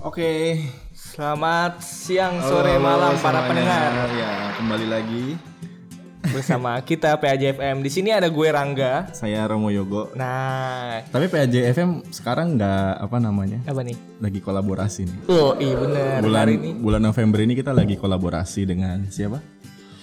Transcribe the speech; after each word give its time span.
Oke, 0.00 0.64
Selamat 0.96 1.84
siang, 1.84 2.40
halo, 2.40 2.48
sore, 2.64 2.80
malam 2.80 3.20
para 3.20 3.44
semuanya. 3.44 3.48
pendengar 3.52 4.08
Ya, 4.16 4.32
kembali 4.56 4.86
lagi. 4.88 5.24
bersama 6.32 6.80
kita 6.80 7.20
PAJFM. 7.20 7.84
Di 7.84 7.90
sini 7.92 8.16
ada 8.16 8.32
gue 8.32 8.48
Rangga. 8.48 9.12
Saya 9.12 9.44
Romo 9.44 9.68
Yogo. 9.68 10.08
Nah, 10.16 11.04
Tapi 11.12 11.28
PAJ 11.28 11.68
FM 11.76 12.00
sekarang 12.08 12.56
nggak 12.56 13.04
apa 13.04 13.16
namanya? 13.20 13.60
apa 13.68 13.84
nih? 13.84 14.00
Lagi 14.16 14.40
kolaborasi 14.40 15.04
nih. 15.04 15.18
Oh, 15.28 15.52
iya 15.60 15.76
bener. 15.76 16.24
Bulan 16.24 16.48
Hari 16.48 16.54
ini 16.56 16.70
bulan 16.80 17.02
November 17.04 17.44
ini 17.44 17.52
kita 17.52 17.76
lagi 17.76 18.00
kolaborasi 18.00 18.64
dengan 18.64 19.04
siapa? 19.12 19.36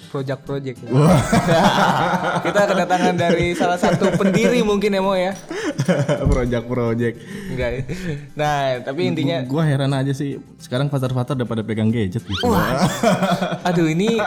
Project-project. 0.09 0.77
ya. 0.81 0.90
kita 2.45 2.62
kedatangan 2.66 3.16
dari 3.16 3.54
salah 3.54 3.77
satu 3.77 4.09
pendiri 4.18 4.66
mungkin 4.66 4.91
ya 4.91 5.02
Mo 5.02 5.13
ya. 5.13 5.38
Project-project. 6.26 7.16
Enggak. 7.54 7.72
Nah, 8.34 8.82
tapi 8.84 9.02
intinya 9.05 9.45
Gua 9.45 9.63
heran 9.63 9.94
aja 9.94 10.12
sih. 10.12 10.41
Sekarang 10.58 10.90
pasar-pasar 10.90 11.38
udah 11.38 11.48
pada 11.48 11.62
pegang 11.62 11.94
gadget 11.94 12.26
gitu. 12.26 12.44
aduh 13.63 13.88
ini 13.88 14.18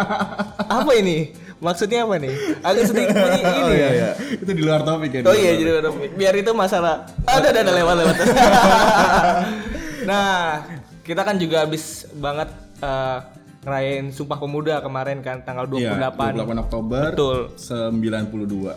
apa 0.70 0.92
ini? 0.96 1.34
Maksudnya 1.62 2.02
apa 2.02 2.18
nih? 2.18 2.34
Agak 2.58 2.84
sedikit 2.90 3.14
ini, 3.14 3.22
oh 3.46 3.70
ini 3.70 3.70
iya 3.70 3.70
ya. 3.70 3.90
iya. 3.94 4.10
Itu 4.34 4.50
di 4.50 4.62
luar 4.66 4.82
topik 4.82 5.10
ya. 5.14 5.20
Oh 5.22 5.34
iya 5.34 5.54
jadi 5.54 5.70
udah- 5.78 5.94
biar 6.18 6.34
itu 6.34 6.50
masalah. 6.50 7.06
Ada 7.22 7.54
ada 7.54 7.60
ada 7.62 7.72
lewat 7.74 7.94
lewat. 8.02 8.16
nah 10.10 10.62
kita 11.06 11.22
kan 11.22 11.38
juga 11.38 11.62
habis 11.62 12.10
banget 12.18 12.50
eh, 12.82 13.18
ngerayain 13.62 14.10
Sumpah 14.10 14.38
Pemuda 14.42 14.82
kemarin 14.82 15.22
kan 15.22 15.40
tanggal 15.46 15.70
28. 15.70 15.78
Iya, 15.78 16.10
28 16.10 16.64
Oktober 16.66 17.02
Betul. 17.14 17.38
92. 17.54 18.74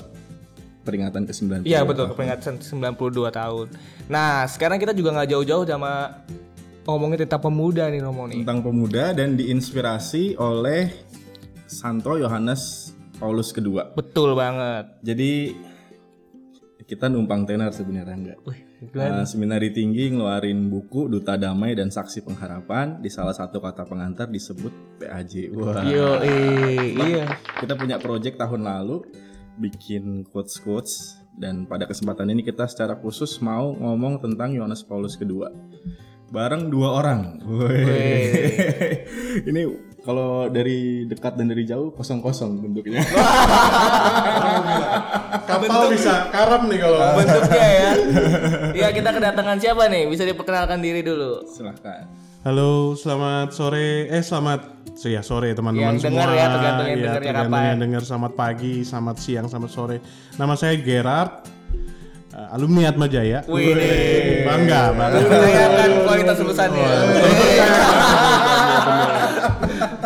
Peringatan 0.85 1.25
ke-92. 1.25 1.65
Iya 1.65 1.81
betul 1.81 2.13
keperingatan 2.13 2.61
92 2.61 3.33
tahun. 3.33 3.67
Nah 4.05 4.45
sekarang 4.45 4.77
kita 4.77 4.93
juga 4.93 5.17
nggak 5.17 5.29
jauh-jauh 5.33 5.65
sama 5.65 6.21
ngomongin 6.85 7.25
tentang 7.25 7.41
pemuda 7.41 7.89
nih 7.89 8.05
Romo 8.05 8.29
nih. 8.29 8.45
tentang 8.45 8.61
pemuda 8.61 9.09
dan 9.17 9.33
diinspirasi 9.33 10.37
oleh 10.37 10.93
Santo 11.65 12.13
Yohanes 12.21 12.93
Paulus 13.17 13.49
kedua. 13.49 13.89
Betul 13.97 14.37
banget. 14.37 14.93
Jadi 15.01 15.57
kita 16.85 17.09
numpang 17.09 17.49
tenar 17.49 17.73
sebenarnya 17.73 18.13
enggak. 18.13 18.37
Wih, 18.45 18.61
Uh, 18.93 19.25
seminari 19.25 19.73
tinggi 19.73 20.13
ngeluarin 20.13 20.69
buku 20.69 21.09
Duta 21.09 21.39
Damai 21.39 21.73
dan 21.73 21.89
Saksi 21.89 22.21
Pengharapan 22.21 23.01
di 23.01 23.09
salah 23.09 23.33
satu 23.33 23.63
kata 23.63 23.87
pengantar 23.87 24.29
disebut 24.29 25.01
PAJ. 25.01 25.49
Wah. 25.55 25.81
Yo, 25.87 26.21
iya. 26.21 27.39
Kita 27.57 27.73
punya 27.79 27.97
project 27.97 28.37
tahun 28.37 28.67
lalu 28.67 29.01
bikin 29.55 30.27
quotes 30.27 30.59
quotes 30.59 31.17
dan 31.35 31.63
pada 31.63 31.87
kesempatan 31.87 32.27
ini 32.31 32.43
kita 32.43 32.67
secara 32.67 32.99
khusus 32.99 33.39
mau 33.39 33.71
ngomong 33.71 34.19
tentang 34.19 34.51
Yohanes 34.51 34.83
Paulus 34.83 35.15
kedua 35.15 35.47
bareng 36.35 36.67
dua 36.73 36.89
orang. 37.01 37.21
Woi. 37.45 37.79
ini 39.49 39.61
kalau 40.05 40.45
dari 40.47 41.01
dekat 41.03 41.33
dan 41.33 41.49
dari 41.49 41.65
jauh 41.65 41.89
kosong 41.89 42.21
kosong 42.21 42.61
bentuknya. 42.61 43.01
Kapal 45.45 45.89
bisa 45.89 46.29
karam 46.29 46.65
nih 46.65 46.79
kalau 46.79 46.97
Bentuknya 47.17 47.65
ya. 47.65 47.89
Iya 48.77 48.87
kita 48.91 49.09
kedatangan 49.09 49.57
siapa 49.57 49.83
nih? 49.89 50.05
Bisa 50.05 50.21
diperkenalkan 50.23 50.79
diri 50.79 51.01
dulu. 51.01 51.43
Silahkan. 51.47 52.05
Halo, 52.41 52.93
selamat 52.93 53.51
sore. 53.51 54.05
Eh, 54.05 54.21
selamat 54.21 54.61
ya 55.01 55.19
sore 55.19 55.51
teman-teman 55.51 55.91
Yang 55.91 55.95
semua. 55.99 56.07
dengar 56.13 56.27
ya, 56.31 56.45
tergantung 56.47 56.85
yang 56.85 56.93
Iya, 56.93 57.03
dengarnya 57.03 57.25
tergantung 57.25 57.51
kapan. 57.51 57.65
yang 57.65 57.79
dengar. 57.81 58.01
Selamat 58.05 58.31
pagi, 58.35 58.73
selamat 58.81 59.15
siang, 59.17 59.45
selamat 59.49 59.71
sore. 59.71 59.97
Nama 60.35 60.53
saya 60.53 60.73
Gerard, 60.77 61.31
eh, 62.29 62.53
alumni 62.53 62.81
Atma 62.85 63.05
Jaya. 63.07 63.39
Wih. 63.49 64.45
Bangga, 64.45 64.81
bangga. 64.93 65.17
Percayakan 65.19 65.89
kualitas 66.05 66.35
lulusannya. 66.37 66.85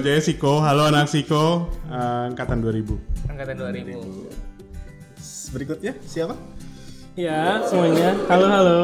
Jaya 0.00 0.20
Siko, 0.22 0.62
halo 0.62 0.88
anak 0.88 1.10
Siko, 1.10 1.68
eh, 1.90 2.28
angkatan 2.32 2.64
2000. 2.64 2.96
Angkatan 3.28 3.54
2000. 3.58 3.98
Berikutnya 5.52 5.92
siapa? 6.06 6.32
Ya, 7.12 7.60
semuanya. 7.68 8.16
Halo, 8.24 8.46
halo. 8.48 8.80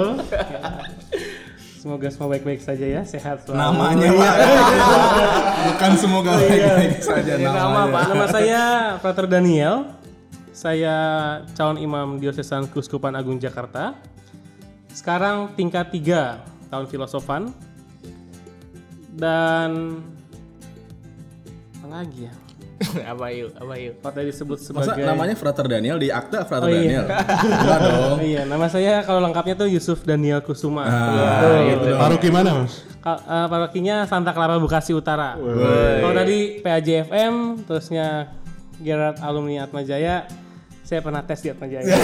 Semoga 1.81 2.11
semua 2.13 2.29
baik-baik 2.35 2.61
saja 2.61 2.85
ya, 2.85 3.03
sehat 3.07 3.47
selalu. 3.47 3.57
Namanya 3.57 4.09
Pak. 4.13 4.35
Bukan 5.73 5.93
semoga 5.97 6.31
baik-baik 6.37 7.01
saja 7.01 7.33
Ya, 7.39 7.49
nama 7.49 7.87
namanya. 7.89 7.93
Pak. 7.95 8.05
Nama 8.13 8.27
saya 8.29 8.63
Frater 9.01 9.27
Daniel. 9.31 9.75
Saya 10.53 10.97
calon 11.55 11.79
imam 11.79 12.19
diocesan 12.19 12.67
Keuskupan 12.69 13.15
Agung 13.15 13.39
Jakarta. 13.39 13.95
Sekarang 14.91 15.55
tingkat 15.55 15.89
3 15.89 16.43
tahun 16.69 16.85
filosofan. 16.91 17.55
Dan 19.15 20.03
lagi 21.88 22.28
ya? 22.28 22.34
apa 23.12 23.26
yuk? 23.31 23.50
Apa 23.54 23.75
yuk? 23.75 23.94
Apa 23.99 24.09
tadi 24.12 24.31
disebut 24.31 24.59
Masa 24.60 24.71
sebagai 24.71 25.03
namanya 25.03 25.34
Frater 25.34 25.66
Daniel 25.66 25.99
di 25.99 26.09
akta 26.09 26.47
Frater 26.47 26.66
Oh, 26.66 26.71
iya. 26.71 26.78
Daniel? 26.78 27.04
Enggak 27.59 27.78
dong. 27.82 27.99
Oh 27.99 28.22
iya, 28.22 28.43
nama 28.47 28.66
saya 28.66 29.03
kalau 29.03 29.19
lengkapnya 29.21 29.54
tuh 29.56 29.66
Yusuf 29.66 29.99
Daniel 30.03 30.38
Kusuma. 30.41 30.87
Ah, 30.87 31.59
gitu 31.66 31.84
dong. 31.91 31.99
Paruki 31.99 32.28
mana, 32.31 32.62
Mas? 32.62 32.87
Ka- 32.99 33.19
eh, 33.19 33.47
parokinya 33.47 34.06
Santa 34.06 34.31
Clara 34.31 34.56
Bekasi 34.56 34.93
Utara. 34.93 35.34
Kalau 35.34 36.15
tadi 36.15 36.62
PAJFM, 36.62 37.34
terusnya 37.65 38.31
Gerard 38.78 39.19
alumni 39.19 39.66
Atma 39.66 39.82
Jaya, 39.82 40.31
saya 40.81 41.03
pernah 41.03 41.26
tes 41.26 41.43
di 41.43 41.50
Atma 41.50 41.66
Jaya. 41.66 41.82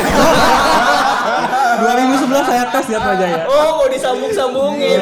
2011 1.76 2.30
saya 2.44 2.64
tes 2.68 2.84
di 2.86 2.94
Atma 2.94 3.14
Jaya. 3.14 3.38
Oh, 3.44 3.68
mau 3.78 3.88
disambung-sambungin. 3.88 4.98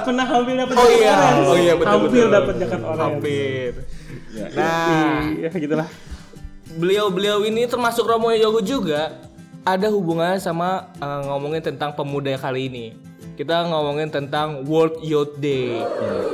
pernah 0.00 0.24
hampir 0.24 0.54
dapat 0.56 0.74
Oh 0.74 0.88
iya, 0.88 1.14
oh 1.42 1.56
iya 1.56 1.74
betul 1.76 1.92
Hampir 2.08 2.24
dapat 2.28 2.54
jaket 2.56 2.80
orange. 2.80 3.02
Hampir. 3.02 3.70
Nah, 4.54 5.20
Iya, 5.30 5.48
gitulah. 5.50 5.88
beliau-beliau 6.70 7.42
ini 7.42 7.66
termasuk 7.66 8.06
Romo 8.06 8.30
Yogo 8.30 8.60
juga 8.60 9.18
ada 9.62 9.88
hubungannya 9.88 10.38
sama 10.38 10.92
eh, 10.94 11.20
ngomongin 11.26 11.60
tentang 11.60 11.92
pemuda 11.92 12.32
kali 12.36 12.68
ini. 12.68 12.86
Kita 13.34 13.66
ngomongin 13.66 14.10
tentang 14.10 14.64
World 14.64 14.98
Youth 15.00 15.38
Day. 15.38 15.78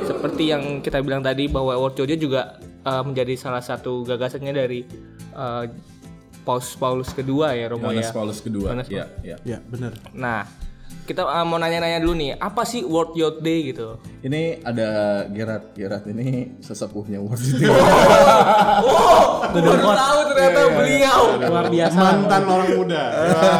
Seperti 0.03 0.49
yang 0.49 0.81
kita 0.81 1.01
bilang 1.01 1.21
tadi 1.21 1.45
bahwa 1.45 1.75
World 1.75 1.95
Youth 1.95 2.09
Day 2.09 2.17
juga 2.17 2.55
eh, 2.61 3.03
menjadi 3.03 3.33
salah 3.35 3.59
satu 3.59 4.03
gagasannya 4.03 4.53
dari 4.53 4.79
eh, 5.31 5.63
Paus 6.45 6.77
Paulus 6.77 7.09
kedua 7.11 7.57
ya 7.57 7.73
Romo 7.73 7.89
Yohanes 7.89 8.07
ya. 8.07 8.13
Paulus 8.13 8.39
kedua. 8.39 8.69
Yohanes 8.71 8.87
Ya, 8.87 9.09
ya. 9.25 9.35
Ya, 9.41 9.57
benar. 9.65 9.97
Nah, 10.13 10.45
kita 11.05 11.21
eh, 11.21 11.45
mau 11.45 11.61
nanya-nanya 11.61 12.01
dulu 12.01 12.17
nih, 12.17 12.33
apa 12.41 12.65
sih 12.65 12.81
World 12.81 13.13
Youth 13.13 13.39
Day 13.45 13.69
gitu? 13.69 14.01
Ini 14.25 14.65
ada 14.65 14.89
Gerard. 15.29 15.77
Gerard 15.77 16.05
ini 16.09 16.57
sesepuhnya 16.59 17.21
World 17.21 17.39
City. 17.39 17.69
Oh, 18.75 19.39
baru 19.55 19.87
tahu 19.87 20.19
ternyata 20.35 20.59
beliau. 20.67 21.21
Luar 21.39 21.67
biasa. 21.71 21.95
Mantan 21.95 22.43
orang 22.43 22.69
muda. 22.75 23.03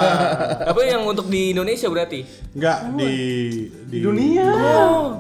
Apa 0.76 0.82
yang 0.84 1.08
untuk 1.08 1.32
di 1.32 1.56
Indonesia 1.56 1.88
berarti? 1.88 2.20
Enggak 2.52 2.78
di 3.00 3.14
di 3.88 3.98
Dunia. 4.04 4.50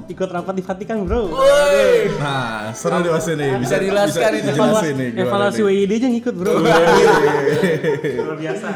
Ikut 0.05 0.29
rapat 0.29 0.53
di 0.59 0.63
Vatikan, 0.67 1.07
Bro. 1.07 1.31
Woi. 1.31 2.11
nah, 2.19 2.75
seru 2.75 2.99
deh 3.01 3.11
mas 3.13 3.27
ini. 3.31 3.47
Bisa 3.61 3.75
dijelaskan 3.79 4.31
bisa 4.35 4.51
itu. 4.51 5.03
Evaluasi. 5.15 5.61
WID 5.63 5.91
aja 5.95 6.07
ngikut, 6.11 6.33
Bro. 6.35 6.53
Luar 6.59 8.35
biasa. 8.35 8.69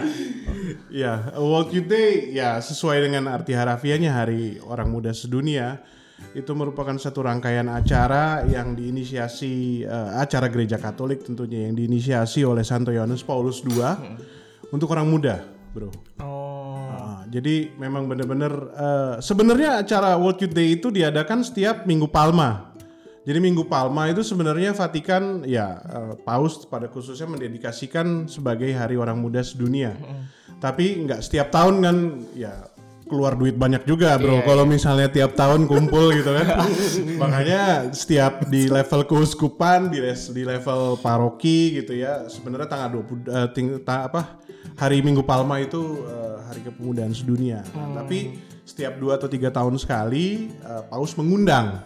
Ya, 0.89 1.37
World 1.37 1.69
Youth 1.69 1.85
Day 1.85 2.33
ya 2.33 2.57
sesuai 2.57 3.05
dengan 3.05 3.29
arti 3.29 3.53
harafiahnya 3.53 4.09
Hari 4.09 4.57
Orang 4.65 4.89
Muda 4.89 5.13
Sedunia 5.13 5.77
itu 6.33 6.51
merupakan 6.57 6.93
satu 6.97 7.23
rangkaian 7.23 7.69
acara 7.69 8.43
yang 8.49 8.73
diinisiasi 8.73 9.85
eh, 9.85 10.09
acara 10.17 10.49
Gereja 10.49 10.81
Katolik 10.81 11.21
tentunya 11.21 11.69
yang 11.69 11.77
diinisiasi 11.77 12.41
oleh 12.41 12.65
Santo 12.65 12.89
Yohanes 12.89 13.21
Paulus 13.21 13.61
II 13.61 13.85
untuk 14.73 14.89
orang 14.93 15.07
muda, 15.07 15.45
bro. 15.73 15.93
Oh. 16.21 16.89
Ah, 16.89 17.21
jadi 17.29 17.69
memang 17.77 18.09
benar-benar 18.09 18.53
eh, 18.73 19.15
sebenarnya 19.21 19.85
acara 19.85 20.17
World 20.17 20.41
Youth 20.41 20.57
Day 20.57 20.73
itu 20.73 20.89
diadakan 20.89 21.45
setiap 21.45 21.85
Minggu 21.85 22.09
Palma. 22.09 22.68
Jadi 23.19 23.39
Minggu 23.43 23.67
Palma 23.67 24.07
itu 24.07 24.23
sebenarnya 24.23 24.71
Vatikan 24.71 25.43
ya 25.43 25.77
eh, 25.81 26.13
Paus 26.23 26.63
pada 26.65 26.87
khususnya 26.87 27.27
mendedikasikan 27.27 28.25
sebagai 28.25 28.71
Hari 28.71 28.95
Orang 28.95 29.19
Muda 29.19 29.43
Sedunia. 29.43 29.93
Tapi 30.59 31.03
nggak 31.05 31.21
setiap 31.21 31.51
tahun 31.51 31.75
kan 31.83 31.97
ya 32.33 32.53
keluar 33.09 33.33
duit 33.33 33.57
banyak 33.57 33.83
juga 33.83 34.15
bro. 34.21 34.45
Kalau 34.45 34.63
misalnya 34.63 35.09
tiap 35.09 35.33
tahun 35.33 35.65
kumpul 35.65 36.13
gitu 36.13 36.29
kan. 36.29 36.47
Makanya 37.21 37.89
setiap 37.89 38.45
di 38.47 38.69
level 38.69 39.01
keuskupan, 39.03 39.89
di, 39.89 39.97
di 40.31 40.43
level 40.45 41.01
paroki 41.01 41.81
gitu 41.81 41.97
ya. 41.97 42.29
Sebenarnya 42.29 42.69
tanggal 42.69 43.01
20 43.01 43.25
eh, 43.25 43.47
ting- 43.51 43.81
ta- 43.81 44.05
apa 44.07 44.37
hari 44.77 45.01
Minggu 45.01 45.25
Palma 45.25 45.57
itu 45.59 46.05
eh, 46.05 46.35
hari 46.47 46.61
kepemudaan 46.63 47.11
sedunia. 47.11 47.65
Nah, 47.73 48.05
Tapi 48.05 48.39
setiap 48.63 49.01
dua 49.01 49.17
atau 49.17 49.25
tiga 49.25 49.49
tahun 49.49 49.75
sekali 49.81 50.53
eh, 50.53 50.83
Paus 50.87 51.17
mengundang 51.17 51.81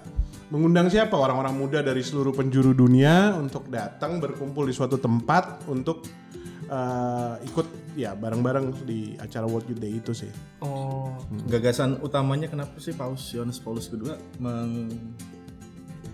mengundang 0.54 0.86
siapa? 0.86 1.18
Orang-orang 1.18 1.58
muda 1.58 1.82
dari 1.82 2.06
seluruh 2.06 2.30
penjuru 2.30 2.78
dunia 2.78 3.34
untuk 3.34 3.74
datang 3.74 4.22
berkumpul 4.22 4.70
di 4.70 4.74
suatu 4.78 5.02
tempat 5.02 5.66
untuk 5.66 6.06
eh, 6.70 7.34
ikut 7.50 7.98
ya 7.98 8.14
bareng-bareng 8.14 8.86
di 8.86 9.18
acara 9.18 9.50
World 9.50 9.66
Youth 9.74 9.82
Day 9.82 9.98
itu 9.98 10.14
sih. 10.14 10.30
Oh. 10.62 11.10
Gagasan 11.50 12.06
utamanya 12.06 12.46
kenapa 12.46 12.78
sih 12.78 12.94
Paus 12.94 13.34
Yohanes 13.34 13.58
Paulus 13.58 13.90
II 13.90 14.14
meng- 14.38 15.18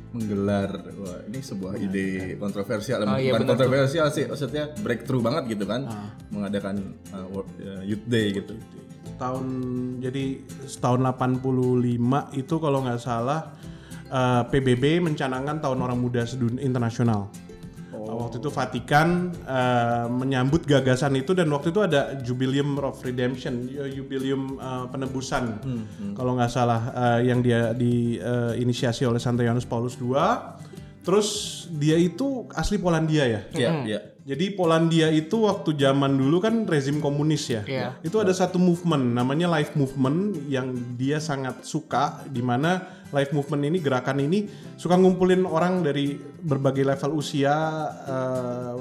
menggelar 0.09 0.73
wah 0.97 1.21
ini 1.29 1.39
sebuah 1.43 1.77
ide 1.77 2.39
kontroversial. 2.41 3.05
Oh, 3.05 3.19
iya, 3.19 3.35
bukan 3.35 3.53
kontroversial 3.53 4.09
sih 4.09 4.25
maksudnya 4.25 4.73
breakthrough 4.81 5.21
banget 5.21 5.53
gitu 5.53 5.69
kan 5.69 5.85
mengadakan 6.33 6.97
uh, 7.13 7.27
World 7.29 7.51
uh, 7.61 7.83
Youth 7.85 8.07
Day 8.09 8.33
gitu. 8.33 8.57
Tahun 9.21 9.45
jadi 10.01 10.41
tahun 10.81 11.13
85 11.13 12.39
itu 12.41 12.55
kalau 12.57 12.79
nggak 12.81 13.01
salah 13.03 13.53
eh, 14.09 14.43
PBB 14.49 15.05
mencanangkan 15.05 15.61
tahun 15.61 15.79
orang 15.85 15.97
muda 16.01 16.25
sedunia 16.25 16.65
internasional. 16.65 17.29
Waktu 18.09 18.41
itu 18.41 18.49
Vatikan 18.49 19.29
eh, 19.45 20.07
menyambut 20.09 20.65
gagasan 20.65 21.13
itu 21.19 21.37
dan 21.37 21.45
waktu 21.53 21.69
itu 21.69 21.81
ada 21.85 22.17
Jubileum 22.17 22.81
of 22.81 22.97
Redemption, 23.05 23.69
eh, 23.69 23.93
Jubileum 23.93 24.57
eh, 24.57 24.85
penebusan 24.89 25.61
kalau 26.17 26.33
nggak 26.33 26.51
salah 26.51 26.81
eh, 26.89 27.29
yang 27.29 27.45
dia 27.45 27.75
diinisiasi 27.77 29.05
oleh 29.05 29.21
Santo 29.21 29.45
Yohanes 29.45 29.69
Paulus 29.69 29.93
II. 30.01 30.17
Terus 30.99 31.29
dia 31.79 31.95
itu 31.95 32.45
asli 32.53 32.77
Polandia 32.77 33.25
ya. 33.25 33.41
Iya, 33.55 33.69
iya. 33.87 33.99
Jadi 34.29 34.53
Polandia 34.53 35.09
itu 35.09 35.49
waktu 35.49 35.73
zaman 35.73 36.13
dulu 36.13 36.37
kan 36.37 36.69
rezim 36.69 37.01
komunis 37.01 37.49
ya. 37.49 37.65
Iya. 37.65 37.97
Itu 38.05 38.21
ada 38.21 38.29
satu 38.29 38.61
movement 38.61 39.17
namanya 39.17 39.49
Life 39.49 39.73
Movement 39.73 40.45
yang 40.45 40.69
dia 41.01 41.17
sangat 41.17 41.65
suka 41.65 42.21
di 42.29 42.45
mana 42.45 43.01
Life 43.09 43.33
Movement 43.33 43.65
ini 43.65 43.81
gerakan 43.81 44.21
ini 44.21 44.45
suka 44.77 45.01
ngumpulin 45.01 45.49
orang 45.49 45.81
dari 45.81 46.13
berbagai 46.21 46.85
level 46.85 47.17
usia, 47.17 47.57
eh, 48.05 48.73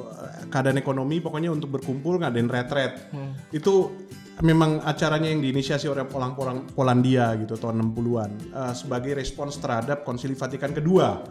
keadaan 0.52 0.76
ekonomi 0.76 1.16
pokoknya 1.24 1.48
untuk 1.48 1.80
berkumpul 1.80 2.20
ngadain 2.20 2.52
retret. 2.52 3.08
Itu 3.48 4.04
memang 4.44 4.84
acaranya 4.84 5.32
yang 5.32 5.40
diinisiasi 5.40 5.88
oleh 5.88 6.04
orang-orang 6.12 6.68
Polandia 6.76 7.32
gitu 7.40 7.56
tahun 7.56 7.88
60-an 7.88 8.30
eh, 8.52 8.74
sebagai 8.76 9.16
respons 9.16 9.56
terhadap 9.64 10.04
Konsili 10.04 10.36
Vatikan 10.36 10.76
kedua. 10.76 11.24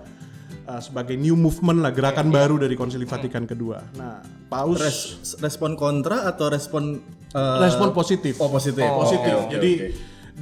Eh, 0.68 0.84
sebagai 0.84 1.16
new 1.16 1.40
movement 1.40 1.80
lah 1.80 1.96
gerakan 1.96 2.28
baru 2.28 2.60
dari 2.60 2.76
Konsili 2.76 3.08
Vatikan 3.08 3.48
kedua. 3.48 3.80
Nah, 3.96 4.20
Paus 4.52 4.84
Res- 4.84 5.40
respon 5.40 5.80
kontra 5.80 6.28
atau 6.28 6.52
respon 6.52 7.00
uh, 7.32 7.64
respon 7.64 7.96
positif. 7.96 8.36
oh 8.44 8.52
positif 8.52 8.84
positif. 8.84 9.32
Oke, 9.32 9.48
oke, 9.48 9.54
Jadi 9.56 9.72
oke. 9.80 9.88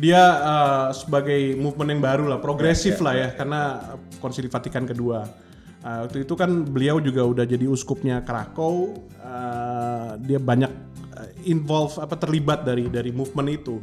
dia 0.02 0.22
uh, 0.42 0.90
sebagai 0.98 1.54
movement 1.54 1.94
yang 1.94 2.02
baru 2.02 2.26
lah, 2.26 2.42
progresif 2.42 3.06
lah 3.06 3.14
ya, 3.14 3.30
karena 3.38 3.94
Konsili 4.18 4.50
Vatikan 4.50 4.90
kedua. 4.90 5.30
Uh, 5.86 6.10
waktu 6.10 6.26
itu 6.26 6.34
kan 6.34 6.50
beliau 6.74 6.98
juga 6.98 7.22
udah 7.22 7.46
jadi 7.46 7.70
uskupnya 7.70 8.26
Krakow. 8.26 8.98
uh, 9.22 10.18
dia 10.26 10.42
banyak 10.42 10.74
uh, 11.22 11.30
involve 11.46 12.02
apa 12.02 12.18
terlibat 12.18 12.66
dari 12.66 12.90
dari 12.90 13.14
movement 13.14 13.50
itu. 13.54 13.78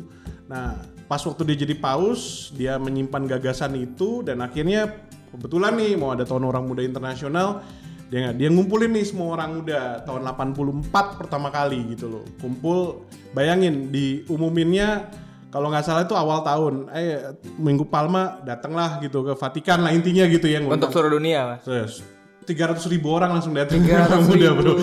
Nah, 0.50 0.74
pas 1.06 1.22
waktu 1.22 1.54
dia 1.54 1.70
jadi 1.70 1.78
paus, 1.78 2.50
dia 2.50 2.82
menyimpan 2.82 3.30
gagasan 3.30 3.78
itu 3.78 4.26
dan 4.26 4.42
akhirnya 4.42 4.90
kebetulan 5.32 5.72
nih 5.74 5.92
mau 5.96 6.12
ada 6.12 6.24
tahun 6.28 6.44
orang 6.48 6.64
muda 6.68 6.84
internasional 6.84 7.64
dia 8.12 8.28
dia 8.36 8.52
ngumpulin 8.52 8.92
nih 8.92 9.08
semua 9.08 9.40
orang 9.40 9.64
muda 9.64 10.04
tahun 10.04 10.20
84 10.28 11.18
pertama 11.18 11.48
kali 11.48 11.96
gitu 11.96 12.12
loh 12.12 12.24
kumpul 12.38 13.08
bayangin 13.32 13.88
diumuminnya 13.88 15.08
kalau 15.52 15.68
nggak 15.68 15.84
salah 15.84 16.08
itu 16.08 16.16
awal 16.16 16.40
tahun 16.40 16.88
eh 16.96 17.36
minggu 17.60 17.84
Palma 17.92 18.40
datanglah 18.40 18.96
gitu 19.04 19.20
ke 19.20 19.32
Vatikan 19.36 19.84
lah 19.84 19.92
intinya 19.92 20.24
gitu 20.24 20.48
ya 20.48 20.64
Untuk 20.64 20.88
seluruh 20.88 21.20
dunia, 21.20 21.44
Mas. 21.44 21.60
Terus 21.68 22.00
300 22.48 22.80
ribu 22.88 23.12
orang 23.12 23.36
langsung 23.36 23.52
datang 23.52 23.84
orang 23.84 24.24
muda 24.24 24.48
bro. 24.56 24.74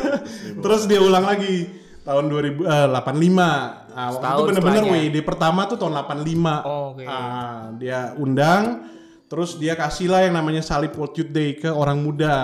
Terus 0.64 0.88
dia 0.88 1.04
ulang 1.04 1.20
lagi 1.20 1.68
tahun 2.00 2.32
2000 2.32 2.64
eh, 2.64 2.88
85. 2.96 3.92
Nah, 3.92 4.08
waktu 4.16 4.24
itu 4.24 4.42
bener-bener. 4.48 4.82
WID 4.88 5.16
pertama 5.20 5.68
tuh 5.68 5.76
tahun 5.76 6.00
85. 6.00 6.64
Oh, 6.64 6.96
oke. 6.96 7.04
Ah, 7.04 7.76
dia 7.76 8.16
undang 8.16 8.88
terus 9.26 9.58
dia 9.58 9.74
kasih 9.74 10.10
lah 10.10 10.22
yang 10.22 10.38
namanya 10.38 10.62
salib 10.62 10.94
World 10.94 11.14
Youth 11.18 11.32
Day 11.34 11.58
ke 11.58 11.66
orang 11.66 11.98
muda 12.02 12.34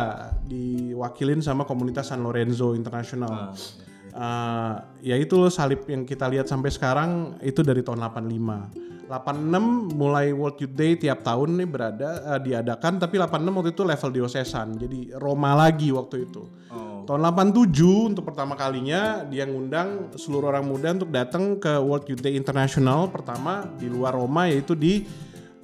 diwakilin 0.47 1.39
sama 1.39 1.63
komunitas 1.63 2.11
San 2.11 2.27
Lorenzo 2.27 2.75
Internasional. 2.75 3.55
Ah, 4.13 4.93
ya 5.01 5.17
itu 5.17 5.41
loh 5.41 5.49
salib 5.49 5.89
yang 5.89 6.05
kita 6.05 6.29
lihat 6.29 6.45
sampai 6.45 6.69
sekarang 6.69 7.41
itu 7.41 7.65
dari 7.65 7.81
tahun 7.81 8.03
85. 8.05 9.09
86 9.09 9.93
mulai 9.93 10.33
World 10.33 10.57
Youth 10.61 10.77
Day 10.77 10.97
tiap 10.97 11.21
tahun 11.25 11.61
nih 11.61 11.69
berada 11.69 12.11
eh, 12.37 12.41
diadakan 12.45 13.01
tapi 13.01 13.21
86 13.21 13.57
waktu 13.57 13.71
itu 13.73 13.83
level 13.85 14.11
diosesan. 14.13 14.69
Jadi 14.77 15.01
Roma 15.17 15.57
lagi 15.57 15.93
waktu 15.93 16.29
itu. 16.29 16.45
Tahun 17.03 17.19
87 17.19 18.15
untuk 18.15 18.25
pertama 18.25 18.55
kalinya 18.55 19.27
dia 19.27 19.43
ngundang 19.43 20.15
seluruh 20.15 20.55
orang 20.55 20.65
muda 20.65 20.95
untuk 20.95 21.11
datang 21.11 21.59
ke 21.59 21.73
World 21.83 22.07
Youth 22.07 22.23
Day 22.23 22.39
International 22.39 23.11
pertama 23.11 23.67
di 23.77 23.91
luar 23.91 24.15
Roma 24.15 24.47
yaitu 24.47 24.79
di 24.79 25.03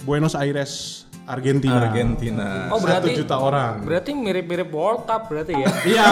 Buenos 0.03 0.39
Aires, 0.39 1.05
Argentina. 1.29 1.77
Argentina 1.85 2.49
Oh, 2.73 2.81
berarti 2.81 3.13
Satu 3.13 3.19
juta 3.21 3.37
orang. 3.37 3.85
berarti 3.85 4.11
mirip-mirip 4.13 4.69
World 4.69 5.05
Cup 5.05 5.29
berarti 5.29 5.53
ya. 5.53 5.69
Iya. 5.91 6.07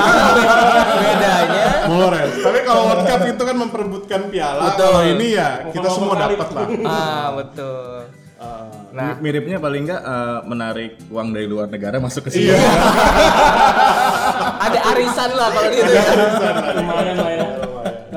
Bedanya 0.95 1.65
Flores. 1.85 2.33
Tapi 2.39 2.59
kalau 2.63 2.83
World 2.87 3.05
Cup 3.05 3.21
itu 3.25 3.43
kan 3.43 3.57
memperebutkan 3.57 4.21
piala. 4.29 4.77
Kalau 4.77 5.01
ini 5.03 5.27
ya 5.33 5.49
kita 5.69 5.89
semua 5.89 6.15
dapat 6.19 6.49
lah. 6.51 6.67
ah, 6.85 7.27
betul. 7.35 7.97
Nah, 8.93 9.17
Mi- 9.17 9.29
miripnya 9.29 9.57
paling 9.57 9.85
nggak 9.85 10.03
uh, 10.03 10.41
menarik 10.45 10.97
uang 11.09 11.33
dari 11.33 11.45
luar 11.45 11.69
negara 11.69 11.97
masuk 11.97 12.29
ke 12.29 12.31
sini 12.31 12.49
Iya. 12.49 12.57
ada 14.59 14.79
arisan 14.91 15.31
lah 15.33 15.49
kalau 15.51 15.69
gitu. 15.69 15.93
lumayan 16.77 17.17
lah 17.17 17.31
ya 17.33 17.47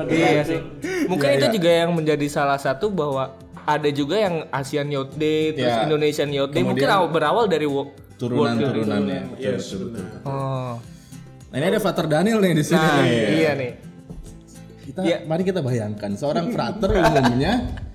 iya 0.08 0.42
sih. 0.42 0.60
Mungkin 1.04 1.28
itu 1.36 1.46
juga 1.56 1.70
yang 1.74 1.90
menjadi 1.92 2.26
salah 2.26 2.56
satu 2.56 2.88
bahwa 2.88 3.34
ada 3.70 3.88
juga 3.90 4.16
yang 4.18 4.50
Asian 4.50 4.88
Youth 4.88 5.14
Day, 5.14 5.54
terus 5.54 5.70
Ya. 5.70 5.84
Indonesian 5.84 6.28
Youth 6.28 6.50
Day. 6.50 6.60
Mungkin 6.60 6.80
Kemudian 6.80 6.90
awal- 6.92 7.10
berawal 7.10 7.44
dari 7.46 7.64
Day. 7.64 7.86
turunan-turunannya 8.18 9.20
Yes, 9.36 9.70
Betul, 9.70 9.88
betul, 9.88 10.02
betul. 10.04 10.22
Oh. 10.26 10.74
Nah 11.46 11.56
ini 11.56 11.66
ada 11.66 11.78
Frater 11.78 12.06
Daniel 12.06 12.38
nih 12.38 12.52
di 12.52 12.62
sini 12.62 12.78
Nah, 12.78 13.00
nih. 13.00 13.10
iya 13.32 13.50
nih. 13.54 13.72
Kita 14.82 15.00
mari 15.24 15.42
kita 15.42 15.60
bayangkan 15.60 16.10
seorang 16.14 16.50
frater 16.50 16.90
umumnya 16.90 17.52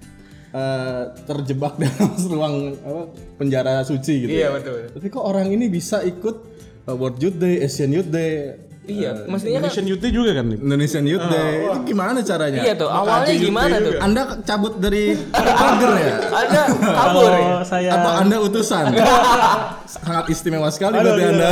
eh, 0.55 1.03
terjebak 1.21 1.75
dalam 1.81 2.11
ruang 2.25 2.55
apa, 2.73 3.01
penjara 3.35 3.83
suci 3.83 4.25
gitu. 4.25 4.31
Iya, 4.31 4.49
ya. 4.49 4.55
betul. 4.55 4.77
Tapi 4.91 5.07
kok 5.09 5.21
orang 5.21 5.47
ini 5.47 5.67
bisa 5.67 6.01
ikut 6.01 6.35
eh, 6.83 6.95
World 6.95 7.19
Youth 7.19 7.37
Day, 7.37 7.61
Asian 7.61 7.91
Youth 7.91 8.07
Day, 8.07 8.55
Iya, 8.85 9.25
maksudnya 9.25 9.57
kan 9.65 9.73
Indonesian 9.73 9.85
Youth 9.89 10.01
Day 10.05 10.11
juga 10.13 10.31
kan 10.37 10.45
nih. 10.45 10.57
Indonesian 10.61 11.05
Youth 11.09 11.25
Day. 11.25 11.53
Itu 11.65 11.79
gimana 11.89 12.19
caranya? 12.21 12.59
iya 12.61 12.73
tuh, 12.77 12.89
awalnya 12.89 13.33
gimana 13.33 13.75
tuh? 13.81 13.93
Anda 13.97 14.21
cabut 14.45 14.73
dari 14.77 15.17
pagar 15.33 15.91
ya? 15.97 16.13
Ada 16.45 16.61
kabur 16.69 17.31
ya? 17.33 17.49
saya 17.65 17.89
Apa 17.97 18.09
Anda 18.21 18.37
utusan? 18.45 18.93
Sangat 19.93 20.25
istimewa 20.29 20.69
sekali 20.69 21.01
berarti 21.01 21.23
Anda. 21.25 21.49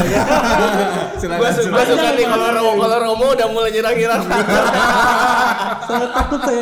silakan, 1.22 1.42
Gua, 1.42 1.50
suka 1.58 2.10
nih 2.14 2.26
kalau 2.30 2.48
Romo, 2.54 2.72
kalau 2.86 2.98
Romo 3.02 3.26
udah 3.34 3.48
mulai 3.50 3.70
nyerang-nyerang. 3.74 4.24
sangat 5.84 6.10
takut 6.16 6.40
saya 6.42 6.62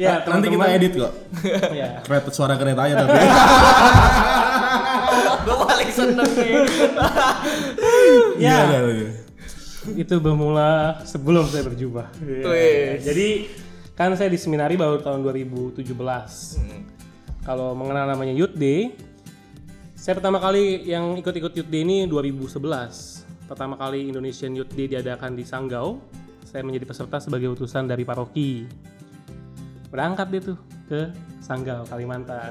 ya 0.00 0.24
Nanti 0.24 0.46
kita 0.48 0.66
edit 0.72 0.92
kok. 0.96 1.12
ya 1.74 2.00
Kereta 2.06 2.30
suara 2.32 2.54
keretanya 2.56 2.94
tapi. 3.04 3.18
Gue 5.44 5.56
paling 5.56 5.90
seneng 5.92 6.30
nih. 6.36 6.54
ya. 8.44 8.58
Itu 9.96 10.20
bermula 10.20 11.00
sebelum 11.08 11.48
saya 11.48 11.64
berjubah. 11.64 12.12
Wih. 12.20 13.00
jadi 13.00 13.28
kan 13.96 14.16
saya 14.16 14.32
di 14.32 14.40
seminari 14.40 14.80
baru 14.80 15.00
tahun 15.04 15.20
2017 15.20 15.84
kalau 17.44 17.76
mengenal 17.76 18.08
namanya 18.08 18.32
Youth 18.32 18.56
Day 18.56 18.96
saya 19.92 20.16
pertama 20.16 20.40
kali 20.40 20.88
yang 20.88 21.20
ikut-ikut 21.20 21.52
Youth 21.52 21.68
Day 21.68 21.84
ini 21.84 22.08
2011 22.08 23.20
pertama 23.50 23.74
kali 23.74 24.06
Indonesian 24.06 24.54
Youth 24.54 24.70
Day 24.78 24.86
diadakan 24.86 25.34
di 25.34 25.42
Sanggau. 25.42 25.98
Saya 26.46 26.62
menjadi 26.62 26.86
peserta 26.86 27.18
sebagai 27.18 27.50
utusan 27.50 27.90
dari 27.90 28.06
paroki. 28.06 28.64
Berangkat 29.90 30.26
dia 30.30 30.40
tuh 30.54 30.58
ke 30.90 31.00
Sanggau 31.38 31.86
Kalimantan 31.86 32.50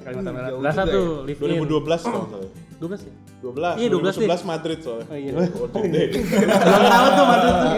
Kalimantan 0.00 0.32
Barat 0.32 0.50
berasa 0.56 0.82
tuh 0.88 1.28
live 1.28 1.40
in 1.44 1.68
2012 1.68 2.08
kalau 2.08 2.18
nggak 2.24 2.30
salah. 2.32 2.50
12 2.80 3.04
ya 3.04 3.12
12. 3.44 3.80
Iya, 3.80 3.88
12 3.92 4.16
deh. 4.16 4.28
2011 4.32 4.48
Madrid 4.48 4.78
soalnya. 4.80 5.06
Oh 5.12 5.16
iya. 5.16 5.32
Belum 5.36 6.86
tahu 6.88 7.06
tuh 7.08 7.26
Madrid 7.28 7.54
tuh. 7.54 7.72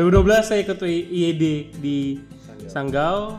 2012 0.00 0.48
saya 0.48 0.58
ikut 0.64 0.78
IED 0.82 1.44
di 1.80 1.98
Sanggau, 2.66 3.38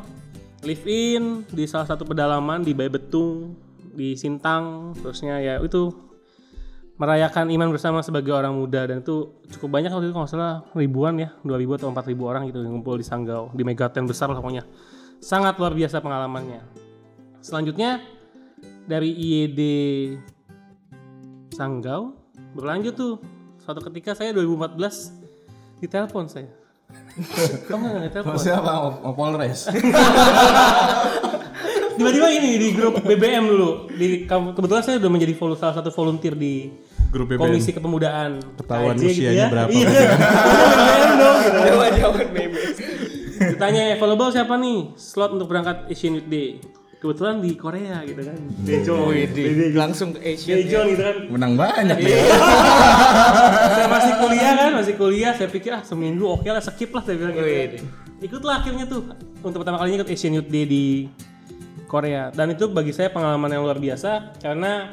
live 0.64 0.86
in 0.88 1.24
di 1.52 1.68
salah 1.68 1.86
satu 1.86 2.08
pedalaman 2.08 2.64
di 2.64 2.72
Bay 2.72 2.90
Betung, 2.90 3.58
di 3.94 4.16
Sintang, 4.16 4.96
terusnya 5.02 5.42
ya 5.42 5.60
itu 5.60 5.92
merayakan 6.98 7.54
iman 7.54 7.70
bersama 7.70 8.02
sebagai 8.02 8.34
orang 8.34 8.58
muda 8.58 8.90
dan 8.90 9.06
itu 9.06 9.30
cukup 9.54 9.70
banyak 9.70 9.94
waktu 9.94 10.10
itu 10.10 10.14
kalau 10.18 10.26
nggak 10.26 10.34
salah 10.34 10.66
ribuan 10.74 11.14
ya 11.22 11.30
2000 11.46 11.78
atau 11.78 11.94
4000 11.94 12.26
orang 12.26 12.42
gitu 12.50 12.66
yang 12.66 12.74
ngumpul 12.74 12.98
di 12.98 13.06
Sanggau 13.06 13.54
di 13.54 13.62
megaten 13.62 14.10
besar 14.10 14.34
lah 14.34 14.42
pokoknya 14.42 14.66
sangat 15.18 15.58
luar 15.58 15.74
biasa 15.74 15.98
pengalamannya 16.00 16.62
selanjutnya 17.40 18.04
dari 18.86 19.12
IED 19.12 19.62
Sanggau 21.52 22.14
berlanjut 22.54 22.94
tuh 22.94 23.14
suatu 23.58 23.82
ketika 23.84 24.14
saya 24.14 24.32
2014 24.32 25.26
Ditelepon 25.78 26.26
saya. 26.26 26.50
Kamu 27.70 27.84
nggak 27.86 28.04
ditelepon? 28.10 28.34
Maksudnya 28.34 28.58
apa? 28.58 28.72
Mau- 28.82 28.98
Mau 29.06 29.14
Polres? 29.14 29.70
Tiba-tiba 31.98 32.28
ini 32.30 32.62
di 32.62 32.68
grup 32.74 33.02
BBM 33.02 33.46
dulu. 33.46 33.70
Di 33.90 34.26
kebetulan 34.26 34.82
saya 34.82 34.98
udah 35.02 35.10
menjadi 35.10 35.34
salah 35.54 35.74
satu 35.74 35.90
volunteer 35.90 36.34
di 36.34 36.70
Grup 37.10 37.30
BBM. 37.30 37.42
Komisi 37.46 37.74
Kepemudaan. 37.74 38.42
Ketahuan 38.58 38.98
gitu 38.98 39.10
usianya 39.10 39.50
berapa. 39.54 39.70
Iya. 39.70 39.86
BBM 39.90 41.12
dong 41.18 41.38
gitu. 41.42 41.58
Jawa-jawa 41.62 42.14
baby. 42.30 42.58
Ditanya 43.58 43.98
available 43.98 44.30
siapa 44.30 44.54
nih 44.54 44.94
slot 44.94 45.34
untuk 45.34 45.50
berangkat 45.50 45.90
Asian 45.90 46.14
Youth 46.14 46.30
Day. 46.30 46.62
Kebetulan 46.98 47.42
di 47.42 47.54
Korea 47.54 48.02
gitu 48.06 48.22
kan. 48.22 48.38
Dejo. 48.62 49.14
Langsung 49.74 50.14
ke 50.14 50.20
Asian. 50.22 50.62
Dejo 50.62 50.80
gitu 50.94 51.02
kan. 51.02 51.16
Menang 51.30 51.54
banyak 51.58 51.98
Iya. 51.98 52.18
ya. 52.22 52.38
saya 53.78 53.88
masih 53.90 54.14
kuliah 54.18 54.54
kan, 54.54 54.72
masih 54.78 54.94
kuliah. 54.94 55.34
Saya 55.34 55.50
pikir 55.50 55.72
ah 55.74 55.82
seminggu 55.82 56.26
oke 56.26 56.46
lah, 56.46 56.62
skip 56.62 56.94
lah 56.94 57.02
saya 57.02 57.18
bilang 57.18 57.34
gitu. 57.34 57.46
Wih. 57.46 58.26
Ikutlah 58.30 58.62
akhirnya 58.62 58.86
tuh 58.86 59.10
untuk 59.42 59.62
pertama 59.62 59.78
kalinya 59.78 60.02
ikut 60.02 60.10
Asian 60.10 60.38
Youth 60.38 60.50
Day 60.50 60.66
di 60.66 60.86
Korea. 61.86 62.30
Dan 62.30 62.54
itu 62.54 62.66
bagi 62.70 62.94
saya 62.94 63.10
pengalaman 63.10 63.50
yang 63.50 63.62
luar 63.62 63.78
biasa 63.78 64.38
karena 64.42 64.90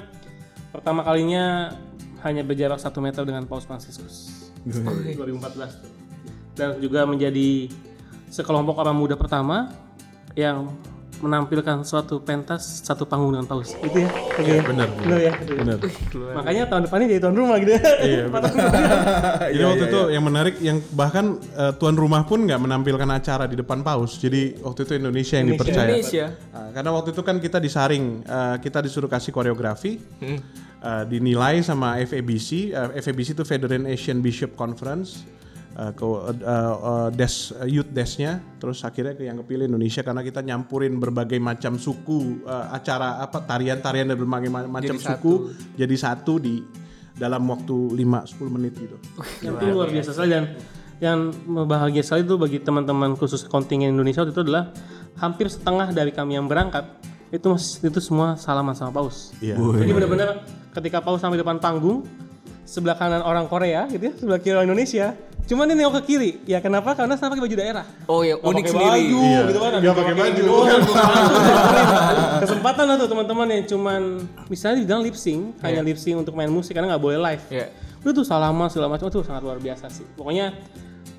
pertama 0.72 1.04
kalinya 1.04 1.72
hanya 2.20 2.40
berjarak 2.40 2.80
satu 2.80 3.00
meter 3.00 3.24
dengan 3.24 3.44
Paus 3.44 3.68
Franciscus. 3.68 4.48
2014 4.64 5.84
tuh. 5.84 5.92
Dan 6.56 6.80
juga 6.80 7.04
menjadi 7.04 7.68
sekelompok 8.28 8.76
orang 8.78 8.96
muda 8.96 9.14
pertama 9.14 9.72
yang 10.34 10.68
menampilkan 11.14 11.86
suatu 11.86 12.20
pentas 12.20 12.82
satu 12.84 13.06
panggung 13.06 13.32
dengan 13.32 13.46
paus 13.46 13.72
itu 13.80 14.02
ya 14.02 14.10
oke 14.10 14.42
ya 14.44 14.60
benar, 14.60 14.88
benar 14.98 15.18
ya 15.22 15.32
Benar. 15.40 15.78
makanya 16.36 16.62
tahun 16.68 16.82
depannya 16.84 17.06
jadi 17.06 17.20
tuan 17.22 17.36
rumah 17.38 17.56
gitu 17.62 17.70
ya 17.70 17.80
Iya, 17.80 18.24
benar. 18.34 18.52
Jadi 19.54 19.62
waktu 19.64 19.84
itu 19.88 20.00
yang 20.10 20.24
menarik 20.26 20.54
yang 20.58 20.78
bahkan 20.92 21.38
eh, 21.54 21.72
tuan 21.78 21.94
rumah 21.94 22.26
pun 22.26 22.44
nggak 22.44 22.58
menampilkan 22.60 23.08
acara 23.08 23.46
di 23.46 23.56
depan 23.56 23.80
paus. 23.80 24.18
Jadi 24.18 24.58
waktu 24.60 24.84
itu 24.84 24.92
Indonesia 24.98 25.38
yang 25.38 25.48
dipercaya. 25.54 25.86
Indonesia. 25.94 26.26
Ah, 26.50 26.68
karena 26.74 26.90
waktu 26.92 27.08
itu 27.14 27.22
kan 27.22 27.36
kita 27.38 27.58
disaring, 27.62 28.04
eh, 28.26 28.56
kita 28.58 28.82
disuruh 28.82 29.08
kasih 29.08 29.30
koreografi, 29.30 30.02
eh, 30.20 31.04
dinilai 31.08 31.62
sama 31.62 31.96
FABC. 32.02 32.74
Eh, 32.74 33.00
FABC 33.00 33.38
itu 33.38 33.44
Federation 33.46 33.86
Asian 33.86 34.18
Bishop 34.20 34.58
Conference. 34.58 35.22
Eh, 35.74 35.92
ke 35.92 36.04
eh, 36.04 36.34
eh, 36.40 37.08
des 37.10 37.34
youth 37.66 37.90
desnya 37.90 38.32
terus 38.56 38.80
akhirnya 38.80 39.12
ke 39.12 39.22
yang 39.22 39.38
kepilih 39.38 39.66
Indonesia 39.66 40.00
karena 40.00 40.20
kita 40.20 40.40
nyampurin 40.40 40.96
berbagai 40.96 41.38
macam 41.38 41.76
suku 41.76 42.42
eh, 42.42 42.66
acara 42.70 43.18
apa 43.18 43.42
tarian-tarian 43.42 44.06
dari 44.06 44.18
berbagai 44.18 44.48
ma- 44.48 44.70
macam 44.70 44.96
suku 44.96 45.32
jadi 45.74 45.94
satu 45.94 46.38
di 46.38 46.62
dalam 47.14 47.46
waktu 47.46 47.94
5-10 47.94 48.02
menit 48.50 48.74
gitu. 48.74 48.96
yang 49.40 49.54
itu 49.54 49.64
luar 49.68 49.86
biasa 49.86 50.10
sekali 50.10 50.30
dan 50.32 50.44
yang 50.98 51.18
bahagia 51.64 52.02
sekali 52.02 52.22
itu 52.22 52.34
bagi 52.34 52.58
teman-teman 52.58 53.14
khusus 53.14 53.42
kontingen 53.44 53.94
Indonesia 53.94 54.22
waktu 54.22 54.32
itu 54.32 54.42
adalah 54.42 54.74
hampir 55.16 55.46
setengah 55.46 55.90
dari 55.90 56.10
kami 56.10 56.34
yang 56.34 56.46
berangkat 56.46 56.86
itu 57.30 57.50
itu 57.82 57.98
semua 57.98 58.34
salaman 58.34 58.74
sama 58.74 58.90
paus 58.92 59.30
Iya. 59.38 59.58
jadi 59.58 59.90
benar-benar 59.90 60.42
ketika 60.70 60.98
paus 60.98 61.18
sampai 61.18 61.38
depan 61.38 61.58
panggung 61.58 62.02
sebelah 62.64 62.96
kanan 62.96 63.20
orang 63.20 63.44
Korea 63.46 63.84
gitu 63.92 64.10
ya 64.10 64.12
sebelah 64.16 64.40
kiri 64.40 64.56
orang 64.56 64.68
Indonesia. 64.72 65.12
Cuman 65.44 65.68
dia 65.68 65.76
nengok 65.76 66.00
ke 66.00 66.02
kiri. 66.08 66.30
Ya 66.48 66.56
kenapa? 66.64 66.96
Karena 66.96 67.20
saya 67.20 67.28
pakai 67.28 67.44
baju 67.44 67.56
daerah? 67.60 67.84
Oh 68.08 68.24
ya 68.24 68.40
unik 68.40 68.64
pakai 68.64 68.72
sendiri. 68.72 68.88
baju 68.88 69.20
gitu 69.44 69.58
kan? 69.60 69.70
Nggak 69.76 69.96
pakai 70.00 70.14
baju. 70.16 70.44
kesempatan 72.44 72.84
lah 72.88 72.96
tuh 72.96 73.08
teman-teman 73.12 73.46
yang 73.52 73.64
cuman 73.68 74.02
misalnya 74.48 74.76
dibilang 74.80 75.04
lip 75.04 75.16
sync 75.16 75.60
hanya 75.60 75.84
lip 75.84 76.00
sync 76.00 76.16
untuk 76.16 76.32
main 76.32 76.48
musik 76.48 76.72
karena 76.72 76.96
nggak 76.96 77.04
boleh 77.04 77.20
live. 77.20 77.44
Iya. 77.52 77.68
itu 78.04 78.12
tuh 78.12 78.24
salaman 78.28 78.68
segala 78.68 78.92
macam 78.92 79.08
itu 79.08 79.20
sangat 79.24 79.44
luar 79.44 79.56
biasa 79.60 79.88
sih. 79.88 80.04
Pokoknya 80.16 80.52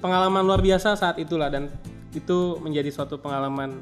pengalaman 0.01 0.45
luar 0.45 0.61
biasa 0.61 0.93
saat 0.93 1.17
itulah 1.17 1.49
dan 1.49 1.69
itu 2.13 2.61
menjadi 2.61 2.93
suatu 2.93 3.17
pengalaman 3.17 3.81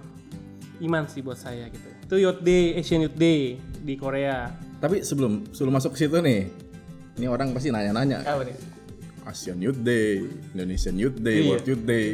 iman 0.83 1.03
sih 1.07 1.19
buat 1.19 1.39
saya 1.39 1.67
gitu. 1.67 1.87
Itu 2.03 2.15
Youth 2.19 2.39
Day 2.43 2.79
Asian 2.79 3.03
Youth 3.03 3.15
Day 3.19 3.59
di 3.59 3.95
Korea. 3.99 4.51
Tapi 4.79 5.03
sebelum 5.03 5.51
sebelum 5.51 5.75
masuk 5.75 5.95
ke 5.95 6.07
situ 6.07 6.19
nih, 6.19 6.47
ini 7.13 7.25
orang 7.25 7.53
pasti 7.53 7.69
nanya-nanya. 7.69 8.21
Apa 8.21 8.43
nih? 8.43 8.55
Asian 9.23 9.55
Youth 9.57 9.79
Day, 9.79 10.19
Indonesian 10.51 10.95
Youth 10.95 11.17
Day, 11.17 11.39
Iya. 11.39 11.49
World 11.49 11.65
Youth 11.65 11.85
Day. 11.85 12.07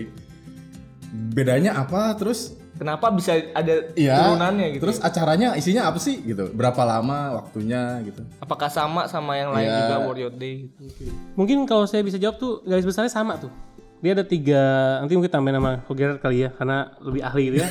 Bedanya 1.34 1.74
apa? 1.75 2.13
Terus 2.15 2.60
Kenapa 2.79 3.12
bisa 3.12 3.36
ada 3.36 3.91
Iya. 3.91 4.15
turunannya 4.24 4.68
gitu? 4.72 4.88
Terus 4.88 5.03
acaranya 5.03 5.51
isinya 5.53 5.91
apa 5.91 6.00
sih 6.00 6.15
gitu? 6.24 6.48
Berapa 6.50 6.79
lama 6.82 7.36
waktunya 7.36 8.00
gitu? 8.08 8.24
Apakah 8.39 8.72
sama 8.72 9.03
sama 9.03 9.36
yang 9.36 9.51
lain 9.51 9.68
Iya. 9.68 9.79
juga 9.84 9.96
World 10.01 10.20
Youth 10.22 10.38
Day? 10.38 10.56
Gitu? 10.79 11.12
mungkin 11.36 11.63
kalau 11.63 11.84
saya 11.84 12.08
bisa 12.08 12.15
jawab 12.15 12.39
tuh 12.39 12.63
garis 12.63 12.84
besarnya 12.84 13.10
sama 13.10 13.36
tuh 13.36 13.51
dia 14.00 14.12
ada 14.13 14.24
tiga 14.24 14.63
nanti 15.00 15.12
mungkin 15.12 15.27
tambahin 15.27 15.56
nama 15.56 15.84
Roger 15.84 16.15
kali 16.18 16.48
ya 16.48 16.50
karena 16.51 16.88
lebih 17.00 17.20
ahli 17.20 17.44
gitu 17.48 17.56
ya 17.60 17.68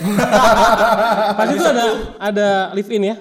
pasti 1.41 1.55
itu 1.57 1.65
ada 1.65 1.85
ada 2.21 2.49
live 2.73 2.91
in 2.91 3.03
ya 3.07 3.17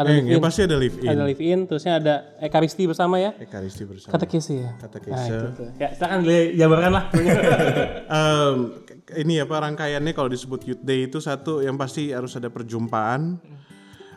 ada 0.00 0.08
Eh, 0.08 0.16
live 0.16 0.26
ya 0.26 0.34
in 0.34 0.42
pasti 0.42 0.60
ada 0.62 0.76
live 0.76 0.96
in. 0.96 1.06
ada 1.06 1.22
live 1.22 1.42
in 1.42 1.58
terusnya 1.64 1.92
ada 1.94 2.14
ekaristi 2.38 2.82
bersama 2.84 3.16
ya 3.16 3.36
Ekaristi 3.36 3.84
bersama. 3.84 4.10
katekese 4.10 4.52
ya 4.56 4.70
Katekese. 4.76 5.12
Nah, 5.12 5.26
itu 5.28 5.48
tuh. 5.54 5.68
ya 5.76 5.88
silakan 5.92 6.18
dijabarkan 6.24 6.90
lah 6.90 7.04
k- 8.80 9.16
ini 9.16 9.38
apa 9.38 9.54
rangkaiannya 9.60 10.12
kalau 10.12 10.28
disebut 10.28 10.60
Youth 10.64 10.82
Day 10.82 11.04
itu 11.04 11.18
satu 11.18 11.60
yang 11.60 11.76
pasti 11.76 12.10
harus 12.10 12.32
ada 12.32 12.48
perjumpaan, 12.48 13.38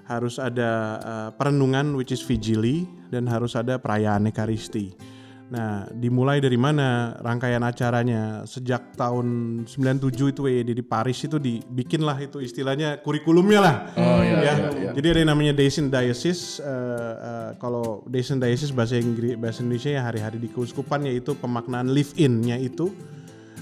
harus 0.06 0.38
ada 0.38 0.72
eh, 0.98 1.30
perenungan 1.34 1.94
which 1.94 2.12
is 2.12 2.22
vigili 2.22 2.84
dan 3.08 3.25
harus 3.25 3.54
ada 3.54 3.78
perayaan 3.78 4.25
Ekaristi. 4.25 5.12
Nah, 5.54 5.86
dimulai 5.94 6.42
dari 6.42 6.58
mana 6.58 7.14
rangkaian 7.22 7.62
acaranya? 7.62 8.42
Sejak 8.50 8.98
tahun 8.98 9.62
97 9.70 10.34
itu 10.34 10.42
WED 10.50 10.74
di 10.74 10.82
Paris 10.82 11.22
itu 11.22 11.38
dibikinlah 11.38 12.18
itu 12.26 12.42
istilahnya 12.42 12.98
kurikulumnya 13.06 13.60
lah. 13.62 13.76
Oh 13.94 14.26
iya. 14.26 14.90
Jadi 14.98 15.08
ada 15.14 15.20
yang 15.22 15.30
namanya 15.30 15.54
Days 15.54 15.78
in 15.78 15.94
Diocese. 15.94 16.58
eh, 16.58 16.66
eh, 16.66 17.50
kalau 17.62 18.02
Days 18.10 18.34
in 18.34 18.42
Diocese 18.42 18.74
bahasa 18.74 18.98
Inggris 18.98 19.38
bahasa 19.38 19.62
Indonesia 19.62 19.94
ya 19.94 20.02
hari-hari 20.02 20.42
di 20.42 20.50
keuskupan 20.50 21.06
yaitu 21.06 21.38
pemaknaan 21.38 21.94
live 21.94 22.18
in-nya 22.18 22.58
itu. 22.58 22.90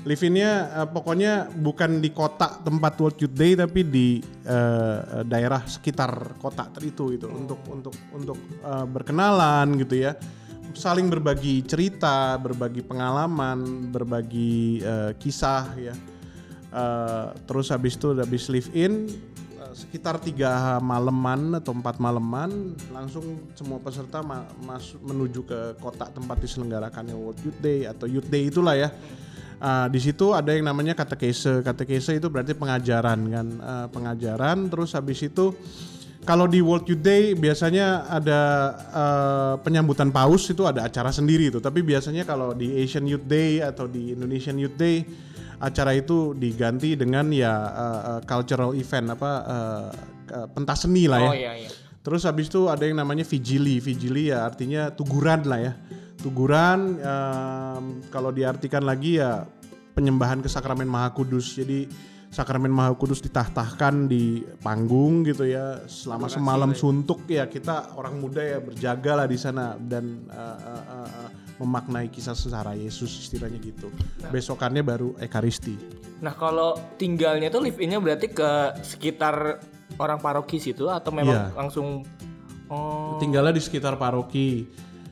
Live 0.07 0.23
in-nya 0.23 0.71
eh, 0.71 0.87
pokoknya 0.87 1.51
bukan 1.51 1.99
di 1.99 2.15
kota 2.15 2.63
tempat 2.63 2.95
World 3.03 3.19
Youth 3.19 3.35
Day 3.35 3.59
tapi 3.59 3.83
di 3.83 4.23
eh, 4.47 5.27
daerah 5.27 5.67
sekitar 5.67 6.39
kota 6.39 6.71
itu 6.79 7.19
itu 7.19 7.27
untuk 7.27 7.59
untuk 7.67 7.95
untuk 8.15 8.39
eh, 8.63 8.85
berkenalan 8.87 9.75
gitu 9.75 10.07
ya 10.07 10.15
saling 10.75 11.07
berbagi 11.07 11.63
cerita, 11.63 12.35
berbagi 12.37 12.83
pengalaman, 12.85 13.89
berbagi 13.91 14.81
eh, 14.81 15.11
kisah 15.17 15.65
ya. 15.77 15.95
Eh, 16.71 17.27
terus 17.43 17.67
habis 17.67 17.99
itu 17.99 18.15
habis 18.15 18.47
live 18.47 18.69
in 18.71 19.11
eh, 19.59 19.73
sekitar 19.75 20.19
tiga 20.23 20.79
malaman 20.79 21.59
atau 21.59 21.75
empat 21.75 21.99
malaman 21.99 22.75
langsung 22.95 23.51
semua 23.55 23.79
peserta 23.83 24.23
ma- 24.23 24.47
masuk 24.63 25.03
menuju 25.03 25.43
ke 25.43 25.59
kota 25.83 26.07
tempat 26.07 26.39
diselenggarakannya 26.39 27.15
World 27.15 27.39
Youth 27.43 27.59
Day 27.59 27.87
atau 27.87 28.07
Youth 28.07 28.29
Day 28.31 28.47
itulah 28.47 28.75
ya. 28.75 28.89
Ah, 29.61 29.85
di 29.85 30.01
situ 30.01 30.33
ada 30.33 30.57
yang 30.57 30.65
namanya 30.65 30.97
katekese. 30.97 31.61
Katekese 31.61 32.17
itu 32.17 32.33
berarti 32.33 32.57
pengajaran 32.57 33.19
kan, 33.29 33.47
Ah, 33.61 33.87
pengajaran. 33.93 34.65
Terus 34.73 34.97
habis 34.97 35.21
itu 35.21 35.53
kalau 36.21 36.45
di 36.45 36.61
World 36.61 36.85
Youth 36.85 37.01
Day 37.01 37.33
biasanya 37.33 38.05
ada 38.07 38.41
eh, 38.93 39.53
penyambutan 39.65 40.13
paus 40.13 40.45
itu 40.49 40.63
ada 40.69 40.85
acara 40.85 41.09
sendiri 41.09 41.49
itu. 41.49 41.57
Tapi 41.57 41.81
biasanya 41.81 42.23
kalau 42.23 42.53
di 42.53 42.77
Asian 42.81 43.09
Youth 43.09 43.25
Day 43.25 43.61
atau 43.61 43.89
di 43.89 44.13
Indonesian 44.13 44.57
Youth 44.61 44.77
Day 44.77 45.03
acara 45.61 45.93
itu 45.93 46.33
diganti 46.33 46.97
dengan 46.97 47.29
ya 47.33 47.53
eh, 47.53 48.19
cultural 48.25 48.77
event 48.77 49.17
apa 49.17 49.31
eh, 49.45 49.89
eh, 50.33 50.47
pentas 50.53 50.85
seni 50.85 51.09
lah 51.09 51.19
ya. 51.21 51.31
Oh 51.31 51.37
iya 51.37 51.53
iya. 51.57 51.69
Terus 52.01 52.25
habis 52.25 52.49
itu 52.49 52.65
ada 52.65 52.81
yang 52.81 52.97
namanya 52.97 53.21
vigili. 53.21 53.77
Vigili 53.77 54.33
ya 54.33 54.45
artinya 54.49 54.89
tuguran 54.89 55.45
lah 55.45 55.59
ya. 55.61 55.73
Tuguran 56.21 56.97
em, 56.97 57.83
kalau 58.09 58.33
diartikan 58.33 58.81
lagi 58.85 59.21
ya 59.21 59.45
penyembahan 59.93 60.41
ke 60.41 60.49
sakramen 60.49 60.89
Maha 60.89 61.13
Kudus. 61.13 61.53
Jadi 61.53 61.85
sakramen 62.31 62.71
Maha 62.71 62.95
Kudus 62.95 63.19
ditahtahkan 63.19 64.07
di 64.07 64.39
panggung 64.63 65.27
gitu 65.27 65.43
ya 65.43 65.83
selama 65.83 66.31
semalam 66.31 66.71
suntuk 66.71 67.27
ya 67.27 67.43
kita 67.51 67.91
orang 67.99 68.23
muda 68.23 68.39
ya 68.39 68.63
berjaga 68.63 69.19
lah 69.19 69.27
di 69.27 69.35
sana 69.35 69.75
dan 69.75 70.25
eh, 70.31 70.57
eh, 70.63 70.83
eh, 70.95 71.09
eh, 71.27 71.29
memaknai 71.59 72.07
kisah 72.07 72.31
sejarah 72.33 72.73
Yesus 72.73 73.11
istilahnya 73.27 73.59
gitu. 73.59 73.91
Besokannya 74.31 74.81
baru 74.81 75.13
Ekaristi. 75.19 75.75
Nah 76.23 76.31
kalau 76.33 76.73
tinggalnya 76.95 77.51
tuh 77.51 77.67
live 77.67 77.77
innya 77.83 77.99
berarti 77.99 78.31
ke 78.31 78.79
sekitar 78.81 79.59
orang 79.99 80.17
paroki 80.23 80.57
situ 80.57 80.87
atau 80.87 81.11
memang 81.11 81.51
Iya. 81.51 81.53
langsung 81.53 82.07
oh 82.71 83.19
Tinggalnya 83.19 83.59
di 83.59 83.61
sekitar 83.61 83.99
paroki. 83.99 84.65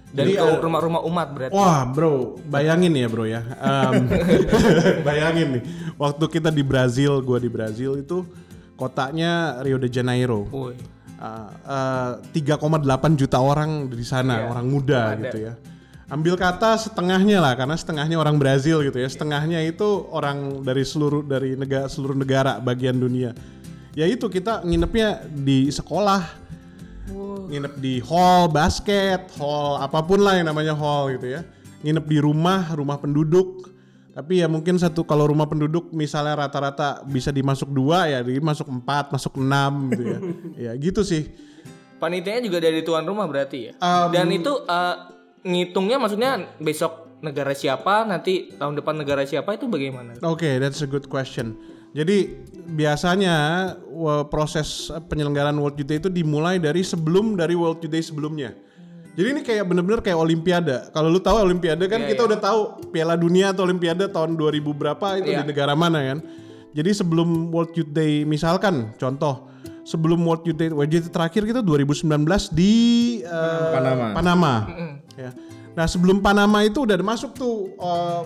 Dari 0.09 0.33
Jadi, 0.33 0.41
ke 0.41 0.45
eh, 0.45 0.59
rumah-rumah 0.61 1.01
umat 1.05 1.27
berarti. 1.33 1.53
Wah 1.53 1.85
bro, 1.85 2.41
bayangin 2.49 2.93
ya 2.97 3.07
bro 3.07 3.25
ya. 3.29 3.41
Em, 3.45 4.09
bayangin 5.07 5.47
nih, 5.59 5.63
waktu 5.95 6.25
kita 6.25 6.49
di 6.49 6.65
Brazil, 6.65 7.21
gua 7.21 7.37
di 7.37 7.49
Brazil 7.49 8.01
itu 8.01 8.25
kotanya 8.73 9.61
Rio 9.61 9.77
de 9.77 9.89
Janeiro. 9.91 10.49
Woi. 10.49 10.75
Uh, 11.19 12.15
uh, 12.23 12.31
3,8 12.31 13.19
juta 13.19 13.43
orang 13.43 13.91
di 13.91 14.07
sana, 14.07 14.47
orang 14.47 14.65
muda 14.71 15.19
gitu 15.19 15.51
ya. 15.51 15.53
ambil 16.09 16.33
kata 16.39 16.73
setengahnya 16.79 17.37
lah 17.37 17.53
karena 17.53 17.77
setengahnya 17.77 18.17
orang 18.17 18.41
Brazil 18.41 18.81
gitu 18.81 18.97
ya 18.97 19.05
setengahnya 19.05 19.61
itu 19.61 20.09
orang 20.09 20.65
dari 20.65 20.81
seluruh 20.81 21.21
dari 21.21 21.53
negara 21.53 21.85
seluruh 21.85 22.17
negara 22.17 22.57
bagian 22.57 22.97
dunia 22.97 23.37
ya 23.93 24.09
itu 24.09 24.25
kita 24.25 24.65
nginepnya 24.65 25.21
di 25.29 25.69
sekolah 25.69 26.48
nginep 27.49 27.73
di 27.81 27.99
hall 28.03 28.47
basket 28.47 29.29
hall 29.35 29.81
apa 29.81 29.99
pun 30.05 30.21
lah 30.21 30.37
yang 30.37 30.47
namanya 30.47 30.77
hall 30.77 31.09
gitu 31.09 31.39
ya 31.39 31.41
nginep 31.81 32.05
di 32.05 32.17
rumah 32.21 32.71
rumah 32.75 33.01
penduduk 33.01 33.69
tapi 34.13 34.43
ya 34.43 34.47
mungkin 34.51 34.75
satu 34.75 35.07
kalau 35.07 35.29
rumah 35.29 35.47
penduduk 35.47 35.95
misalnya 35.95 36.45
rata-rata 36.45 37.05
bisa 37.07 37.31
dimasuk 37.31 37.71
dua 37.71 38.09
ya 38.09 38.19
jadi 38.19 38.41
masuk 38.43 38.67
empat 38.67 39.13
masuk 39.15 39.39
enam 39.39 39.93
gitu 39.93 40.03
ya 40.03 40.19
ya 40.69 40.71
gitu 40.75 41.01
sih 41.05 41.29
Panitianya 41.99 42.41
juga 42.47 42.63
dari 42.63 42.79
tuan 42.81 43.03
rumah 43.03 43.27
berarti 43.27 43.59
ya. 43.69 43.71
Um, 43.83 44.15
Dan 44.15 44.31
itu 44.31 44.55
eh, 44.63 44.95
ngitungnya 45.43 45.99
maksudnya 45.99 46.47
besok 46.57 47.19
negara 47.19 47.51
siapa, 47.51 48.07
nanti 48.07 48.55
tahun 48.55 48.79
depan 48.79 49.03
negara 49.03 49.27
siapa 49.27 49.59
itu 49.59 49.67
bagaimana? 49.67 50.15
Oke, 50.23 50.47
that's 50.63 50.79
a 50.79 50.87
good 50.87 51.11
question. 51.11 51.59
Jadi 51.89 52.37
biasanya 52.69 53.35
wa- 53.89 54.25
proses 54.25 54.67
penyelenggaraan 55.09 55.57
World 55.57 55.73
Youth 55.75 55.89
Day 55.89 55.97
itu 55.97 56.07
dimulai 56.07 56.61
dari 56.61 56.81
sebelum 56.81 57.33
dari 57.33 57.57
World 57.57 57.81
Youth 57.81 57.89
Day 57.89 58.03
sebelumnya. 58.03 58.53
Jadi 59.17 59.27
ini 59.27 59.41
kayak 59.41 59.65
bener-bener 59.65 59.99
kayak 59.99 60.15
Olimpiade. 60.15 60.93
Kalau 60.93 61.09
lu 61.09 61.19
tahu 61.19 61.43
Olimpiade 61.43 61.81
kan 61.85 61.99
Iya, 61.99 62.13
kita 62.13 62.21
udah 62.23 62.39
tahu 62.39 62.59
Piala 62.87 63.17
Dunia 63.17 63.51
atau 63.51 63.65
Olimpiade 63.65 64.05
tahun 64.07 64.37
2000 64.37 64.71
berapa 64.71 65.17
itu 65.17 65.27
Iya. 65.27 65.43
di 65.43 65.49
negara 65.49 65.73
mana 65.73 65.99
kan. 66.05 66.17
Jadi 66.69 66.93
sebelum 66.93 67.49
World 67.49 67.73
Youth 67.73 67.89
Day 67.89 68.21
misalkan 68.23 68.93
contoh 68.95 69.49
sebelum 69.81 70.21
World 70.21 70.45
Youth 70.45 70.55
Day 70.55 70.69
World 70.69 70.87
Youth 70.87 71.09
Day 71.09 71.11
terakhir 71.11 71.41
kita 71.43 71.59
2019 71.59 72.05
di 72.53 72.73
eh, 73.19 73.71
Panama. 73.73 74.05
Panama. 74.13 74.53
Ya. 75.17 75.33
Nah 75.73 75.85
sebelum 75.85 76.21
Panama 76.21 76.61
itu 76.61 76.85
udah 76.85 76.95
masuk 77.01 77.33
tuh 77.33 77.73
eh, 77.73 78.21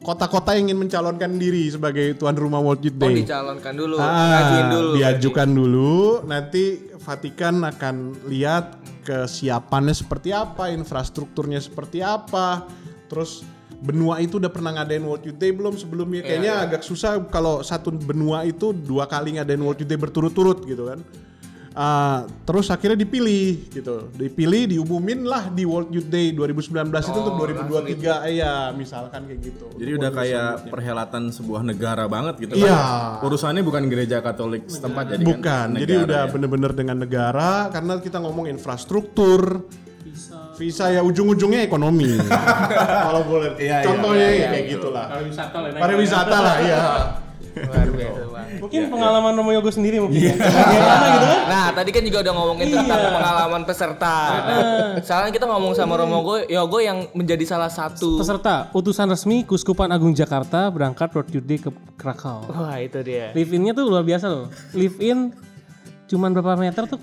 kota-kota 0.00 0.56
yang 0.56 0.72
ingin 0.72 0.88
mencalonkan 0.88 1.36
diri 1.36 1.68
sebagai 1.68 2.16
tuan 2.16 2.32
rumah 2.32 2.58
World 2.58 2.80
Youth 2.80 2.96
Oh 2.96 3.08
Day. 3.08 3.20
dicalonkan 3.20 3.72
dulu, 3.76 3.94
Ah, 4.00 4.68
dulu. 4.72 4.90
diajukan 4.96 5.48
dulu, 5.48 5.94
nanti 6.24 6.88
Vatikan 7.00 7.64
akan 7.64 8.28
lihat 8.28 8.76
kesiapannya 9.04 9.96
seperti 9.96 10.32
apa, 10.32 10.68
infrastrukturnya 10.68 11.60
seperti 11.60 12.04
apa, 12.04 12.68
terus 13.08 13.40
benua 13.80 14.20
itu 14.20 14.36
udah 14.36 14.52
pernah 14.52 14.76
ngadain 14.76 15.00
World 15.00 15.24
Youth 15.24 15.40
Day 15.40 15.52
belum 15.52 15.80
sebelumnya? 15.80 16.20
Kayaknya 16.20 16.54
agak 16.60 16.84
susah 16.84 17.16
kalau 17.32 17.64
satu 17.64 17.88
benua 17.92 18.44
itu 18.44 18.76
dua 18.76 19.08
kali 19.08 19.40
ngadain 19.40 19.60
World 19.60 19.80
Youth 19.80 19.88
Day 19.88 19.96
berturut-turut 19.96 20.64
gitu 20.68 20.92
kan. 20.92 21.00
Ah, 21.70 22.26
terus 22.42 22.66
akhirnya 22.66 22.98
dipilih 22.98 23.70
gitu, 23.70 24.10
dipilih 24.12 24.66
diumumin 24.68 25.22
lah 25.22 25.46
di 25.46 25.62
World 25.62 25.94
Youth 25.94 26.10
Day 26.10 26.34
2019 26.34 26.90
itu 26.90 27.14
untuk 27.14 27.34
2023 27.38 28.26
iya 28.26 28.74
misalkan 28.74 29.30
kayak 29.30 29.38
gitu. 29.38 29.70
Jadi 29.78 29.90
udah 29.94 30.10
kayak 30.10 30.50
perhelatan 30.66 31.30
sebuah 31.30 31.62
negara 31.62 32.10
banget 32.10 32.42
gitu 32.42 32.58
Iya. 32.58 32.74
kan. 32.74 33.22
Urusannya 33.22 33.62
bukan 33.62 33.86
gereja 33.86 34.18
Katolik 34.18 34.66
setempat 34.66 35.14
jadi 35.14 35.22
Bukan, 35.22 35.38
kan 35.40 35.68
jadi 35.72 35.94
negara 35.94 36.06
udah 36.10 36.20
ya. 36.20 36.32
bener-bener 36.34 36.72
dengan 36.74 36.96
negara 36.98 37.50
karena 37.70 37.92
kita 37.96 38.18
ngomong 38.18 38.50
infrastruktur, 38.50 39.62
visa, 40.58 40.90
ya 40.90 41.00
ujung-ujungnya 41.00 41.62
ekonomi. 41.62 42.18
Kalau 43.06 43.22
boleh, 43.24 43.54
Iya, 43.56 43.78
iya, 43.80 43.86
contohnya 43.86 44.26
iya, 44.26 44.42
ya 44.42 44.48
kayak 44.50 44.66
gitulah. 44.68 45.06
Pariwisata 45.08 45.56
lah. 45.56 45.70
Pariwisata 45.78 46.36
lah, 46.36 46.56
ya. 46.60 46.78
Luar 47.52 47.88
biasa 47.88 48.22
banget. 48.26 48.58
Mungkin 48.60 48.80
pengalaman 48.88 49.32
Romo 49.32 49.50
Yogo 49.50 49.70
sendiri 49.70 49.96
mungkin. 49.98 50.20
ya. 50.22 50.34
Bagaimana 50.34 51.06
gitu 51.08 51.26
kan? 51.26 51.38
Nah, 51.50 51.66
tadi 51.72 51.90
kan 51.90 52.02
juga 52.02 52.18
udah 52.20 52.32
ngomongin 52.32 52.66
tentang 52.68 53.00
Iya. 53.00 53.10
pengalaman 53.12 53.62
peserta. 53.64 54.16
Nah, 54.40 54.62
sekarang 55.00 55.30
kita 55.30 55.44
ngomong 55.44 55.72
sama 55.72 55.94
Romo 55.94 56.18
Go, 56.20 56.34
Yogo 56.42 56.78
yang 56.78 57.10
menjadi 57.12 57.44
salah 57.44 57.68
satu. 57.68 58.18
Peserta 58.18 58.70
utusan 58.70 59.06
resmi 59.06 59.42
Kuskupan 59.42 59.88
Agung 59.88 60.12
Jakarta 60.12 60.68
berangkat 60.68 61.10
road 61.10 61.26
Day 61.26 61.58
ke 61.58 61.68
Krakau. 61.94 62.46
Wah, 62.46 62.76
itu 62.76 63.00
dia. 63.00 63.30
Live 63.32 63.50
innya 63.50 63.72
tuh 63.72 63.86
luar 63.86 64.02
biasa 64.02 64.26
loh. 64.26 64.46
Live 64.72 64.98
in 64.98 65.34
cuman 66.06 66.30
berapa 66.30 66.54
meter 66.54 66.86
tuh 66.86 66.98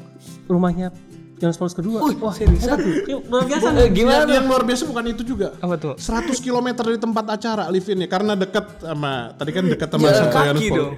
rumahnya 0.46 0.92
Johannes 1.38 1.58
Paulus 1.62 1.76
kedua. 1.78 2.02
Wah, 2.02 2.34
seriusan? 2.34 2.78
Yuk, 3.06 3.30
luar 3.30 3.45
biasa 3.45 3.67
Eh, 3.78 3.89
gimana? 3.93 4.26
Yang, 4.26 4.41
yang 4.41 4.45
luar 4.50 4.63
biasa 4.65 4.84
bukan 4.89 5.04
itu 5.06 5.21
juga. 5.21 5.54
Apa 5.62 5.78
tuh? 5.78 5.93
100 5.93 6.34
km 6.41 6.67
dari 6.73 6.97
tempat 6.97 7.26
acara 7.30 7.69
live 7.69 7.86
ya 7.86 8.08
karena 8.10 8.34
dekat 8.34 8.65
sama 8.82 9.38
tadi 9.38 9.52
kan 9.54 9.63
dekat 9.69 9.89
sama 9.93 10.08
Jalan 10.10 10.30
kaki 10.34 10.65
dong. 10.73 10.91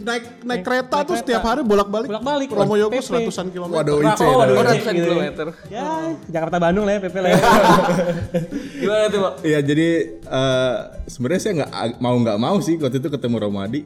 Naik 0.00 0.24
naik 0.46 0.62
kereta 0.62 0.96
tuh 1.02 1.16
setiap 1.18 1.42
hari 1.42 1.66
bolak-balik. 1.66 2.06
Bolak-balik. 2.06 2.48
Romo 2.54 2.78
Yogo 2.78 3.02
PP. 3.02 3.04
seratusan 3.04 3.50
kilometer. 3.50 3.82
Waduh 3.82 3.98
dah. 3.98 4.16
Oh, 4.22 4.46
ratusan 4.46 4.94
ya. 4.94 5.02
kilometer. 5.02 5.46
Ya, 5.66 5.86
Jakarta 6.30 6.56
Bandung 6.62 6.86
lah 6.86 6.94
ya 6.94 7.00
PP 7.02 7.16
lah 7.18 7.30
ya. 7.34 7.42
Gimana 8.80 9.04
tuh, 9.10 9.20
Pak? 9.26 9.32
Iya 9.42 9.58
jadi 9.60 9.88
eh, 10.22 10.76
sebenarnya 11.10 11.40
saya 11.42 11.52
nggak 11.60 11.70
mau 11.98 12.14
nggak 12.14 12.38
mau 12.38 12.56
sih 12.62 12.78
waktu 12.78 13.02
itu 13.02 13.10
ketemu 13.10 13.36
Romadi. 13.42 13.82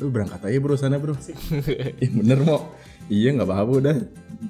Lu 0.00 0.08
berangkat 0.08 0.40
aja 0.46 0.56
bro 0.56 0.78
sana 0.78 0.96
bro. 0.96 1.12
Iya 1.98 2.08
bener 2.14 2.38
mau. 2.40 2.72
Iya 3.10 3.34
nggak 3.34 3.48
apa-apa 3.50 3.72
udah 3.82 3.96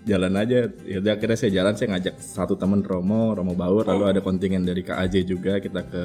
jalan 0.04 0.36
aja. 0.36 0.68
Ya 0.84 0.96
udah 1.00 1.12
akhirnya 1.16 1.38
saya 1.40 1.50
jalan 1.56 1.74
saya 1.74 1.88
ngajak 1.96 2.14
satu 2.20 2.54
temen 2.60 2.84
Romo, 2.84 3.32
Romo 3.32 3.56
Baur, 3.56 3.88
lalu 3.88 4.04
ada 4.12 4.20
kontingen 4.20 4.62
dari 4.62 4.84
KAJ 4.84 5.14
juga 5.24 5.56
kita 5.64 5.80
ke 5.88 6.02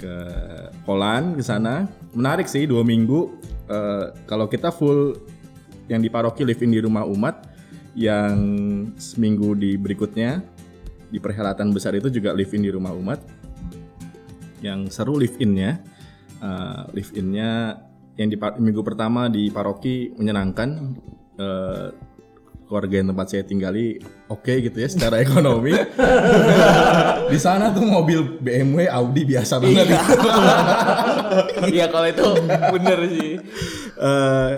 ke 0.00 0.14
Polan 0.88 1.36
ke 1.36 1.44
sana. 1.44 1.84
Menarik 2.16 2.48
sih 2.48 2.64
dua 2.64 2.80
minggu. 2.82 3.36
Eh, 3.68 4.04
kalau 4.24 4.48
kita 4.48 4.72
full 4.72 5.12
yang 5.92 6.00
di 6.00 6.08
paroki 6.08 6.48
live 6.48 6.64
in 6.64 6.72
di 6.72 6.80
rumah 6.80 7.04
umat, 7.04 7.48
yang 7.98 8.38
seminggu 8.94 9.58
di 9.58 9.74
berikutnya 9.74 10.38
di 11.10 11.18
perhelatan 11.18 11.74
besar 11.74 11.98
itu 11.98 12.06
juga 12.14 12.30
live 12.30 12.52
in 12.54 12.62
di 12.62 12.70
rumah 12.70 12.94
umat 12.94 13.18
yang 14.62 14.86
seru 14.86 15.18
live 15.18 15.34
innya 15.42 15.82
uh, 16.38 16.86
live 16.94 17.10
innya 17.18 17.82
yang 18.14 18.30
di 18.30 18.38
minggu 18.38 18.82
pertama 18.86 19.26
di 19.26 19.50
paroki 19.50 20.14
menyenangkan 20.14 20.94
uh, 21.38 21.88
keluarga 22.64 23.00
yang 23.00 23.08
tempat 23.08 23.26
saya 23.26 23.42
tinggali 23.42 23.96
oke 24.28 24.52
gitu 24.60 24.76
ya 24.76 24.86
secara 24.86 25.18
ekonomi. 25.24 25.72
Di 27.26 27.38
sana 27.38 27.70
tuh 27.70 27.80
mobil 27.82 28.38
BMW 28.38 28.84
Audi 28.86 29.24
biasa 29.24 29.56
banget 29.56 29.88
Iya, 31.72 31.88
kalau 31.88 32.06
itu 32.06 32.24
bener 32.70 32.98
sih. 33.08 33.30
Eh, 33.96 34.52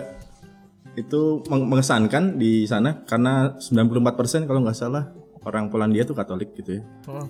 itu 0.96 1.20
meng- 1.46 1.66
mengesankan 1.66 2.34
di 2.34 2.66
sana 2.66 3.06
karena 3.06 3.54
94% 3.56 4.44
kalau 4.44 4.60
nggak 4.60 4.74
salah 4.74 5.14
orang 5.42 5.70
Polandia 5.70 6.02
tuh 6.02 6.12
Katolik 6.12 6.50
gitu 6.52 6.78
ya. 6.78 6.82
Oh. 7.06 7.26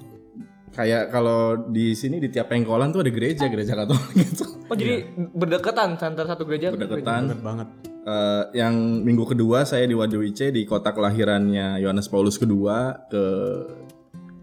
kayak 0.70 1.10
kalau 1.10 1.66
di 1.66 1.92
sini 1.92 2.16
di 2.16 2.30
tiap 2.30 2.46
pengkolan 2.46 2.88
tuh 2.88 3.02
ada 3.02 3.10
gereja 3.10 3.50
gereja 3.50 3.74
Katolik 3.74 4.16
gitu. 4.16 4.44
Oh, 4.64 4.74
jadi 4.74 5.02
berdekatan 5.34 5.98
antara 5.98 6.24
satu 6.26 6.46
gereja 6.46 6.70
berdekatan. 6.70 7.36
banget. 7.42 7.68
Eh, 8.00 8.44
yang 8.56 9.04
minggu 9.04 9.28
kedua 9.28 9.68
saya 9.68 9.84
di 9.84 9.92
Wadowice 9.92 10.48
di 10.48 10.64
kota 10.64 10.88
kelahirannya 10.96 11.84
Yohanes 11.84 12.08
Paulus 12.08 12.40
kedua 12.40 12.96
ke 13.12 13.24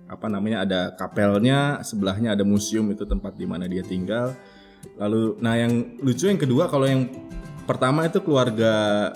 apa 0.05 0.29
namanya 0.29 0.61
ada 0.61 0.81
kapelnya 0.93 1.81
sebelahnya 1.81 2.37
ada 2.37 2.45
museum 2.45 2.85
itu 2.93 3.09
tempat 3.09 3.33
di 3.33 3.49
mana 3.49 3.65
dia 3.65 3.81
tinggal. 3.81 4.37
Lalu 5.01 5.41
nah 5.41 5.57
yang 5.57 5.97
lucu 6.05 6.29
yang 6.29 6.37
kedua 6.37 6.69
kalau 6.69 6.85
yang 6.85 7.09
pertama 7.65 8.05
itu 8.05 8.21
keluarga 8.21 9.09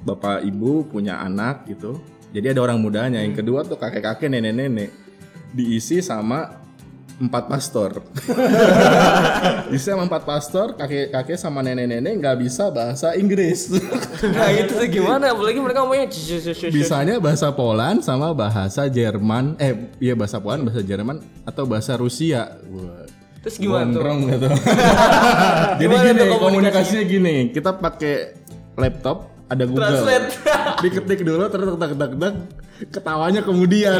bapak 0.00 0.48
ibu 0.48 0.88
punya 0.88 1.20
anak 1.20 1.68
gitu. 1.68 2.00
Jadi 2.32 2.56
ada 2.56 2.64
orang 2.64 2.80
mudanya. 2.80 3.20
Yang 3.20 3.44
kedua 3.44 3.68
tuh 3.68 3.76
kakek 3.76 4.00
kakek 4.00 4.32
nenek 4.32 4.56
nenek 4.56 4.90
diisi 5.52 6.00
sama 6.00 6.61
empat 7.22 7.46
pastor 7.46 8.02
diisi 9.70 9.86
sama 9.86 10.10
empat 10.10 10.26
pastor 10.26 10.74
kakek 10.74 11.14
kakek 11.14 11.38
sama 11.38 11.62
nenek 11.62 11.86
nenek 11.86 12.18
nggak 12.18 12.36
bisa 12.42 12.74
bahasa 12.74 13.14
Inggris 13.14 13.70
Nah, 14.22 14.54
itu 14.54 14.78
tuh 14.78 14.86
gimana? 14.86 15.34
Apalagi 15.34 15.58
mereka 15.58 15.82
ngomongnya 15.82 16.06
bisanya 16.70 17.18
bahasa 17.18 17.50
Poland 17.50 18.06
sama 18.06 18.30
bahasa 18.30 18.86
Jerman 18.86 19.58
eh 19.58 19.90
iya 19.98 20.14
bahasa 20.14 20.38
Poland 20.38 20.66
bahasa 20.66 20.82
Jerman 20.82 21.22
atau 21.46 21.62
bahasa 21.66 21.94
Rusia 21.98 22.58
Wah. 22.70 23.06
Terus 23.42 23.58
gimana 23.58 23.90
tuh? 23.90 23.98
Gondrong 23.98 24.18
gitu. 24.30 24.48
Jadi 25.82 25.82
Gimana 25.82 26.04
gini 26.06 26.20
tuh 26.30 26.38
komunikasinya 26.38 27.02
gini, 27.02 27.34
kita 27.50 27.74
pakai 27.74 28.38
laptop 28.78 29.34
ada 29.50 29.66
Google. 29.66 29.82
Translate. 29.82 30.26
Diketik 30.78 31.20
dulu 31.26 31.44
terus 31.50 31.74
tak 31.74 31.90
tak 31.98 32.10
tak 32.22 32.34
ketawanya 32.94 33.42
kemudian. 33.42 33.98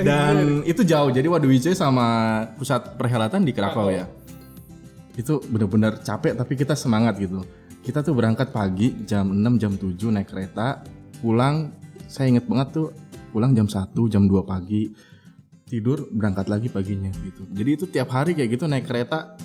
Dan 0.00 0.64
itu 0.64 0.82
jauh. 0.86 1.10
Jadi 1.12 1.26
Wadowice 1.26 1.76
sama 1.76 2.40
pusat 2.56 2.96
perhelatan 2.96 3.44
di 3.44 3.52
Krakow 3.52 3.90
ya. 3.92 4.06
Itu 5.18 5.42
benar-benar 5.44 6.00
capek 6.00 6.38
tapi 6.38 6.56
kita 6.56 6.72
semangat 6.78 7.20
gitu. 7.20 7.44
Kita 7.80 8.04
tuh 8.04 8.12
berangkat 8.12 8.52
pagi 8.52 8.92
jam 9.08 9.32
6 9.32 9.60
jam 9.60 9.72
7 9.72 9.96
naik 10.12 10.28
kereta, 10.28 10.84
pulang 11.24 11.72
saya 12.06 12.28
inget 12.28 12.44
banget 12.44 12.68
tuh 12.76 12.88
pulang 13.32 13.56
jam 13.56 13.66
1 13.66 13.94
jam 14.12 14.24
2 14.28 14.44
pagi 14.44 14.92
tidur 15.70 16.10
berangkat 16.10 16.50
lagi 16.50 16.68
paginya 16.68 17.10
gitu. 17.22 17.46
Jadi 17.50 17.70
itu 17.70 17.84
tiap 17.86 18.10
hari 18.10 18.34
kayak 18.34 18.58
gitu 18.58 18.66
naik 18.66 18.90
kereta 18.90 19.38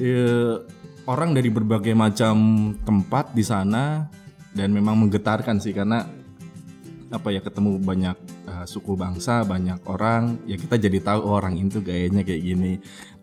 eh, 0.00 0.56
orang 1.04 1.36
dari 1.36 1.52
berbagai 1.52 1.92
macam 1.92 2.36
tempat 2.80 3.36
di 3.36 3.44
sana 3.44 4.08
dan 4.56 4.72
memang 4.72 4.96
menggetarkan 4.96 5.60
sih 5.60 5.76
karena 5.76 6.08
apa 7.12 7.28
ya 7.30 7.44
ketemu 7.44 7.78
banyak 7.78 8.16
suku 8.66 8.92
bangsa, 8.94 9.44
banyak 9.44 9.80
orang, 9.86 10.42
ya 10.44 10.56
kita 10.56 10.76
jadi 10.76 10.98
tahu 11.00 11.20
oh, 11.24 11.36
orang 11.36 11.56
itu 11.56 11.80
gayanya 11.80 12.24
kayak 12.24 12.42
gini. 12.42 12.72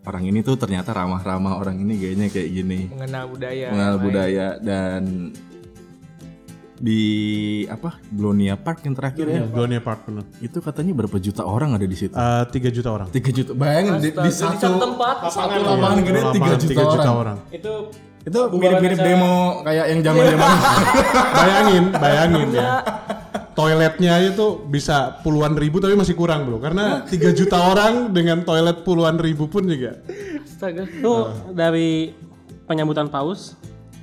Orang 0.02 0.26
ini 0.26 0.42
tuh 0.42 0.58
ternyata 0.58 0.90
ramah-ramah, 0.90 1.62
orang 1.62 1.78
ini 1.78 1.94
gayanya 1.94 2.26
kayak 2.26 2.50
gini. 2.50 2.90
mengenal 2.90 3.30
budaya 3.30 3.66
Mengenal 3.70 3.96
budaya 4.02 4.48
dan 4.58 5.30
di 6.82 7.02
apa 7.70 8.02
Blonia 8.10 8.58
Park 8.58 8.82
yang 8.82 8.98
terakhir 8.98 9.22
ya 9.30 9.46
Glonia 9.46 9.78
Park 9.78 10.02
bener. 10.02 10.26
itu 10.42 10.58
katanya 10.58 10.90
berapa 10.98 11.14
juta 11.22 11.46
orang 11.46 11.78
ada 11.78 11.86
di 11.86 11.94
situ 11.94 12.10
Eh, 12.10 12.42
3 12.50 12.74
juta 12.74 12.88
orang. 12.90 13.06
3 13.06 13.22
juta 13.30 13.50
bayangin 13.54 14.02
di, 14.02 14.10
di 14.10 14.30
satu 14.34 14.58
satu 14.58 14.76
tempat 14.82 15.16
satu 15.30 15.62
lapangan 15.62 15.98
gede 16.02 16.20
3 16.34 16.34
juta, 16.58 16.66
tiga 16.66 16.82
orang. 16.82 17.14
orang. 17.14 17.38
Itu 17.54 17.72
itu 18.22 18.38
mirip-mirip 18.54 18.98
demo 18.98 19.62
kayak 19.62 19.84
yang 19.94 20.00
zaman 20.02 20.24
zaman 20.26 20.50
bayangin, 21.38 21.84
bayangin 21.94 22.48
ya. 22.50 22.66
Toiletnya 23.52 24.16
itu 24.24 24.64
bisa 24.64 25.20
puluhan 25.20 25.52
ribu 25.56 25.76
tapi 25.76 25.92
masih 25.92 26.16
kurang 26.16 26.48
bro. 26.48 26.56
Karena 26.56 27.04
3 27.04 27.12
juta 27.36 27.58
orang 27.60 28.08
dengan 28.10 28.40
toilet 28.42 28.80
puluhan 28.80 29.20
ribu 29.20 29.44
pun 29.48 29.68
juga. 29.68 30.00
Astaga. 30.40 30.88
Itu 30.88 31.30
dari 31.52 32.16
penyambutan 32.64 33.12
paus 33.12 33.58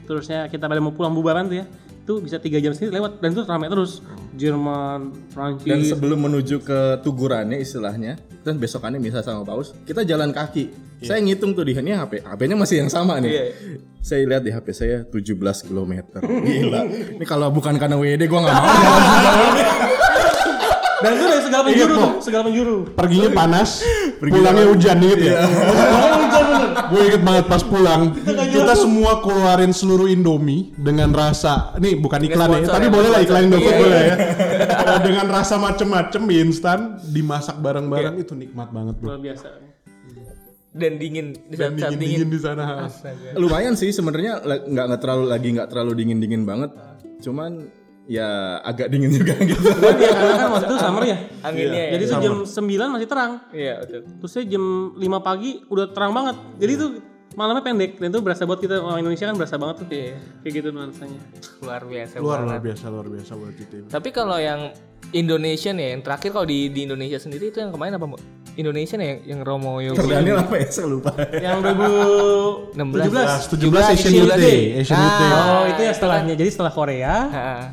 terusnya 0.10 0.50
kita 0.50 0.66
pada 0.66 0.82
mau 0.82 0.90
pulang 0.90 1.14
bubaran 1.14 1.46
tuh 1.46 1.62
ya 1.62 1.66
itu 2.10 2.26
bisa 2.26 2.42
tiga 2.42 2.58
jam 2.58 2.74
sendiri 2.74 2.98
lewat 2.98 3.22
dan 3.22 3.38
itu 3.38 3.46
ramai 3.46 3.70
terus. 3.70 4.02
Jerman 4.34 5.14
dan 5.14 5.62
Prancis 5.62 5.94
sebelum 5.94 6.26
menuju 6.26 6.66
ke 6.66 7.06
tugurannya 7.06 7.62
istilahnya 7.62 8.18
dan 8.42 8.58
besokannya 8.58 8.98
misal 8.98 9.22
sama 9.22 9.46
paus 9.46 9.78
kita 9.86 10.02
jalan 10.02 10.34
kaki. 10.34 10.74
Saya 11.06 11.22
ngitung 11.22 11.54
tuh 11.54 11.62
di 11.62 11.78
ini 11.78 11.94
HP 11.94 12.26
HP-nya 12.26 12.58
masih 12.58 12.82
yang 12.82 12.90
sama 12.90 13.22
nih. 13.22 13.30
Iya. 13.30 13.46
saya 14.02 14.24
lihat 14.26 14.42
di 14.42 14.52
HP 14.52 14.68
saya 14.74 14.98
17 15.06 15.70
km 15.70 15.94
gila. 16.24 16.82
Ini 17.20 17.26
kalau 17.30 17.54
bukan 17.54 17.78
karena 17.78 17.94
WD 17.94 18.26
gua 18.26 18.42
nggak 18.42 18.58
mau. 18.58 18.68
Jalan 19.22 19.54
dan 21.04 21.12
itu 21.16 21.26
dari 21.30 21.44
segala 21.46 21.64
penjuru 21.70 21.94
tuh 21.94 22.10
segala 22.26 22.44
penjuru. 22.50 22.78
Perginya 22.98 23.30
panas 23.32 23.70
pulangnya 24.20 24.66
hujan 24.68 24.98
inget 25.00 25.20
ya 25.32 25.36
gue 26.88 27.02
inget 27.04 27.24
banget 27.26 27.46
pas 27.52 27.62
pulang 27.66 28.16
kita 28.56 28.74
semua 28.80 29.20
keluarin 29.20 29.76
seluruh 29.76 30.08
Indomie 30.08 30.72
dengan 30.80 31.12
rasa. 31.12 31.76
Ini 31.76 32.00
bukan 32.00 32.20
iklan 32.24 32.48
ya 32.64 32.68
tapi 32.72 32.88
ya, 32.88 32.94
boleh 32.94 33.10
lah 33.12 33.20
iklan 33.20 33.42
Indomie 33.52 33.68
Iya, 33.68 33.80
boleh 33.84 34.00
iya. 34.00 34.16
ya. 34.16 34.96
Dengan 35.04 35.26
rasa 35.28 35.56
macem-macem 35.60 36.22
mie 36.24 36.42
instan 36.42 36.98
dimasak 37.12 37.60
bareng-bareng 37.60 38.16
itu 38.22 38.34
nikmat 38.34 38.72
banget 38.72 38.96
bro. 38.98 39.16
Luar 39.16 39.22
biasa. 39.22 39.48
Dan 40.70 41.02
dingin 41.02 41.34
di 41.50 41.56
dan 41.58 41.76
saat 41.76 41.98
dingin-dingin 41.98 42.30
dingin 42.30 42.30
di 42.30 42.40
sana. 42.40 42.88
Lumayan 43.36 43.74
sih 43.74 43.90
sebenarnya 43.90 44.46
nggak 44.46 45.00
terlalu 45.02 45.26
lagi 45.28 45.48
nggak 45.58 45.70
terlalu 45.74 45.92
dingin 45.98 46.22
dingin 46.22 46.44
banget. 46.46 46.72
Cuman 47.20 47.79
ya 48.10 48.58
agak 48.66 48.90
dingin 48.90 49.14
juga 49.14 49.38
gitu. 49.50 49.62
Ya 50.02 50.10
karena 50.18 50.34
kan 50.36 50.48
waktu 50.50 50.66
itu 50.66 50.78
summer 50.82 51.04
ya. 51.06 51.18
Anginnya 51.46 51.82
ya. 51.86 51.90
Jadi 51.94 52.04
itu 52.04 52.16
jam 52.18 52.36
9 52.42 52.96
masih 52.98 53.08
terang. 53.08 53.32
Iya 53.54 53.74
betul. 53.80 54.02
Terusnya 54.18 54.44
jam 54.50 54.64
5 54.98 55.06
pagi 55.22 55.52
udah 55.70 55.86
terang 55.94 56.12
banget. 56.12 56.36
Jadi 56.58 56.72
itu 56.74 56.88
malamnya 57.38 57.62
pendek. 57.62 58.02
Dan 58.02 58.10
itu 58.10 58.20
berasa 58.20 58.44
buat 58.44 58.58
kita 58.58 58.82
orang 58.82 59.00
Indonesia 59.00 59.30
kan 59.30 59.38
berasa 59.38 59.56
banget 59.56 59.76
tuh. 59.80 59.88
Iya. 59.88 60.18
kayak 60.42 60.54
gitu 60.58 60.68
nuansanya. 60.74 61.22
Luar 61.62 61.82
biasa 61.86 62.14
luar 62.18 62.40
luar 62.42 62.60
biasa 62.60 62.84
luar 62.90 63.08
biasa 63.08 63.32
buat 63.38 63.54
itu 63.54 63.86
tapi 63.86 64.10
kalau 64.10 64.42
yang 64.42 64.74
Indonesian 65.10 65.78
ya 65.78 65.94
yang 65.94 66.02
terakhir 66.02 66.30
kalau 66.30 66.46
di 66.46 66.70
di 66.70 66.86
Indonesia 66.86 67.18
sendiri 67.18 67.50
itu 67.50 67.62
yang 67.62 67.70
kemarin 67.70 67.98
apa 67.98 68.06
Mbak? 68.06 68.22
Indonesian 68.58 69.00
ya 69.00 69.08
yang, 69.16 69.20
yang 69.24 69.40
Romo 69.42 69.80
Yogi. 69.80 70.02
Daniel 70.04 70.44
apa 70.44 70.60
ya? 70.60 70.68
Saya 70.68 70.88
lupa. 70.90 71.14
Yang 71.32 71.58
2017 72.76 73.56
17 73.56 73.94
Asian 73.94 74.14
Youth 74.14 74.36
Day 74.36 74.60
Asian 74.82 74.98
Youth 74.98 75.18
Day. 75.18 75.30
Oh 75.32 75.64
itu 75.66 75.82
ya 75.82 75.94
setelahnya. 75.94 76.34
Jadi 76.36 76.50
setelah 76.50 76.74
Korea 76.74 77.14
Ah, 77.30 77.64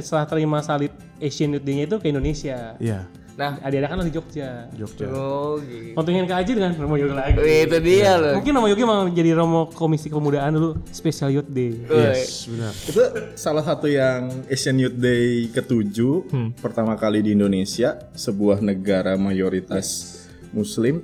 setelah 0.00 0.24
terima 0.24 0.64
salib 0.64 0.94
Asian 1.20 1.52
Youth 1.52 1.66
Day-nya 1.66 1.84
itu 1.84 1.96
ke 2.00 2.08
Indonesia. 2.08 2.78
Iya. 2.80 3.04
Nah. 3.32 3.56
Diadakan 3.64 4.04
di 4.04 4.12
Jogja. 4.12 4.68
Jogja. 4.76 5.08
Oh 5.08 5.56
gitu. 5.56 5.96
Kontingen 5.96 6.28
ke 6.28 6.36
Aji 6.36 6.52
dengan 6.52 6.76
Romo 6.76 7.00
Yogi 7.00 7.16
lagi. 7.16 7.40
Itu 7.40 7.80
dia 7.80 8.20
loh. 8.20 8.36
Mungkin 8.36 8.52
Romo 8.52 8.68
Yogi 8.68 8.84
mau 8.84 9.08
jadi 9.08 9.30
Romo 9.32 9.72
Komisi 9.72 10.12
Kepemudaan 10.12 10.52
dulu 10.52 10.76
Special 10.92 11.32
Youth 11.40 11.48
Day. 11.48 11.80
Yes 11.88 12.44
benar. 12.44 12.72
Itu 12.76 13.02
salah 13.32 13.64
satu 13.64 13.88
yang 13.88 14.28
Asian 14.52 14.76
Youth 14.76 15.00
Day 15.00 15.48
ketujuh 15.48 16.28
pertama 16.60 16.92
kali 17.00 17.24
di 17.24 17.32
Indonesia 17.32 18.04
sebuah 18.12 18.60
negara 18.60 19.16
mayoritas 19.16 20.20
Muslim 20.52 21.00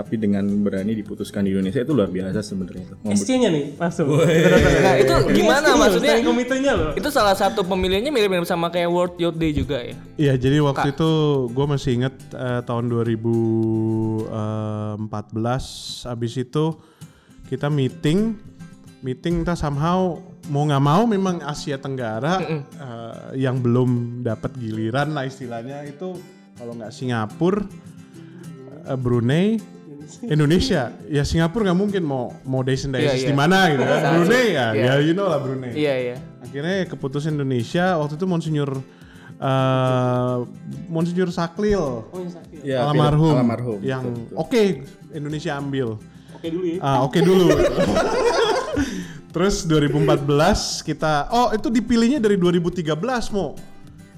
tapi 0.00 0.16
dengan 0.16 0.48
berani 0.64 0.96
diputuskan 0.96 1.44
di 1.44 1.52
Indonesia 1.52 1.84
itu 1.84 1.92
luar 1.92 2.08
biasa 2.08 2.40
sebenarnya 2.40 2.96
SC-nya 3.04 3.52
nih 3.52 3.76
langsung. 3.76 4.08
Nah 4.80 4.96
itu 4.96 5.12
gimana? 5.36 5.76
Maksudnya 5.76 6.24
komitenya 6.24 6.72
loh. 6.72 6.96
itu 6.96 7.08
salah 7.12 7.36
satu 7.36 7.60
pemilihannya 7.68 8.08
mirip-mirip 8.08 8.48
sama 8.48 8.72
kayak 8.72 8.88
World 8.88 9.20
Youth 9.20 9.36
Day 9.36 9.52
juga 9.52 9.84
ya? 9.84 9.92
Iya, 10.16 10.40
jadi 10.40 10.64
waktu 10.64 10.96
itu 10.96 11.10
gue 11.52 11.66
masih 11.68 12.00
inget 12.00 12.16
eh, 12.32 12.64
tahun 12.64 12.88
2014 12.88 15.04
abis 16.08 16.32
itu 16.40 16.64
kita 17.52 17.68
meeting, 17.68 18.40
meeting 19.04 19.44
kita 19.44 19.52
somehow 19.52 20.16
mau 20.48 20.64
nggak 20.64 20.80
mau 20.80 21.04
memang 21.04 21.44
Asia 21.44 21.76
Tenggara 21.76 22.40
eh, 22.40 23.36
yang 23.36 23.60
belum 23.60 24.24
dapat 24.24 24.56
giliran 24.56 25.12
lah 25.12 25.28
istilahnya 25.28 25.84
itu 25.84 26.16
kalau 26.56 26.72
nggak 26.76 26.92
Singapura, 26.92 27.64
eh, 28.84 28.98
Brunei, 29.00 29.56
Indonesia. 30.24 30.90
Ya 31.06 31.22
Singapura 31.22 31.70
nggak 31.70 31.78
mungkin 31.78 32.02
mau 32.02 32.34
mau 32.42 32.60
Daisen 32.60 32.90
Iya, 32.90 33.14
di 33.14 33.28
iya. 33.28 33.34
mana 33.34 33.70
gitu 33.70 33.82
kan. 33.82 34.00
Brunei 34.14 34.46
ya, 34.50 34.66
Iya. 34.72 34.84
ya 34.84 34.92
you 35.00 35.12
know 35.12 35.26
lah 35.26 35.38
Brunei 35.38 35.70
iya 35.72 35.94
iya 35.96 36.16
akhirnya 36.40 36.86
keputusan 36.86 37.34
Indonesia 37.34 37.94
waktu 37.96 38.14
itu 38.14 38.26
Monsinyur 38.26 38.70
eh 39.40 40.36
Monsinyur 40.86 41.30
Saklil 41.30 42.04
Ya, 42.60 42.84
almarhum, 42.84 43.32
almarhum. 43.34 43.78
yang 43.80 44.04
oke 44.34 44.84
Indonesia 45.10 45.56
ambil 45.56 45.96
oke 46.34 46.46
dulu 46.46 46.64
ya 46.66 46.78
Ah, 46.80 46.98
oke 47.00 47.18
dulu 47.20 47.48
terus 49.30 49.62
2014 49.62 50.26
kita 50.82 51.30
oh 51.30 51.54
itu 51.54 51.70
dipilihnya 51.70 52.18
dari 52.18 52.34
2013 52.34 52.90
mo 53.30 53.54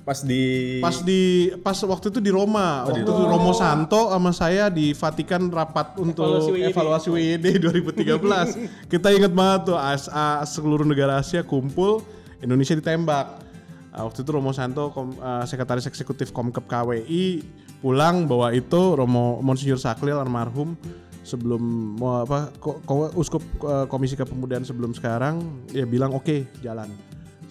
pas 0.02 0.18
di 0.18 0.42
pas 0.78 0.96
di 0.98 1.22
pas 1.58 1.78
waktu 1.78 2.10
itu 2.10 2.18
di 2.18 2.28
Roma. 2.28 2.82
Waktu 2.84 3.02
itu 3.02 3.12
Romo 3.14 3.52
Santo 3.52 4.10
sama 4.10 4.30
saya 4.30 4.66
di 4.66 4.90
Vatikan 4.92 5.46
rapat 5.46 5.94
untuk 5.96 6.26
Evaluasi 6.26 6.50
WYD. 6.50 6.66
evaluasi 6.68 7.08
WYD 7.08 7.46
2013 7.62 8.66
kita 8.92 9.08
inget 9.10 9.30
banget 9.30 9.70
tuh 9.70 9.78
ASA 9.78 10.42
seluruh 10.44 10.82
negara 10.82 11.18
Asia 11.18 11.40
kumpul 11.40 12.02
Indonesia 12.38 12.74
ditembak. 12.74 13.46
Ah, 13.88 14.02
waktu 14.02 14.20
itu 14.20 14.30
Romo 14.30 14.50
Santo 14.50 14.88
kom- 14.88 15.18
ah, 15.18 15.44
sekretaris 15.44 15.84
eksekutif 15.84 16.32
Komkep 16.32 16.64
KWI 16.64 17.44
pulang 17.78 18.24
bahwa 18.24 18.50
itu 18.50 18.96
Romo 18.96 19.38
Monsinyur 19.38 19.76
Saklil 19.76 20.16
almarhum 20.16 20.74
sebelum 21.22 21.62
mau 21.94 22.18
apa 22.20 22.50
ko- 22.56 22.82
ko- 22.82 23.14
uskup 23.14 23.38
eh, 23.62 23.86
komisi 23.86 24.16
kepemudaan 24.16 24.64
sebelum 24.64 24.90
sekarang 24.90 25.38
ya 25.70 25.84
bilang 25.84 26.10
oke 26.10 26.50
jalan 26.58 26.90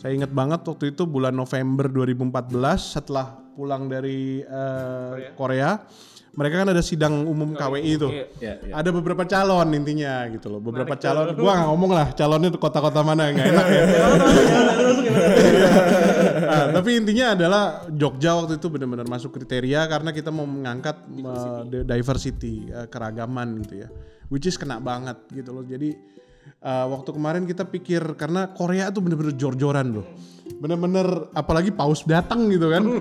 saya 0.02 0.18
ingat 0.18 0.34
banget 0.34 0.66
waktu 0.66 0.98
itu 0.98 1.06
bulan 1.06 1.38
November 1.38 1.86
2014 1.86 2.58
setelah 2.82 3.38
pulang 3.54 3.86
dari 3.86 4.42
eh, 4.42 5.30
Korea. 5.38 5.78
mereka 6.32 6.64
kan 6.64 6.72
ada 6.72 6.80
sidang 6.80 7.28
umum 7.28 7.52
KWI 7.52 7.92
itu. 7.92 8.08
Ya, 8.40 8.56
ya. 8.64 8.72
Ada 8.72 8.96
beberapa 8.96 9.28
calon 9.28 9.68
intinya 9.76 10.24
gitu 10.32 10.48
loh. 10.48 10.64
Beberapa 10.64 10.96
calon. 10.96 11.36
Gua 11.36 11.60
nggak 11.60 11.70
ngomong 11.76 11.92
lah 11.92 12.08
calonnya 12.16 12.48
tuh 12.50 12.62
kota-kota 12.64 13.04
mana 13.04 13.36
nggak 13.36 13.48
enak 13.52 13.68
ya. 13.68 13.84
Nah, 16.42 16.68
tapi 16.74 17.00
intinya 17.00 17.32
adalah 17.36 17.64
Jogja 17.92 18.36
waktu 18.36 18.60
itu 18.60 18.68
benar-benar 18.68 19.08
masuk 19.08 19.32
kriteria 19.32 19.88
karena 19.88 20.12
kita 20.12 20.34
mau 20.34 20.44
mengangkat 20.44 21.00
uh, 21.24 21.64
di- 21.64 21.86
diversity, 21.88 22.68
uh, 22.72 22.88
keragaman 22.92 23.64
gitu 23.64 23.86
ya. 23.86 23.90
Which 24.28 24.48
is 24.48 24.60
kena 24.60 24.80
banget 24.84 25.16
gitu 25.32 25.52
loh. 25.56 25.64
Jadi 25.64 25.96
uh, 26.62 26.86
waktu 26.94 27.10
kemarin 27.12 27.44
kita 27.50 27.66
pikir 27.68 28.02
karena 28.16 28.50
Korea 28.54 28.90
tuh 28.94 29.02
bener-bener 29.04 29.34
jor-joran 29.36 30.02
loh. 30.02 30.06
Bener-bener 30.62 31.32
apalagi 31.34 31.74
paus 31.74 32.06
datang 32.06 32.48
gitu 32.50 32.70
kan. 32.70 32.84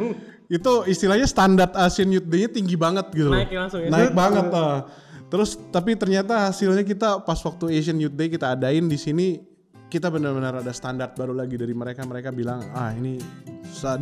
itu 0.50 0.72
istilahnya 0.90 1.30
standar 1.30 1.70
Asian 1.78 2.10
Youth 2.10 2.26
Day-nya 2.26 2.50
tinggi 2.50 2.74
banget 2.74 3.14
gitu 3.14 3.30
loh. 3.30 3.38
Naik 3.38 3.54
langsung 3.54 3.80
ya. 3.86 3.88
Naik 3.88 4.12
banget 4.12 4.46
uh. 4.50 4.82
Terus 5.30 5.54
tapi 5.70 5.94
ternyata 5.94 6.50
hasilnya 6.50 6.82
kita 6.82 7.22
pas 7.22 7.38
waktu 7.38 7.70
Asian 7.70 8.02
Youth 8.02 8.18
Day 8.18 8.26
kita 8.26 8.58
adain 8.58 8.90
di 8.90 8.98
sini 8.98 9.38
kita 9.86 10.10
benar-benar 10.10 10.58
ada 10.58 10.74
standar 10.74 11.14
baru 11.14 11.30
lagi 11.38 11.54
dari 11.54 11.70
mereka. 11.70 12.02
Mereka 12.02 12.34
bilang 12.34 12.66
ah 12.74 12.90
ini 12.90 13.22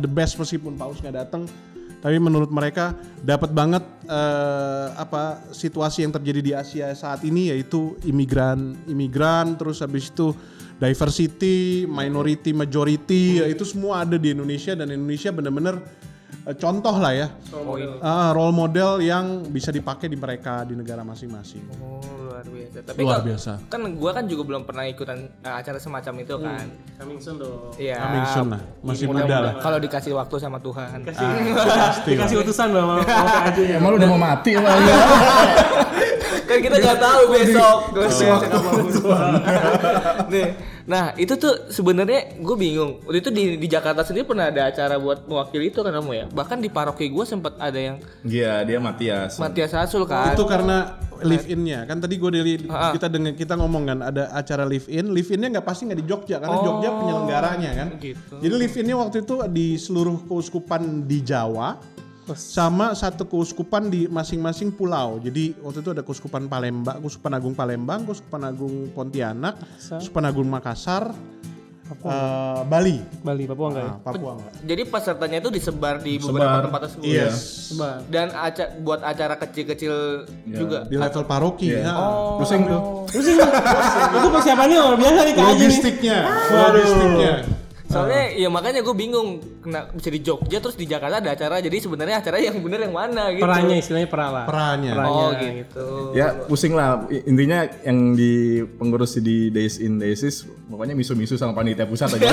the 0.01 0.09
best 0.09 0.41
meskipun 0.41 0.73
paus 0.73 0.97
nggak 1.05 1.15
datang. 1.21 1.45
Tapi 1.99 2.15
menurut 2.15 2.47
mereka 2.47 2.95
dapat 3.19 3.51
banget 3.51 3.83
eh, 4.07 4.87
apa 4.95 5.51
situasi 5.51 6.07
yang 6.07 6.15
terjadi 6.15 6.39
di 6.39 6.51
Asia 6.55 6.87
saat 6.95 7.27
ini 7.27 7.51
yaitu 7.51 7.99
imigran, 8.07 8.79
imigran 8.87 9.59
terus 9.59 9.83
habis 9.83 10.07
itu 10.07 10.31
diversity, 10.79 11.83
minority, 11.83 12.55
majority 12.55 13.43
ya 13.43 13.45
itu 13.51 13.67
semua 13.67 14.07
ada 14.07 14.15
di 14.15 14.31
Indonesia 14.31 14.73
dan 14.79 14.95
Indonesia 14.95 15.29
benar-benar 15.35 15.75
eh, 16.41 16.55
contoh 16.55 16.95
lah 16.95 17.11
ya, 17.11 17.27
Oh, 17.51 17.75
ini. 17.75 17.89
Eh, 17.91 18.29
role 18.31 18.51
model 18.51 18.99
yang 18.99 19.25
bisa 19.45 19.69
dipakai 19.69 20.05
di 20.05 20.15
mereka 20.15 20.61
di 20.61 20.73
negara 20.73 21.01
masing-masing. 21.01 21.63
Oh, 21.75 21.99
luar 22.21 22.43
biasa. 22.43 22.77
Tapi 22.81 22.99
Luar 22.99 23.11
kalau- 23.13 23.27
biasa. 23.27 23.51
kan 23.65 23.79
gua 23.93 24.11
kan 24.11 24.23
juga 24.23 24.43
belum 24.45 24.61
pernah 24.63 24.85
ikutan 24.85 25.17
eh, 25.39 25.53
acara 25.53 25.75
semacam 25.77 26.13
itu 26.17 26.35
kan. 26.35 26.65
Coming 26.95 27.19
soon 27.19 27.35
dong. 27.37 27.71
Iya. 27.75 27.97
Coming 27.97 28.27
soon 28.27 28.47
lah, 28.49 28.61
masih 28.81 29.05
muda 29.07 29.35
lah. 29.41 29.53
Kalau 29.57 29.77
dikasih 29.77 30.11
waktu 30.13 30.35
sama 30.37 30.57
Tuhan. 30.59 30.97
Pasti. 31.03 32.09
Dikasih 32.09 32.35
utusan 32.39 32.67
loh 32.69 32.81
sama 32.81 33.03
sama 33.03 33.29
PAJ 33.43 33.57
nya. 33.65 33.75
Emang 33.77 33.89
lu 33.91 33.97
udah 33.97 34.09
mau 34.09 34.21
mati 34.21 34.49
emang? 34.53 34.77
kan 36.49 36.57
kita 36.59 36.75
nggak 36.75 36.97
tahu 36.99 37.23
besok. 37.29 37.77
Besok. 37.93 38.39
Nih, 40.33 40.47
nah 40.85 41.13
itu 41.15 41.33
tuh 41.35 41.69
sebenarnya 41.69 42.37
gue 42.37 42.55
bingung. 42.57 43.01
Waktu 43.05 43.17
itu 43.21 43.29
di, 43.29 43.43
di 43.57 43.67
Jakarta 43.69 44.01
sendiri 44.01 44.25
pernah 44.25 44.49
ada 44.49 44.69
acara 44.69 44.97
buat 44.97 45.25
mewakili 45.25 45.69
itu 45.69 45.81
kan 45.81 45.93
kamu 45.93 46.11
ya. 46.11 46.25
Bahkan 46.29 46.57
di 46.57 46.69
paroki 46.69 47.09
gue 47.09 47.25
sempat 47.25 47.57
ada 47.57 47.77
yang 47.77 47.95
Iya, 48.21 48.65
dia 48.65 48.77
Matias. 48.81 49.37
Matias 49.37 49.71
Rasul 49.73 50.05
kan. 50.05 50.33
Itu 50.33 50.45
karena 50.45 50.97
live 51.19 51.45
in-nya. 51.47 51.83
Kan 51.83 51.99
tadi 51.99 52.15
gue 52.15 52.31
dari 52.31 52.53
kita 52.65 53.07
dengan 53.07 53.33
kita 53.35 53.53
ngomong 53.53 53.83
kan 53.85 53.99
ada 54.01 54.23
acara 54.31 54.63
live 54.65 54.87
in. 54.87 55.11
Live 55.11 55.29
in-nya 55.29 55.59
nggak 55.59 55.65
pasti 55.67 55.85
nggak 55.85 55.99
di 55.99 56.07
Jogja 56.07 56.37
karena 56.39 56.57
Jogja 56.61 56.89
penyelenggaranya 56.89 57.71
kan. 57.75 57.87
gitu. 57.99 58.35
Jadi 58.39 58.53
live 58.55 58.75
in-nya 58.79 58.95
waktu 58.97 59.17
itu 59.21 59.35
di 59.49 59.67
seluruh 59.75 60.25
keuskupan 60.25 61.05
di 61.05 61.19
Jawa 61.21 61.75
sama 62.35 62.91
satu 62.91 63.23
keuskupan 63.23 63.87
di 63.87 64.05
masing-masing 64.05 64.69
pulau. 64.69 65.17
Jadi 65.17 65.55
waktu 65.59 65.79
itu 65.79 65.89
ada 65.93 66.03
keuskupan 66.03 66.45
Palembang, 66.45 66.99
keuskupan 66.99 67.33
Agung 67.33 67.53
Palembang, 67.53 68.03
keuskupan 68.03 68.41
Agung 68.43 68.91
Pontianak, 68.91 69.57
keuskupan 69.79 70.25
Agung 70.25 70.45
Makassar, 70.45 71.13
eh, 71.89 72.61
Bali, 72.65 72.97
Bali, 73.21 73.43
Papua 73.49 73.67
enggak 73.73 73.83
ya? 73.83 73.89
nah, 73.89 73.97
Papua 73.99 74.31
enggak. 74.37 74.51
Jadi 74.61 74.81
pesertanya 74.85 75.37
itu 75.39 75.49
disebar 75.49 75.95
di 75.99 76.13
beberapa 76.17 76.57
tempat 76.65 76.79
tersebut. 76.85 77.05
Yes. 77.05 77.35
Sebar. 77.73 77.95
Dan 78.05 78.27
aca- 78.29 78.71
buat 78.79 79.01
acara 79.01 79.35
kecil-kecil 79.37 79.93
juga. 80.45 80.85
Di 80.85 80.95
level 80.95 81.23
paroki. 81.25 81.73
Iya. 81.73 81.89
nah. 81.89 82.37
Pusing 82.37 82.61
tuh. 82.65 82.81
Pusing. 83.09 83.37
itu 84.09 84.27
persiapannya 84.29 84.77
luar 84.77 84.95
biasa 84.97 85.19
nih. 85.25 85.33
Logistiknya, 85.35 86.17
logistiknya. 86.49 87.33
Soalnya 87.89 88.37
ya 88.37 88.53
makanya 88.53 88.85
gue 88.85 88.93
bingung 88.93 89.41
kena 89.65 89.89
bisa 89.89 90.13
di 90.13 90.21
Jogja 90.21 90.61
terus 90.61 90.77
di 90.77 90.85
Jakarta 90.85 91.17
ada 91.17 91.33
acara. 91.33 91.57
Jadi 91.57 91.81
sebenarnya 91.81 92.21
acara 92.21 92.37
yang 92.37 92.61
bener 92.61 92.85
yang 92.85 92.93
mana 92.93 93.33
gitu. 93.33 93.41
Perannya 93.41 93.81
istilahnya 93.81 94.05
pera 94.05 94.27
lah. 94.29 94.45
Perannya. 94.45 94.93
Oh 94.93 95.33
gitu. 95.33 95.87
Ya 96.13 96.37
pusing 96.45 96.77
lah 96.77 97.09
intinya 97.09 97.65
yang 97.81 98.13
di 98.13 98.61
pengurus 98.77 99.17
di 99.17 99.49
Days 99.49 99.81
in 99.81 99.97
Daysis 99.97 100.45
pokoknya 100.69 100.93
misu-misu 100.93 101.33
sama 101.33 101.57
panitia 101.57 101.89
pusat 101.89 102.13
aja. 102.13 102.29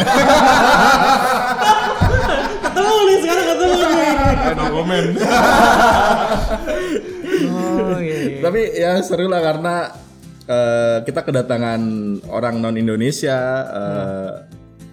Ketemu 2.69 2.97
nih 3.09 3.17
sekarang 3.25 3.47
ketemu 3.49 3.77
nih. 3.81 4.05
No 4.57 4.65
comment. 4.73 5.09
Oh 7.47 7.99
iya. 7.99 8.19
iya. 8.29 8.41
Tapi 8.45 8.61
ya 8.73 8.93
seru 9.01 9.27
lah 9.27 9.41
karena 9.43 9.75
eh, 10.47 10.99
kita 11.03 11.25
kedatangan 11.25 11.81
orang 12.31 12.61
non 12.61 12.77
Indonesia. 12.77 13.39
eh, 13.67 14.31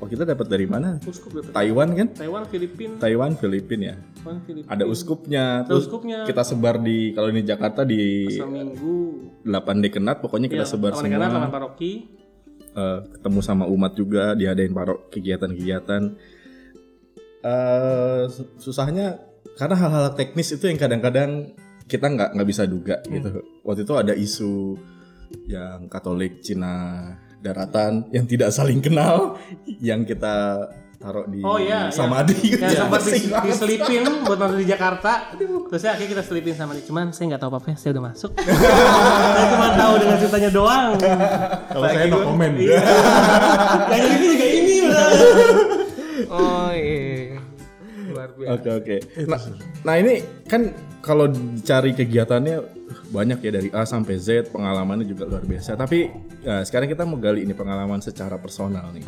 Oh 0.04 0.12
kita 0.12 0.28
dapat 0.28 0.52
dari 0.52 0.68
mana? 0.68 1.00
Uskup 1.00 1.32
dapat. 1.32 1.56
Taiwan 1.56 1.96
kan? 1.96 2.08
Taiwan, 2.12 2.44
Filipina, 2.44 3.00
Taiwan, 3.00 3.32
Filipina 3.34 3.84
ya. 3.88 3.96
Taiwan, 4.20 4.38
Filipina. 4.44 4.68
Ada 4.68 4.84
uskupnya. 4.84 5.44
Ada 5.64 5.68
Terus 5.72 5.84
uskupnya. 5.88 6.18
kita 6.28 6.44
sebar 6.44 6.76
di 6.78 7.16
kalau 7.16 7.32
di 7.32 7.40
Jakarta 7.42 7.88
di 7.88 8.28
Seminggu. 8.28 9.32
8 9.48 9.80
dekenat 9.80 10.20
pokoknya 10.20 10.52
kita 10.52 10.68
sebar 10.68 10.92
Lawan 10.92 11.08
semua. 11.08 11.24
Lawan 11.24 11.48
paroki. 11.48 11.92
eh, 12.74 13.00
ketemu 13.16 13.40
sama 13.40 13.64
umat 13.64 13.96
juga 13.96 14.34
diadain 14.34 14.74
parok 14.74 15.08
kegiatan-kegiatan 15.08 16.04
eh 17.44 18.24
susahnya 18.58 19.20
karena 19.56 19.76
hal-hal 19.78 20.16
teknis 20.16 20.52
itu 20.52 20.66
yang 20.66 20.80
kadang-kadang 20.80 21.54
kita 21.86 22.08
nggak 22.08 22.34
nggak 22.34 22.48
bisa 22.48 22.64
duga 22.66 23.04
gitu 23.06 23.30
waktu 23.62 23.84
itu 23.84 23.94
ada 23.94 24.14
isu 24.16 24.80
yang 25.46 25.86
Katolik 25.86 26.42
Cina 26.42 26.74
daratan 27.44 28.08
yang 28.10 28.24
tidak 28.24 28.50
saling 28.50 28.80
kenal 28.80 29.36
yang 29.84 30.08
kita 30.08 30.64
taruh 30.96 31.28
di 31.28 31.44
Oh 31.44 31.60
iya, 31.60 31.92
samadhi 31.92 32.56
gitu. 32.56 32.64
Yang 32.64 32.80
sempat 32.80 33.02
dis- 33.04 33.28
banget. 33.28 33.44
diselipin 33.52 34.04
buat 34.24 34.40
nonton 34.40 34.56
di 34.56 34.64
Jakarta. 34.64 35.36
Terus 35.36 35.84
akhirnya 35.84 36.10
kita 36.10 36.24
selipin 36.24 36.56
sama 36.56 36.72
dia. 36.72 36.88
Cuman 36.88 37.12
saya 37.12 37.36
nggak 37.36 37.42
tahu 37.44 37.50
apa-apa, 37.52 37.76
saya 37.76 37.92
udah 38.00 38.04
masuk. 38.08 38.32
saya 39.36 39.46
cuma 39.52 39.68
tahu 39.76 39.94
dengan 40.00 40.16
ceritanya 40.16 40.50
doang. 40.50 40.90
Kalau 41.68 41.86
saya 41.86 42.08
no 42.08 42.18
comment. 42.24 42.56
Yang 42.56 44.02
ini 44.08 44.26
juga 44.32 44.46
ini 44.48 44.76
udah. 44.80 45.08
Oh 46.32 46.72
iya. 46.72 47.13
Biasa. 48.34 48.54
Oke 48.58 48.70
oke. 48.74 48.96
Nah, 49.30 49.42
nah 49.86 49.96
ini 49.98 50.26
kan 50.50 50.74
kalau 51.04 51.28
dicari 51.30 51.92
kegiatannya 51.94 52.58
banyak 53.14 53.40
ya 53.46 53.52
dari 53.54 53.70
A 53.76 53.86
sampai 53.86 54.18
Z 54.18 54.50
pengalamannya 54.50 55.06
juga 55.06 55.30
luar 55.30 55.46
biasa. 55.46 55.78
Tapi 55.78 56.10
ya, 56.42 56.66
sekarang 56.66 56.90
kita 56.90 57.04
mau 57.06 57.22
gali 57.22 57.46
ini 57.46 57.54
pengalaman 57.54 58.02
secara 58.02 58.40
personal 58.42 58.90
nih. 58.96 59.04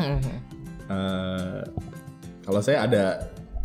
Eh, 0.85 1.61
kalau 2.45 2.61
saya 2.61 2.85
ada 2.85 3.05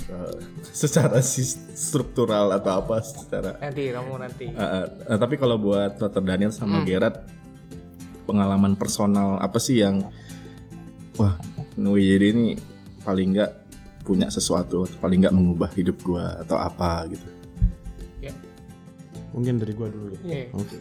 eh, 0.09 0.35
secara 0.85 1.21
struktural 1.21 2.55
atau 2.57 2.81
apa 2.81 3.05
secara. 3.05 3.61
Nanti 3.61 3.93
kamu 3.93 4.13
nanti. 4.17 4.47
Eh, 4.49 4.63
eh, 4.63 4.87
eh, 5.13 5.19
tapi 5.21 5.37
kalau 5.37 5.61
buat 5.61 6.01
Dr. 6.01 6.25
Daniel 6.25 6.53
sama 6.55 6.87
Gerard 6.89 7.21
pengalaman 8.25 8.79
personal 8.79 9.43
apa 9.43 9.59
sih 9.59 9.83
yang 9.83 10.07
wah 11.19 11.35
WYD 11.75 12.25
ini 12.31 12.55
paling 13.03 13.35
nggak 13.35 13.51
punya 14.01 14.27
sesuatu 14.29 14.85
atau 14.85 14.97
paling 14.99 15.21
nggak 15.23 15.35
mengubah 15.35 15.71
hidup 15.73 15.97
gua 16.01 16.41
atau 16.41 16.57
apa 16.57 17.07
gitu. 17.09 17.29
Mungkin 19.31 19.63
dari 19.63 19.71
gua 19.79 19.87
dulu 19.87 20.11
ya. 20.11 20.21
Iya. 20.27 20.45
Oke. 20.59 20.75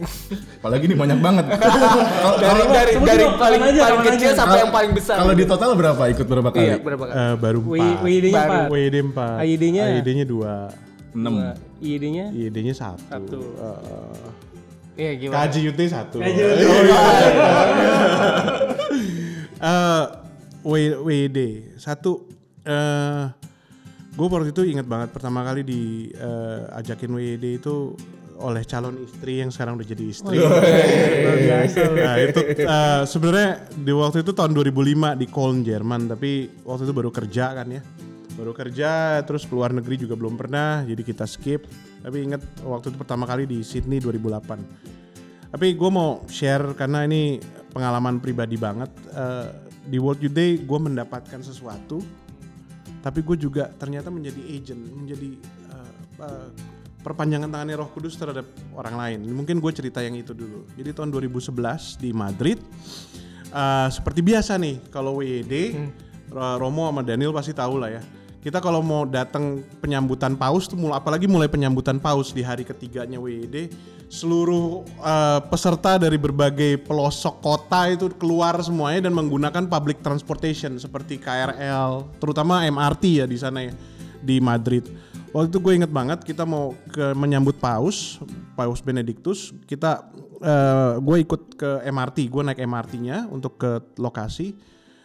Apalagi 0.64 0.88
ini 0.88 0.96
banyak 0.96 1.20
banget. 1.20 1.44
Dari 2.40 2.60
dari 2.72 2.90
Sebut 2.96 3.04
dari 3.04 3.20
dong, 3.20 3.36
paling 3.36 3.60
aja, 3.60 3.80
paling 3.84 4.00
kecil 4.08 4.28
aja. 4.32 4.38
sampai 4.40 4.58
yang 4.64 4.72
paling 4.72 4.92
besar. 4.96 5.16
Kalau 5.20 5.34
di 5.36 5.44
total 5.44 5.70
berapa 5.76 6.02
ikut 6.08 6.24
berapa 6.24 6.48
kali? 6.48 6.64
Iya, 6.64 6.76
berapa 6.80 7.04
kali? 7.04 7.20
Eh, 7.20 7.34
baru 7.36 7.58
empat. 7.60 8.00
WID-nya 8.00 8.40
Baru. 8.40 8.56
4. 8.64 8.72
WID 8.72 8.96
4. 9.12 9.44
AID-nya? 9.44 9.82
AID-nya 9.92 10.24
2. 10.24 11.12
6. 11.12 11.84
IID-nya 11.84 12.24
IID-nya 12.32 12.72
1. 12.72 12.96
Satu. 12.96 13.40
Iya 14.96 15.10
gimana? 15.20 15.36
KJUT 15.44 15.80
1. 15.84 16.16
KJUT. 16.16 16.58
Eh, 19.60 20.04
W- 20.64 21.00
WID 21.04 21.38
satu 21.76 22.24
eh 22.64 23.24
gue 24.10 24.26
waktu 24.26 24.50
itu 24.50 24.66
ingat 24.66 24.86
banget 24.90 25.14
pertama 25.14 25.46
kali 25.46 25.62
di 25.62 26.10
eh, 26.12 26.78
ajakin 26.82 27.14
WID 27.14 27.62
itu 27.62 27.94
oleh 28.40 28.64
calon 28.64 28.96
istri 29.04 29.44
yang 29.44 29.52
sekarang 29.52 29.76
udah 29.76 29.88
jadi 29.88 30.04
istri. 30.08 30.36
nah 32.00 32.16
itu 32.16 32.40
eh, 32.64 33.02
sebenarnya 33.04 33.50
di 33.76 33.92
waktu 33.92 34.24
itu 34.24 34.32
tahun 34.32 34.56
2005 34.56 35.20
di 35.20 35.26
Köln 35.28 35.60
Jerman. 35.60 36.08
Tapi 36.08 36.64
waktu 36.64 36.82
itu 36.88 36.94
baru 36.96 37.10
kerja 37.12 37.52
kan 37.52 37.68
ya. 37.68 37.84
Baru 38.40 38.56
kerja 38.56 39.20
terus 39.28 39.44
keluar 39.44 39.76
negeri 39.76 40.00
juga 40.00 40.16
belum 40.16 40.40
pernah. 40.40 40.80
Jadi 40.88 41.02
kita 41.04 41.28
skip. 41.28 41.68
Tapi 42.00 42.16
ingat 42.24 42.40
waktu 42.64 42.90
itu 42.90 42.96
pertama 42.96 43.28
kali 43.28 43.44
di 43.44 43.60
Sydney 43.60 44.00
2008 44.00 45.00
tapi 45.50 45.74
gue 45.74 45.90
mau 45.90 46.22
share 46.30 46.78
karena 46.78 47.02
ini 47.04 47.42
pengalaman 47.74 48.22
pribadi 48.22 48.54
banget. 48.54 48.90
Eh, 49.10 49.48
di 49.90 49.98
World 49.98 50.22
Youth 50.22 50.36
Day 50.38 50.62
gue 50.62 50.78
mendapatkan 50.78 51.42
sesuatu, 51.42 51.98
tapi 53.00 53.20
gue 53.20 53.36
juga 53.36 53.68
ternyata 53.70 54.08
menjadi 54.08 54.40
agent, 54.46 54.80
menjadi 54.92 55.30
eh, 55.70 55.90
eh, 56.20 56.48
perpanjangan 57.00 57.48
tangannya 57.48 57.80
Roh 57.80 57.88
Kudus 57.88 58.14
terhadap 58.14 58.44
orang 58.76 58.94
lain. 58.94 59.18
Mungkin 59.26 59.56
gue 59.56 59.72
cerita 59.72 60.04
yang 60.04 60.12
itu 60.14 60.36
dulu. 60.36 60.68
Jadi 60.76 60.92
tahun 60.92 61.08
2011 61.08 61.48
di 61.96 62.12
Madrid, 62.12 62.60
eh, 63.48 63.88
seperti 63.88 64.20
biasa 64.20 64.60
nih 64.60 64.92
kalau 64.92 65.18
WYD, 65.18 65.54
Ro- 66.28 66.60
Romo 66.60 66.86
sama 66.86 67.00
Daniel 67.00 67.32
pasti 67.32 67.50
tahu 67.50 67.80
lah 67.80 67.90
ya. 67.90 68.02
Kita 68.40 68.56
kalau 68.56 68.80
mau 68.80 69.04
datang 69.04 69.60
penyambutan 69.84 70.32
paus 70.32 70.64
tuh 70.64 70.80
mulai 70.80 70.96
apalagi 70.96 71.28
mulai 71.28 71.44
penyambutan 71.44 72.00
paus 72.00 72.32
di 72.32 72.40
hari 72.40 72.64
ketiganya 72.64 73.20
WID, 73.20 73.68
seluruh 74.08 74.80
eh, 74.96 75.40
peserta 75.44 76.00
dari 76.00 76.16
berbagai 76.16 76.80
pelosok 76.80 77.44
kota 77.44 77.92
itu 77.92 78.08
keluar 78.16 78.56
semuanya 78.64 79.04
dan 79.04 79.12
menggunakan 79.12 79.68
public 79.68 80.00
transportation 80.00 80.80
seperti 80.80 81.20
KRL, 81.20 82.16
terutama 82.16 82.64
MRT 82.64 83.20
ya 83.20 83.26
di 83.28 83.36
sana 83.36 83.60
ya 83.60 83.76
di 84.24 84.40
Madrid. 84.40 84.88
Waktu 85.36 85.52
itu 85.52 85.58
gue 85.60 85.72
inget 85.76 85.92
banget 85.92 86.24
kita 86.24 86.48
mau 86.48 86.72
ke 86.88 87.12
menyambut 87.12 87.60
paus, 87.60 88.24
Paus 88.56 88.80
Benedictus, 88.80 89.52
kita 89.68 90.08
eh, 90.40 90.96
gue 90.96 91.16
ikut 91.20 91.60
ke 91.60 91.84
MRT, 91.84 92.32
gue 92.32 92.42
naik 92.48 92.60
MRT-nya 92.64 93.28
untuk 93.28 93.60
ke 93.60 93.84
lokasi 94.00 94.56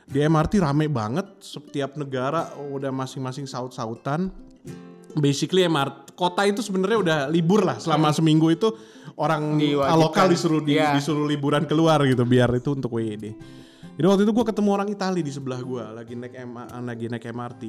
di 0.05 0.21
MRT 0.21 0.61
rame 0.61 0.85
banget 0.85 1.25
setiap 1.41 1.97
negara 1.97 2.53
udah 2.57 2.89
masing-masing 2.89 3.45
saut-sautan. 3.45 4.29
Basically 5.15 5.63
MRT 5.63 6.05
kota 6.15 6.47
itu 6.47 6.63
sebenarnya 6.63 6.97
udah 6.99 7.17
libur 7.27 7.67
lah 7.67 7.75
selama 7.75 8.11
seminggu 8.15 8.47
itu 8.51 8.71
orang 9.19 9.59
Diwajibkan. 9.59 9.99
lokal 9.99 10.25
disuruh 10.31 10.63
di- 10.63 10.79
Iya. 10.79 10.95
disuruh 10.95 11.27
liburan 11.27 11.67
keluar 11.67 11.99
gitu 12.07 12.23
biar 12.23 12.47
itu 12.55 12.71
untuk 12.71 12.95
WID 12.95 13.35
jadi 13.99 14.05
waktu 14.07 14.23
itu 14.23 14.31
gue 14.31 14.45
ketemu 14.47 14.69
orang 14.71 14.87
Itali 14.91 15.19
di 15.19 15.31
sebelah 15.31 15.59
gue 15.59 15.83
lagi 15.91 16.15
naik 16.15 16.35
M 16.39 16.55
lagi 16.87 17.05
naik 17.11 17.25
MRT 17.27 17.63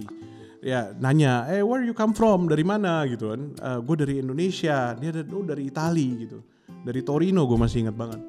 ya 0.63 0.91
nanya, 0.95 1.47
eh 1.51 1.63
where 1.63 1.83
you 1.83 1.95
come 1.95 2.15
from, 2.15 2.47
dari 2.51 2.63
mana? 2.67 3.03
Gitu 3.07 3.31
kan? 3.31 3.55
gue 3.83 3.97
dari 3.99 4.15
Indonesia, 4.19 4.95
dia 4.99 5.11
dari, 5.15 5.29
oh, 5.31 5.43
dari 5.47 5.63
Itali 5.71 6.09
gitu, 6.27 6.39
dari 6.83 7.03
Torino 7.07 7.47
gue 7.47 7.59
masih 7.59 7.87
ingat 7.87 7.95
banget. 7.99 8.21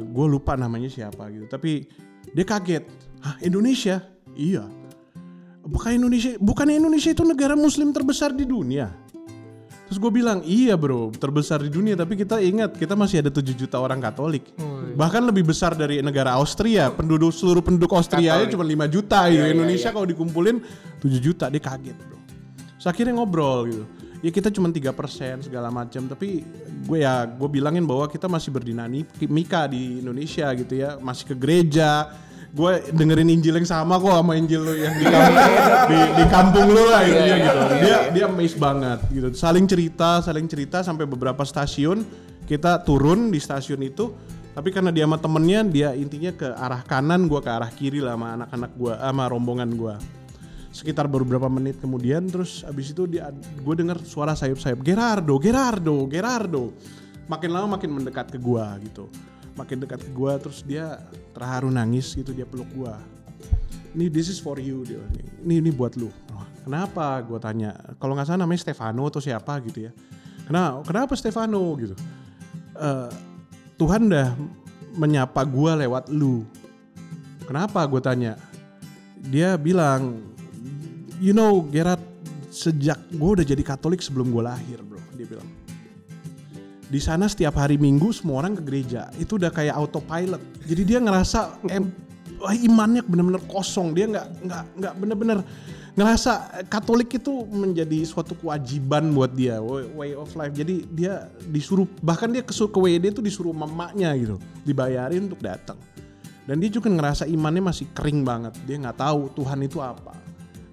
gue 0.00 0.26
lupa 0.28 0.56
namanya 0.56 0.88
siapa 0.92 1.28
gitu, 1.32 1.44
tapi 1.48 1.84
dia 2.30 2.44
kaget, 2.46 2.84
hah 3.24 3.36
Indonesia? 3.42 4.04
Iya. 4.36 4.64
Bukan 5.60 5.90
Indonesia, 5.92 6.34
bukan 6.40 6.66
Indonesia 6.72 7.10
itu 7.12 7.22
negara 7.22 7.54
Muslim 7.54 7.92
terbesar 7.92 8.32
di 8.32 8.48
dunia. 8.48 8.90
Terus 9.90 9.98
gue 9.98 10.22
bilang, 10.22 10.38
iya 10.46 10.78
bro, 10.78 11.10
terbesar 11.10 11.66
di 11.66 11.66
dunia. 11.66 11.98
Tapi 11.98 12.14
kita 12.14 12.38
ingat, 12.38 12.78
kita 12.78 12.94
masih 12.94 13.26
ada 13.26 13.30
7 13.34 13.42
juta 13.58 13.82
orang 13.82 13.98
Katolik. 13.98 14.54
Bahkan 14.94 15.26
lebih 15.26 15.50
besar 15.50 15.74
dari 15.74 15.98
negara 15.98 16.38
Austria. 16.38 16.94
Penduduk 16.94 17.34
seluruh 17.34 17.58
penduduk 17.58 17.90
Austria 17.98 18.38
aja 18.38 18.46
cuma 18.54 18.62
5 18.62 18.86
juta. 18.86 19.26
gitu. 19.26 19.42
Indonesia 19.42 19.90
kalau 19.90 20.06
dikumpulin 20.06 20.62
7 21.02 21.18
juta, 21.18 21.50
dia 21.50 21.58
kaget 21.58 21.98
bro. 22.06 22.18
Terus 22.78 22.86
akhirnya 22.86 23.18
ngobrol 23.18 23.66
gitu. 23.66 23.84
Ya 24.20 24.28
kita 24.28 24.52
cuma 24.52 24.68
3% 24.68 25.48
segala 25.48 25.72
macam. 25.72 26.04
Tapi 26.04 26.44
gue 26.84 26.98
ya, 27.00 27.24
gue 27.24 27.48
bilangin 27.48 27.84
bahwa 27.88 28.04
kita 28.08 28.28
masih 28.28 28.52
berdinamika 28.52 29.64
di 29.64 30.04
Indonesia 30.04 30.52
gitu 30.52 30.74
ya. 30.76 31.00
Masih 31.00 31.24
ke 31.32 31.34
gereja, 31.36 32.12
gue 32.50 32.72
dengerin 32.90 33.30
Injil 33.30 33.62
yang 33.62 33.68
sama 33.68 33.94
kok 34.02 34.10
sama 34.10 34.34
Injil 34.34 34.60
lu 34.60 34.74
yang 34.74 34.94
di 34.98 35.06
kampung, 35.06 35.54
di, 35.90 35.98
di 36.18 36.24
kampung 36.26 36.66
lu 36.74 36.84
lah 36.90 37.02
intinya 37.06 37.36
gitu. 37.38 37.60
Dia 37.78 37.96
dia 38.10 38.24
amazed 38.26 38.58
banget 38.58 38.98
gitu. 39.14 39.28
Saling 39.38 39.66
cerita, 39.70 40.18
saling 40.20 40.46
cerita 40.50 40.82
sampai 40.82 41.06
beberapa 41.06 41.46
stasiun 41.46 42.02
kita 42.50 42.82
turun 42.82 43.30
di 43.30 43.38
stasiun 43.38 43.80
itu. 43.86 44.10
Tapi 44.50 44.74
karena 44.74 44.90
dia 44.90 45.06
sama 45.06 45.14
temennya, 45.14 45.62
dia 45.62 45.88
intinya 45.94 46.34
ke 46.34 46.50
arah 46.58 46.82
kanan, 46.82 47.30
gue 47.30 47.38
ke 47.38 47.46
arah 47.46 47.70
kiri 47.70 48.02
lah 48.02 48.18
sama 48.18 48.34
anak-anak 48.34 48.70
gue, 48.74 48.94
sama 48.98 49.24
rombongan 49.30 49.70
gue. 49.78 49.94
Sekitar 50.70 51.10
beberapa 51.10 51.50
menit 51.50 51.82
kemudian, 51.82 52.30
terus 52.30 52.62
abis 52.62 52.94
itu 52.94 53.10
dia, 53.10 53.34
gue 53.34 53.74
dengar 53.74 53.98
suara 54.06 54.38
sayap-sayap 54.38 54.80
Gerardo, 54.86 55.34
Gerardo, 55.42 56.06
Gerardo. 56.06 56.70
Makin 57.26 57.50
lama 57.50 57.78
makin 57.78 57.90
mendekat 57.90 58.30
ke 58.30 58.38
gue 58.38 58.64
gitu. 58.86 59.10
Makin 59.58 59.82
dekat 59.82 60.00
ke 60.06 60.10
gue 60.14 60.32
terus 60.38 60.62
dia 60.62 61.02
terharu 61.34 61.68
nangis 61.74 62.14
gitu 62.14 62.30
dia 62.30 62.46
peluk 62.46 62.70
gue 62.70 62.94
ini 63.94 64.06
this 64.06 64.30
is 64.30 64.38
for 64.38 64.58
you 64.58 64.86
dia 64.86 65.02
ini 65.42 65.58
ini 65.58 65.70
buat 65.72 65.98
lu. 65.98 66.10
Kenapa? 66.60 67.16
Gue 67.24 67.40
tanya. 67.40 67.72
Kalau 67.96 68.12
nggak 68.12 68.28
salah 68.28 68.44
namanya 68.44 68.60
Stefano 68.60 69.08
atau 69.08 69.18
siapa 69.18 69.56
gitu 69.64 69.88
ya. 69.88 69.92
Kenapa 70.44 70.84
kenapa 70.84 71.12
Stefano? 71.16 71.72
Gitu. 71.80 71.96
Uh, 72.76 73.08
Tuhan 73.80 74.12
udah 74.12 74.36
menyapa 74.94 75.40
gue 75.48 75.72
lewat 75.88 76.12
lu. 76.12 76.44
Kenapa? 77.48 77.80
Gue 77.88 77.98
tanya. 78.04 78.36
Dia 79.18 79.56
bilang 79.56 80.20
you 81.20 81.36
know 81.36 81.68
Gerard 81.68 82.00
sejak 82.50 82.98
gue 83.12 83.30
udah 83.38 83.46
jadi 83.46 83.62
Katolik 83.62 84.02
sebelum 84.02 84.32
gue 84.32 84.42
lahir 84.42 84.80
bro 84.82 84.98
dia 85.14 85.28
bilang. 85.28 85.46
Di 86.90 86.98
sana 86.98 87.30
setiap 87.30 87.54
hari 87.54 87.78
Minggu 87.78 88.10
semua 88.10 88.42
orang 88.42 88.58
ke 88.58 88.62
gereja 88.66 89.06
itu 89.14 89.38
udah 89.38 89.54
kayak 89.54 89.78
autopilot. 89.78 90.42
Jadi 90.66 90.82
dia 90.82 90.98
ngerasa 90.98 91.62
em, 91.70 91.86
imannya 92.66 93.06
bener-bener 93.06 93.38
kosong. 93.46 93.94
Dia 93.94 94.10
nggak 94.10 94.26
nggak 94.42 94.64
nggak 94.74 94.94
bener-bener 94.98 95.38
ngerasa 95.94 96.66
Katolik 96.66 97.14
itu 97.14 97.46
menjadi 97.46 98.02
suatu 98.02 98.34
kewajiban 98.34 99.14
buat 99.14 99.30
dia 99.30 99.62
way 99.62 100.18
of 100.18 100.34
life. 100.34 100.50
Jadi 100.50 100.90
dia 100.90 101.30
disuruh 101.46 101.86
bahkan 102.02 102.26
dia 102.26 102.42
ke, 102.42 102.50
ke 102.50 102.78
WD 102.82 103.14
itu 103.14 103.22
disuruh 103.22 103.54
mamanya 103.54 104.10
gitu 104.18 104.42
dibayarin 104.66 105.30
untuk 105.30 105.38
datang. 105.38 105.78
Dan 106.42 106.58
dia 106.58 106.74
juga 106.74 106.90
ngerasa 106.90 107.30
imannya 107.30 107.70
masih 107.70 107.86
kering 107.94 108.26
banget. 108.26 108.58
Dia 108.66 108.82
nggak 108.82 108.98
tahu 108.98 109.30
Tuhan 109.38 109.62
itu 109.62 109.78
apa 109.78 110.19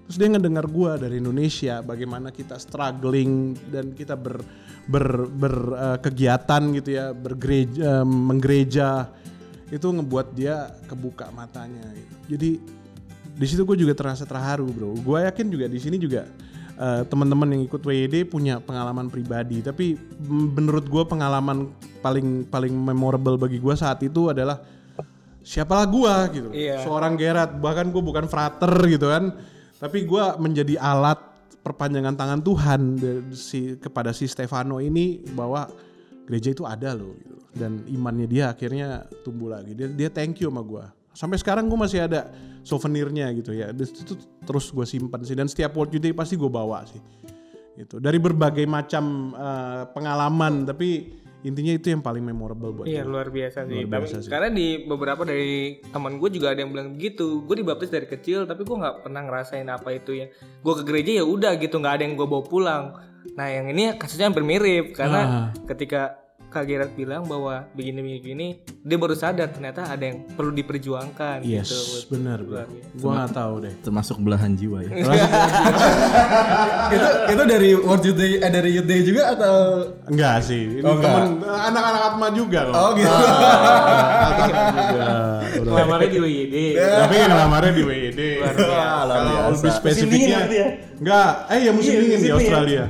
terus 0.08 0.16
dia 0.16 0.28
ngedengar 0.32 0.64
gua 0.64 0.96
dari 0.96 1.20
Indonesia 1.20 1.84
bagaimana 1.84 2.32
kita 2.32 2.56
struggling 2.56 3.52
dan 3.68 3.92
kita 3.92 4.16
ber 4.16 4.40
ber, 4.88 5.28
ber 5.28 5.54
uh, 5.76 5.98
kegiatan 6.00 6.72
gitu 6.80 6.96
ya 6.96 7.12
bergereja 7.12 8.00
uh, 8.00 8.06
menggereja 8.08 9.12
itu 9.68 9.84
ngebuat 9.84 10.32
dia 10.32 10.72
kebuka 10.88 11.28
matanya 11.28 11.84
gitu. 11.92 12.14
jadi 12.24 12.50
di 13.38 13.46
situ 13.46 13.62
gue 13.68 13.76
juga 13.84 13.92
terasa 13.92 14.24
terharu 14.24 14.64
bro 14.72 14.96
gue 14.96 15.18
yakin 15.28 15.46
juga 15.52 15.68
di 15.68 15.76
sini 15.76 16.00
juga 16.00 16.24
uh, 16.80 17.04
teman-teman 17.04 17.52
yang 17.52 17.62
ikut 17.68 17.84
WYD 17.84 18.32
punya 18.32 18.64
pengalaman 18.64 19.12
pribadi 19.12 19.60
tapi 19.60 19.92
menurut 20.56 20.88
gue 20.88 21.04
pengalaman 21.04 21.68
paling 22.00 22.48
paling 22.48 22.72
memorable 22.72 23.36
bagi 23.36 23.60
gue 23.60 23.74
saat 23.76 24.00
itu 24.00 24.32
adalah 24.32 24.64
siapalah 25.44 25.84
gue 25.84 26.14
gitu 26.32 26.48
Iya. 26.50 26.80
seorang 26.82 27.20
Gerard 27.20 27.60
bahkan 27.60 27.92
gue 27.92 28.02
bukan 28.02 28.24
frater 28.24 28.72
gitu 28.88 29.12
kan 29.12 29.36
tapi 29.78 30.04
gue 30.04 30.24
menjadi 30.42 30.74
alat 30.78 31.18
perpanjangan 31.62 32.14
tangan 32.14 32.40
Tuhan 32.42 32.80
si 33.34 33.78
kepada 33.78 34.14
si 34.14 34.26
Stefano 34.26 34.82
ini 34.82 35.22
bahwa 35.34 35.70
gereja 36.26 36.52
itu 36.52 36.64
ada 36.68 36.92
loh 36.92 37.16
gitu. 37.18 37.36
dan 37.56 37.82
imannya 37.88 38.26
dia 38.28 38.52
akhirnya 38.52 39.08
tumbuh 39.24 39.50
lagi. 39.54 39.72
Dia 39.72 39.88
dia 39.90 40.08
thank 40.12 40.38
you 40.42 40.50
sama 40.50 40.62
gue 40.62 40.84
sampai 41.18 41.38
sekarang 41.40 41.66
gue 41.66 41.78
masih 41.78 42.04
ada 42.04 42.30
souvenirnya 42.62 43.30
gitu 43.34 43.54
ya. 43.54 43.70
Itu 43.74 44.14
terus 44.44 44.70
gue 44.70 44.86
simpan 44.86 45.24
sih. 45.26 45.34
Dan 45.34 45.50
setiap 45.50 45.74
World 45.74 45.94
Youth 45.94 46.04
Day 46.04 46.14
pasti 46.14 46.34
gue 46.38 46.50
bawa 46.50 46.86
sih 46.86 47.00
itu 47.78 48.02
dari 48.02 48.18
berbagai 48.18 48.66
macam 48.66 49.30
uh, 49.38 49.86
pengalaman 49.94 50.66
tapi 50.66 51.14
intinya 51.40 51.70
itu 51.70 51.86
yang 51.88 52.00
paling 52.00 52.20
memorable 52.20 52.72
buat 52.72 52.86
Iya 52.86 53.02
gue. 53.02 53.10
luar 53.10 53.28
biasa 53.28 53.64
sih. 53.64 53.78
Luar 53.80 54.00
biasa 54.00 54.12
Tapi- 54.12 54.24
sih. 54.24 54.30
Karena 54.30 54.48
di 54.50 54.66
beberapa 54.82 55.22
dari 55.22 55.52
teman 55.84 56.18
gue 56.18 56.28
juga 56.30 56.50
ada 56.50 56.60
yang 56.60 56.70
bilang 56.70 56.88
begitu. 56.92 57.42
Gue 57.42 57.56
dibaptis 57.56 57.88
dari 57.88 58.04
kecil 58.04 58.42
tapi 58.44 58.62
gue 58.62 58.76
nggak 58.76 59.02
pernah 59.02 59.22
ngerasain 59.22 59.66
apa 59.66 59.88
itu 59.92 60.14
ya. 60.14 60.26
Gue 60.58 60.74
ke 60.74 60.82
gereja 60.82 61.18
ya 61.18 61.24
udah 61.24 61.54
gitu 61.54 61.78
nggak 61.78 61.94
ada 61.94 62.02
yang 62.02 62.14
gue 62.14 62.26
bawa 62.26 62.42
pulang. 62.42 62.84
Nah 63.34 63.46
yang 63.46 63.66
ini 63.66 63.94
kasusnya 63.94 64.26
hampir 64.26 64.42
mirip 64.42 64.92
karena 64.92 65.50
ketika 65.64 66.18
Kak 66.48 66.64
Gerard 66.64 66.92
bilang 66.92 67.22
bahwa 67.22 67.68
begini-begini 67.70 68.56
dia 68.80 68.96
baru 68.96 69.12
sadar 69.12 69.48
ternyata 69.48 69.84
ada 69.84 70.00
yang 70.02 70.24
perlu 70.28 70.48
diperjuangkan 70.50 71.40
Yes, 71.40 71.68
gitu. 71.68 71.80
benar 72.10 72.40
bro. 72.40 72.64
Gue 72.90 73.10
nggak 73.10 73.32
tahu 73.32 73.54
deh. 73.60 73.74
termasuk 73.78 74.16
belahan 74.16 74.52
jiwa 74.52 74.80
ya. 74.80 74.90
itu 76.90 77.04
itu 77.28 77.42
dari 77.44 77.70
World 77.74 78.00
Youth 78.02 78.16
Day 78.16 78.32
eh 78.38 78.50
dari 78.50 78.70
Youth 78.72 78.86
Day 78.86 79.00
juga 79.02 79.22
atau 79.30 79.54
Enggak 80.08 80.40
sih, 80.42 80.62
ini 80.70 80.80
Oh, 80.80 80.96
enggak. 80.96 81.12
temen 81.12 81.26
anak-anak 81.44 82.02
Atma 82.06 82.26
juga 82.32 82.60
kok. 82.64 82.74
Oh 82.74 82.90
gitu. 82.94 83.12
Bro. 85.58 85.68
Ngelamarnya 85.68 86.08
di 86.08 86.18
WYD. 86.18 86.56
Tapi 86.78 87.14
ngelamarnya 87.20 87.72
di 87.72 87.82
WD. 87.82 88.20
Wah, 88.38 88.52
luar 88.54 88.80
Kalau 88.98 89.14
biasa. 89.20 89.48
lebih 89.52 89.72
spesifiknya, 89.74 90.38
gitu 90.40 90.54
ya? 90.54 90.68
enggak. 90.96 91.30
Eh 91.46 91.58
ya 91.60 91.70
musim 91.70 91.92
Iya, 91.92 92.00
dingin 92.00 92.18
di. 92.18 92.30
Australia. 92.30 92.84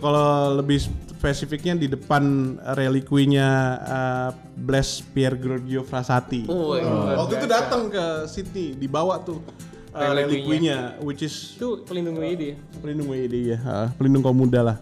Kalau 0.00 0.28
lebih 0.56 0.78
spesifiknya 1.20 1.76
di 1.76 1.84
depan 1.84 2.56
relikuinya 2.72 3.48
uh, 3.76 4.30
Bless 4.56 5.04
Pier 5.04 5.36
Giorgio 5.36 5.84
Frassati. 5.84 6.48
Oh, 6.48 6.72
iya, 6.72 6.88
luar 6.88 7.14
Waktu 7.20 7.32
itu 7.36 7.46
datang 7.46 7.82
ke 7.92 8.04
Sydney, 8.24 8.72
dibawa 8.72 9.20
tuh 9.20 9.44
uh, 9.92 10.00
Relikuinya. 10.16 10.16
relikuinya, 10.16 10.78
which 11.04 11.20
is 11.20 11.60
Itu 11.60 11.84
pelindung 11.84 12.16
ya. 12.24 12.56
pelindung 12.80 13.12
WD 13.12 13.34
ya, 13.52 13.58
uh, 13.60 13.88
pelindung 14.00 14.24
kaum 14.24 14.40
muda 14.40 14.64
lah. 14.64 14.76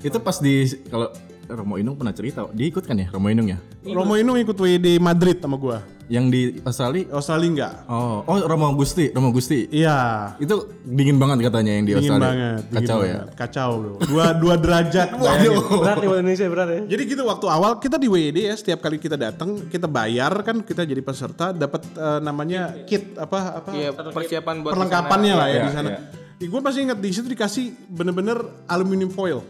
itu 0.00 0.16
pas 0.16 0.38
di 0.40 0.64
kalau 0.88 1.12
Romo 1.52 1.74
Inung 1.74 1.94
pernah 1.94 2.10
cerita, 2.10 2.46
dia 2.50 2.66
ikut 2.66 2.82
kan 2.82 2.94
ya 2.94 3.10
Romo 3.10 3.26
Inung 3.26 3.46
ya? 3.46 3.58
Romo 3.82 4.14
Inung 4.14 4.36
ikut 4.36 4.54
WD 4.54 4.96
Madrid 4.96 5.36
sama 5.36 5.54
gua. 5.54 5.82
Yang 6.06 6.26
di 6.26 6.42
Australia? 6.60 7.06
Australia 7.14 7.48
enggak? 7.48 7.72
Oh, 7.86 8.26
oh 8.26 8.42
Romo 8.42 8.74
Gusti, 8.74 9.10
Romo 9.10 9.30
Gusti. 9.30 9.70
Iya. 9.70 9.94
Itu 10.36 10.66
dingin 10.82 11.16
banget 11.16 11.46
katanya 11.46 11.70
yang 11.70 11.86
di 11.86 11.94
Dingin 11.94 12.10
Australia. 12.10 12.26
banget, 12.26 12.60
dingin 12.66 12.74
Kacau 12.82 12.98
banget. 12.98 13.14
ya. 13.14 13.20
Kacau 13.38 13.70
bro. 13.78 13.94
Dua 14.02 14.26
dua 14.34 14.54
derajat. 14.58 15.08
Berat 15.86 15.96
nih 15.96 16.08
buat 16.08 16.18
Indonesia 16.18 16.46
berat 16.46 16.68
ya. 16.68 16.80
Jadi 16.90 17.02
gitu 17.06 17.22
waktu 17.22 17.46
awal 17.46 17.78
kita 17.78 17.94
di 17.94 18.08
WD 18.10 18.38
ya 18.42 18.54
setiap 18.54 18.78
kali 18.80 18.98
kita 18.98 19.14
datang 19.14 19.70
kita 19.70 19.86
bayar 19.86 20.34
kan 20.42 20.58
kita 20.60 20.82
jadi 20.82 20.98
peserta 20.98 21.54
dapat 21.54 21.86
eh, 21.86 22.18
namanya 22.18 22.74
kit 22.82 23.14
apa 23.14 23.62
apa 23.62 23.70
Iya 23.70 23.94
persiapan 23.94 24.54
buat 24.60 24.74
perlengkapannya 24.74 25.34
lah 25.36 25.46
ya 25.46 25.54
Iya, 25.54 25.62
di 25.62 25.72
sana. 25.72 25.88
iya. 25.88 26.00
Gue 26.42 26.58
masih 26.58 26.80
ingat 26.88 26.98
di 26.98 27.10
situ 27.12 27.28
dikasih 27.28 27.70
bener-bener 27.86 28.34
aluminium 28.66 29.12
foil. 29.12 29.46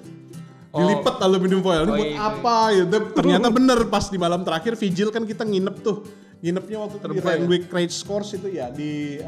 Dilipat 0.70 1.18
aluminium 1.18 1.60
foil. 1.60 1.82
Ini 1.82 1.90
buat 1.90 2.14
apa 2.14 2.56
ya? 2.70 2.84
Ternyata 2.86 3.48
bener 3.50 3.78
pas 3.90 4.06
di 4.06 4.18
malam 4.18 4.46
terakhir 4.46 4.78
vigil 4.78 5.10
kan 5.10 5.26
kita 5.26 5.42
nginep 5.42 5.76
tuh. 5.82 6.06
Nginepnya 6.40 6.78
waktu 6.80 6.96
itu 6.96 7.06
di 7.10 7.20
Randwick 7.20 7.64
Crash 7.68 8.00
Course 8.00 8.38
itu 8.38 8.48
ya 8.48 8.70
di 8.72 9.18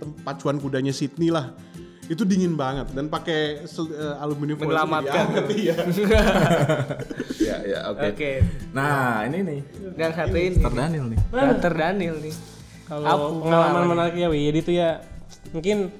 tem- 0.00 0.16
pacuan 0.24 0.56
kudanya 0.56 0.90
Sydney 0.90 1.28
lah. 1.28 1.52
Itu 2.06 2.22
dingin 2.22 2.54
banget 2.54 2.94
dan 2.94 3.10
pakai 3.10 3.66
eh, 3.66 4.22
aluminium 4.22 4.56
foil. 4.56 4.72
Menyelamatkan. 4.72 5.24
Iya. 5.52 5.76
Ya, 7.46 7.62
ya, 7.62 7.78
oke. 7.94 8.10
Oke. 8.10 8.42
Nah, 8.74 9.22
ini 9.22 9.38
nih. 9.38 9.60
Dan 9.94 10.10
satu 10.10 10.34
ini. 10.34 10.58
Mr. 10.58 10.72
Daniel 10.74 11.06
nih. 11.06 11.20
Dr. 11.30 11.72
Daniel 11.78 12.16
nih. 12.18 12.34
Kalau 12.90 13.38
pengalaman 13.38 13.82
menariknya 13.86 14.26
WYD 14.26 14.56
itu 14.66 14.72
ya 14.74 14.98
mungkin 15.54 15.94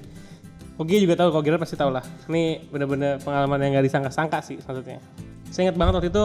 Ogi 0.77 1.01
juga 1.01 1.17
tahu, 1.17 1.33
kalau 1.33 1.43
Gerard 1.43 1.61
pasti 1.61 1.73
tahu 1.73 1.89
lah. 1.89 2.05
Ini 2.29 2.69
bener-bener 2.69 3.17
pengalaman 3.25 3.57
yang 3.65 3.81
gak 3.81 3.85
disangka-sangka 3.89 4.45
sih 4.45 4.61
maksudnya. 4.61 5.01
Saya 5.49 5.69
ingat 5.69 5.77
banget 5.81 5.93
waktu 5.97 6.09
itu 6.13 6.23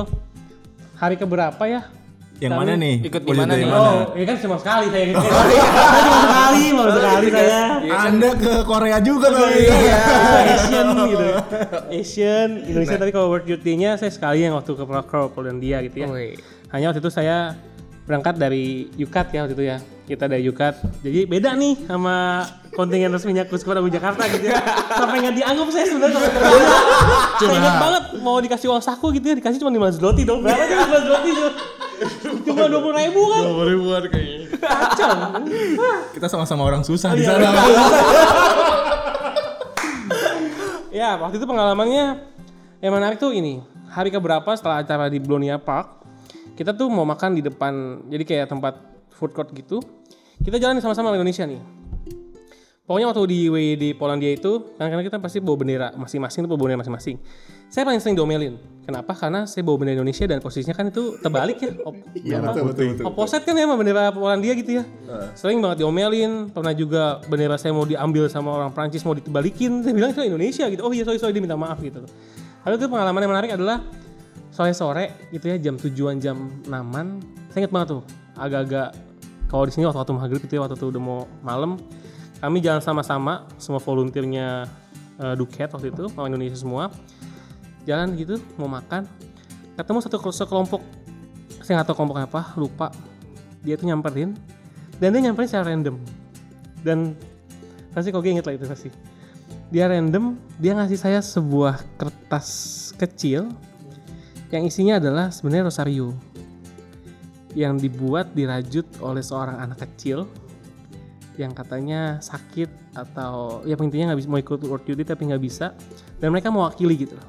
hari 1.00 1.16
keberapa 1.16 1.64
ya? 1.64 1.88
Yang 2.36 2.52
mana 2.58 2.72
nih? 2.74 2.96
Ikut 3.06 3.22
di 3.22 3.28
World 3.32 3.38
Youth 3.38 3.48
mana 3.48 3.54
nih? 3.54 3.66
mana? 3.70 3.80
Oh, 3.80 4.00
ya 4.18 4.24
kan 4.26 4.36
cuma 4.42 4.56
sekali 4.58 4.86
saya. 4.90 5.04
saya 5.14 6.00
cuma 6.10 6.20
sekali, 6.26 6.62
mau 6.74 6.86
sekali 6.90 7.26
saya. 7.30 7.60
Anda 7.96 8.30
ke 8.34 8.52
Korea 8.66 8.98
juga 9.00 9.28
kali. 9.30 9.62
Iya. 9.72 9.98
Asian 10.52 10.86
gitu. 11.06 11.26
Asian, 11.88 12.48
Indonesia 12.66 12.98
tapi 12.98 13.10
kalau 13.14 13.26
World 13.30 13.46
Youth 13.46 13.64
Day-nya 13.64 13.94
saya 13.94 14.10
sekali 14.10 14.42
yang 14.42 14.58
waktu 14.58 14.74
ke 14.74 14.84
Polandia 15.32 15.80
gitu 15.86 15.96
ya. 16.02 16.08
Hanya 16.74 16.90
waktu 16.90 17.00
itu 17.00 17.08
saya 17.14 17.56
berangkat 18.04 18.34
dari 18.36 18.90
Yukat 18.98 19.30
ya 19.30 19.46
waktu 19.46 19.54
itu 19.54 19.64
ya. 19.64 19.78
Kita 20.12 20.28
dari 20.28 20.44
Yukat. 20.44 21.00
Jadi 21.00 21.24
beda 21.24 21.56
nih 21.56 21.88
sama 21.88 22.44
kontingen 22.76 23.08
resminya 23.08 23.48
Kuskor 23.48 23.80
Abu 23.80 23.88
Jakarta 23.88 24.28
gitu 24.28 24.44
ya. 24.44 24.60
Sampai 24.92 25.24
nggak 25.24 25.40
dianggap 25.40 25.68
saya 25.72 25.88
sebenarnya 25.88 26.20
ingat 27.56 27.74
banget 27.80 28.04
mau 28.20 28.36
dikasih 28.36 28.68
uang 28.68 28.84
saku 28.84 29.08
gitu 29.16 29.32
ya, 29.32 29.40
dikasih 29.40 29.64
cuma 29.64 29.72
5 29.72 29.96
zloty 29.96 30.28
dong. 30.28 30.44
Berapa 30.44 30.68
sih 30.68 30.76
5 30.76 31.06
zloty 31.08 31.30
tuh? 31.32 31.52
Cuma 32.44 32.68
20 32.68 32.92
ribu 33.08 33.20
kan? 33.24 33.40
Dua 33.40 33.64
ribuan 33.64 34.02
kayaknya. 34.12 34.46
Kacau. 34.60 35.10
Kita 36.12 36.26
sama-sama 36.28 36.62
orang 36.68 36.84
susah 36.84 37.16
di 37.16 37.24
Iya. 37.24 37.32
sana. 37.40 37.48
Ya, 40.92 41.16
waktu 41.16 41.40
itu 41.40 41.48
pengalamannya 41.48 42.20
yang 42.84 42.92
menarik 42.92 43.16
tuh 43.16 43.32
ini. 43.32 43.64
Hari 43.88 44.12
keberapa 44.12 44.52
setelah 44.52 44.84
acara 44.84 45.08
di 45.08 45.16
Blonia 45.16 45.56
Park, 45.56 46.04
kita 46.52 46.76
tuh 46.76 46.92
mau 46.92 47.08
makan 47.08 47.32
di 47.32 47.40
depan, 47.40 48.04
jadi 48.12 48.24
kayak 48.28 48.46
tempat 48.52 48.91
food 49.22 49.30
court 49.30 49.54
gitu. 49.54 49.78
Kita 50.42 50.58
jalan 50.58 50.82
sama-sama 50.82 51.14
orang 51.14 51.22
Indonesia 51.22 51.46
nih. 51.46 51.62
Pokoknya 52.82 53.14
waktu 53.14 53.22
di 53.30 53.38
WD 53.46 53.94
Polandia 53.94 54.34
itu, 54.34 54.74
kan 54.74 54.90
karena 54.90 55.06
kita 55.06 55.22
pasti 55.22 55.38
bawa 55.38 55.54
bendera 55.54 55.88
masing-masing, 55.94 56.50
bawa 56.50 56.58
bendera 56.58 56.82
masing-masing. 56.82 57.14
Saya 57.70 57.86
paling 57.86 58.02
sering 58.02 58.18
diomelin. 58.18 58.58
Kenapa? 58.82 59.14
Karena 59.14 59.46
saya 59.46 59.62
bawa 59.62 59.78
bendera 59.80 60.02
Indonesia 60.02 60.26
dan 60.26 60.42
posisinya 60.42 60.74
kan 60.74 60.90
itu 60.90 61.14
terbalik 61.22 61.62
ya. 61.62 61.78
Op- 61.86 61.94
Iya, 62.18 62.42
apa? 62.42 62.50
betul, 62.52 62.62
betul, 62.74 62.84
betul. 62.98 63.04
Opposite 63.06 63.46
kan 63.46 63.54
ya 63.54 63.70
sama 63.70 63.78
bendera 63.78 64.10
Polandia 64.10 64.52
gitu 64.58 64.82
ya. 64.82 64.84
Sering 65.38 65.62
banget 65.62 65.86
diomelin, 65.86 66.50
pernah 66.50 66.74
juga 66.74 67.22
bendera 67.30 67.54
saya 67.54 67.70
mau 67.70 67.86
diambil 67.86 68.26
sama 68.26 68.50
orang 68.50 68.74
Prancis 68.74 69.06
mau 69.06 69.14
dibalikin, 69.14 69.86
saya 69.86 69.94
bilang 69.94 70.10
itu 70.10 70.20
Indonesia 70.26 70.66
gitu. 70.66 70.82
Oh 70.82 70.90
iya 70.90 71.06
sorry 71.06 71.22
sorry 71.22 71.32
dia 71.32 71.40
minta 71.40 71.54
maaf 71.54 71.78
gitu. 71.78 72.02
Lalu 72.66 72.74
itu 72.82 72.86
pengalaman 72.90 73.20
yang 73.22 73.32
menarik 73.32 73.50
adalah 73.54 73.78
sore-sore 74.50 75.30
gitu 75.30 75.48
ya 75.48 75.56
jam 75.56 75.78
tujuan 75.78 76.18
jam 76.18 76.50
6-an. 76.66 77.22
Saya 77.54 77.58
ingat 77.62 77.72
banget 77.72 77.88
tuh 77.94 78.02
agak-agak 78.36 79.11
kalau 79.52 79.68
di 79.68 79.72
sini 79.76 79.84
waktu, 79.84 80.00
waktu 80.00 80.12
maghrib 80.16 80.40
gitu 80.40 80.56
ya 80.56 80.64
waktu 80.64 80.80
itu 80.80 80.88
udah 80.88 81.02
mau 81.04 81.28
malam 81.44 81.76
kami 82.40 82.64
jalan 82.64 82.80
sama-sama 82.80 83.44
semua 83.60 83.84
volunteernya 83.84 84.64
eh, 85.20 85.34
Duket 85.36 85.68
waktu 85.76 85.92
itu 85.92 86.08
orang 86.16 86.32
Indonesia 86.32 86.56
semua 86.56 86.88
jalan 87.84 88.16
gitu 88.16 88.40
mau 88.56 88.66
makan 88.66 89.04
ketemu 89.76 89.98
satu 90.00 90.16
sekelompok 90.32 90.80
saya 91.60 91.78
nggak 91.78 91.92
tahu 91.92 91.96
kelompok 92.00 92.18
apa 92.24 92.40
lupa 92.56 92.88
dia 93.60 93.76
tuh 93.76 93.92
nyamperin 93.92 94.32
dan 94.96 95.12
dia 95.12 95.20
nyamperin 95.20 95.48
secara 95.52 95.68
random 95.68 96.00
dan 96.80 97.12
pasti 97.92 98.08
kok 98.08 98.24
inget 98.24 98.48
lah 98.48 98.56
itu 98.56 98.64
pasti 98.64 98.88
dia 99.68 99.84
random 99.84 100.40
dia 100.56 100.72
ngasih 100.72 100.96
saya 100.96 101.20
sebuah 101.20 101.84
kertas 102.00 102.48
kecil 102.96 103.52
yang 104.48 104.64
isinya 104.64 104.96
adalah 104.96 105.28
sebenarnya 105.28 105.68
rosario 105.68 106.31
yang 107.52 107.76
dibuat 107.76 108.32
dirajut 108.32 108.84
oleh 109.04 109.20
seorang 109.20 109.60
anak 109.60 109.84
kecil 109.84 110.24
yang 111.40 111.56
katanya 111.56 112.20
sakit 112.20 112.68
atau 112.92 113.64
ya 113.64 113.72
intinya 113.80 114.12
nggak 114.12 114.20
bisa 114.20 114.28
mau 114.28 114.40
ikut 114.40 114.60
World 114.68 114.84
Day 114.84 115.04
tapi 115.04 115.32
nggak 115.32 115.42
bisa 115.42 115.72
dan 116.20 116.28
mereka 116.32 116.52
mewakili 116.52 117.08
gitu 117.08 117.16
loh. 117.16 117.28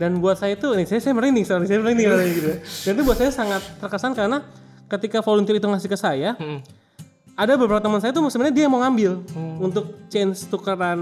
Dan 0.00 0.18
buat 0.24 0.40
saya 0.40 0.56
itu 0.56 0.72
nih 0.72 0.88
saya 0.88 1.00
saya 1.04 1.14
merinding 1.14 1.44
soalnya 1.44 1.68
saya 1.68 1.80
merinding 1.84 2.08
gitu. 2.32 2.50
Dan 2.88 2.90
itu 2.96 3.02
buat 3.04 3.18
saya 3.20 3.30
sangat 3.30 3.62
terkesan 3.78 4.16
karena 4.16 4.40
ketika 4.88 5.20
volunteer 5.20 5.60
itu 5.60 5.68
ngasih 5.68 5.88
ke 5.92 5.98
saya 6.00 6.36
ada 7.36 7.52
beberapa 7.56 7.80
teman 7.80 8.00
saya 8.00 8.12
tuh 8.12 8.24
sebenarnya 8.32 8.54
dia 8.56 8.64
yang 8.68 8.72
mau 8.72 8.80
ngambil 8.84 9.12
untuk 9.60 10.08
change 10.08 10.48
tukeran 10.48 11.00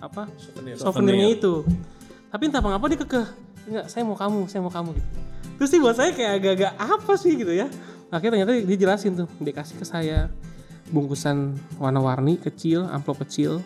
apa 0.00 0.28
souvenirnya 0.80 1.28
itu. 1.36 1.64
Tapi 2.28 2.42
entah 2.48 2.60
mengapa 2.64 2.88
dia 2.88 3.00
kekeh. 3.00 3.26
Enggak 3.68 3.84
saya 3.92 4.02
mau 4.04 4.16
kamu 4.16 4.48
saya 4.48 4.60
mau 4.64 4.72
kamu 4.72 4.96
gitu 4.96 5.08
terus 5.58 5.68
sih 5.74 5.82
buat 5.82 5.98
saya 5.98 6.14
kayak 6.14 6.32
agak-agak 6.38 6.72
apa 6.78 7.12
sih 7.18 7.34
gitu 7.34 7.52
ya. 7.52 7.66
Akhirnya 8.08 8.46
ternyata 8.46 8.52
dia 8.64 8.78
jelasin 8.78 9.12
tuh 9.18 9.28
dia 9.42 9.52
kasih 9.52 9.76
ke 9.76 9.84
saya 9.84 10.32
bungkusan 10.88 11.58
warna-warni 11.76 12.40
kecil 12.40 12.88
amplop 12.88 13.20
kecil 13.26 13.60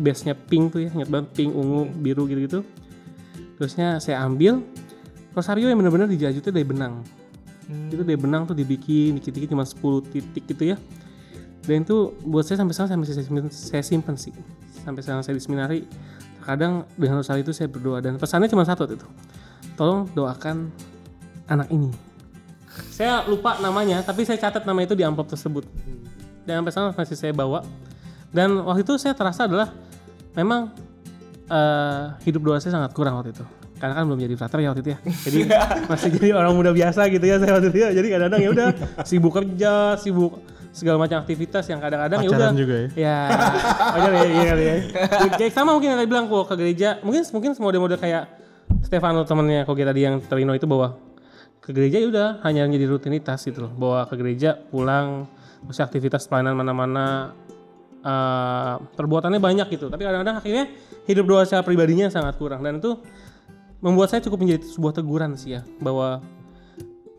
base-nya 0.00 0.34
pink 0.34 0.74
tuh 0.74 0.80
ya 0.82 0.90
ingat 0.90 1.06
banget 1.12 1.28
pink 1.36 1.52
ungu 1.54 1.86
biru 2.00 2.26
gitu-gitu. 2.26 2.64
Terusnya 3.60 4.00
saya 4.00 4.24
ambil 4.24 4.64
rosario 5.36 5.68
yang 5.68 5.78
benar-benar 5.78 6.08
dijajutnya 6.08 6.50
dari 6.50 6.66
benang. 6.66 7.04
Itu 7.92 8.02
dari 8.02 8.18
benang 8.18 8.48
tuh 8.50 8.56
dibikin 8.56 9.20
dikit-dikit 9.20 9.52
cuma 9.52 9.62
10 9.62 9.78
titik 10.10 10.44
gitu 10.50 10.74
ya. 10.74 10.76
Dan 11.60 11.84
itu 11.84 12.16
buat 12.24 12.42
saya 12.48 12.64
sampai 12.64 12.74
sekarang 12.74 13.04
saya 13.04 13.22
simpen, 13.22 13.46
saya 13.52 13.84
simpen 13.84 14.16
sih. 14.16 14.32
Sampai 14.82 15.04
sekarang 15.04 15.22
saya 15.22 15.36
di 15.36 15.44
seminari 15.44 15.78
kadang 16.42 16.88
dengan 16.96 17.20
rosario 17.20 17.44
itu 17.44 17.52
saya 17.52 17.68
berdoa. 17.68 18.00
Dan 18.00 18.16
pesannya 18.16 18.48
cuma 18.48 18.64
satu 18.64 18.88
itu. 18.88 19.06
Tolong 19.76 20.08
doakan 20.16 20.72
anak 21.50 21.68
ini. 21.74 21.90
Saya 22.94 23.26
lupa 23.26 23.58
namanya 23.58 24.00
tapi 24.06 24.22
saya 24.22 24.38
catat 24.38 24.62
nama 24.62 24.86
itu 24.86 24.94
di 24.94 25.02
amplop 25.02 25.26
tersebut. 25.26 25.66
Dan 26.46 26.62
sampai 26.62 26.70
sekarang 26.72 26.90
masih 26.94 27.18
saya 27.18 27.32
bawa. 27.34 27.66
Dan 28.30 28.62
waktu 28.62 28.86
itu 28.86 28.94
saya 28.96 29.12
terasa 29.12 29.50
adalah 29.50 29.74
memang 30.38 30.70
eh, 31.50 32.04
hidup 32.22 32.46
doa 32.46 32.62
saya 32.62 32.78
sangat 32.78 32.94
kurang 32.94 33.18
waktu 33.18 33.34
itu. 33.34 33.44
Karena 33.80 33.96
kan 33.96 34.04
belum 34.06 34.20
jadi 34.20 34.34
frater 34.36 34.58
ya 34.62 34.68
waktu 34.70 34.82
itu 34.86 34.90
ya. 34.94 34.98
Jadi 35.26 35.38
masih 35.90 36.08
jadi 36.14 36.28
orang 36.38 36.52
muda 36.54 36.70
biasa 36.70 37.10
gitu 37.10 37.24
ya 37.26 37.36
saya 37.42 37.58
waktu 37.58 37.68
itu 37.74 37.78
ya. 37.82 37.90
Jadi 37.90 38.06
kadang-kadang 38.14 38.40
ya 38.40 38.50
udah 38.54 38.68
sibuk 39.02 39.32
kerja 39.34 39.98
sibuk 39.98 40.38
segala 40.70 41.02
macam 41.02 41.18
aktivitas 41.18 41.66
yang 41.66 41.82
kadang-kadang 41.82 42.22
ya 42.22 42.30
udah. 42.30 42.50
juga 42.54 42.74
ya. 42.78 42.88
ya 42.94 43.18
wajar 43.90 44.12
ya 44.14 44.22
iya 44.22 44.42
kali 44.46 44.62
ya 44.62 44.76
kayak 45.34 45.50
sama 45.50 45.74
mungkin 45.74 45.90
yang 45.90 45.98
tadi 45.98 46.08
bilang 46.08 46.26
kok 46.30 46.46
ke 46.46 46.54
gereja? 46.54 46.88
Mungkin 47.02 47.22
mungkin 47.34 47.50
model-model 47.58 47.98
kayak 47.98 48.24
Stefano 48.86 49.26
temennya 49.26 49.66
kok 49.66 49.74
tadi 49.74 50.00
yang 50.06 50.22
Torino 50.22 50.54
itu 50.54 50.70
bawa 50.70 51.09
ke 51.70 51.78
gereja 51.78 52.02
ya 52.02 52.10
udah 52.10 52.28
hanya 52.42 52.66
jadi 52.66 52.90
rutinitas 52.90 53.46
gitu 53.46 53.70
loh. 53.70 53.72
Bawa 53.72 54.10
ke 54.10 54.18
gereja 54.18 54.58
pulang 54.58 55.30
masih 55.62 55.86
aktivitas 55.86 56.26
pelayanan 56.26 56.58
mana-mana. 56.58 57.30
Eh, 58.00 58.74
perbuatannya 58.96 59.38
banyak 59.44 59.76
gitu 59.76 59.92
tapi 59.92 60.08
kadang-kadang 60.08 60.40
akhirnya 60.40 60.72
hidup 61.04 61.28
doa 61.30 61.44
secara 61.46 61.62
pribadinya 61.62 62.10
sangat 62.10 62.34
kurang. 62.42 62.66
Dan 62.66 62.82
itu 62.82 62.98
membuat 63.78 64.10
saya 64.10 64.18
cukup 64.26 64.42
menjadi 64.42 64.66
sebuah 64.66 64.98
teguran 64.98 65.38
sih 65.38 65.54
ya 65.54 65.62
bahwa 65.78 66.18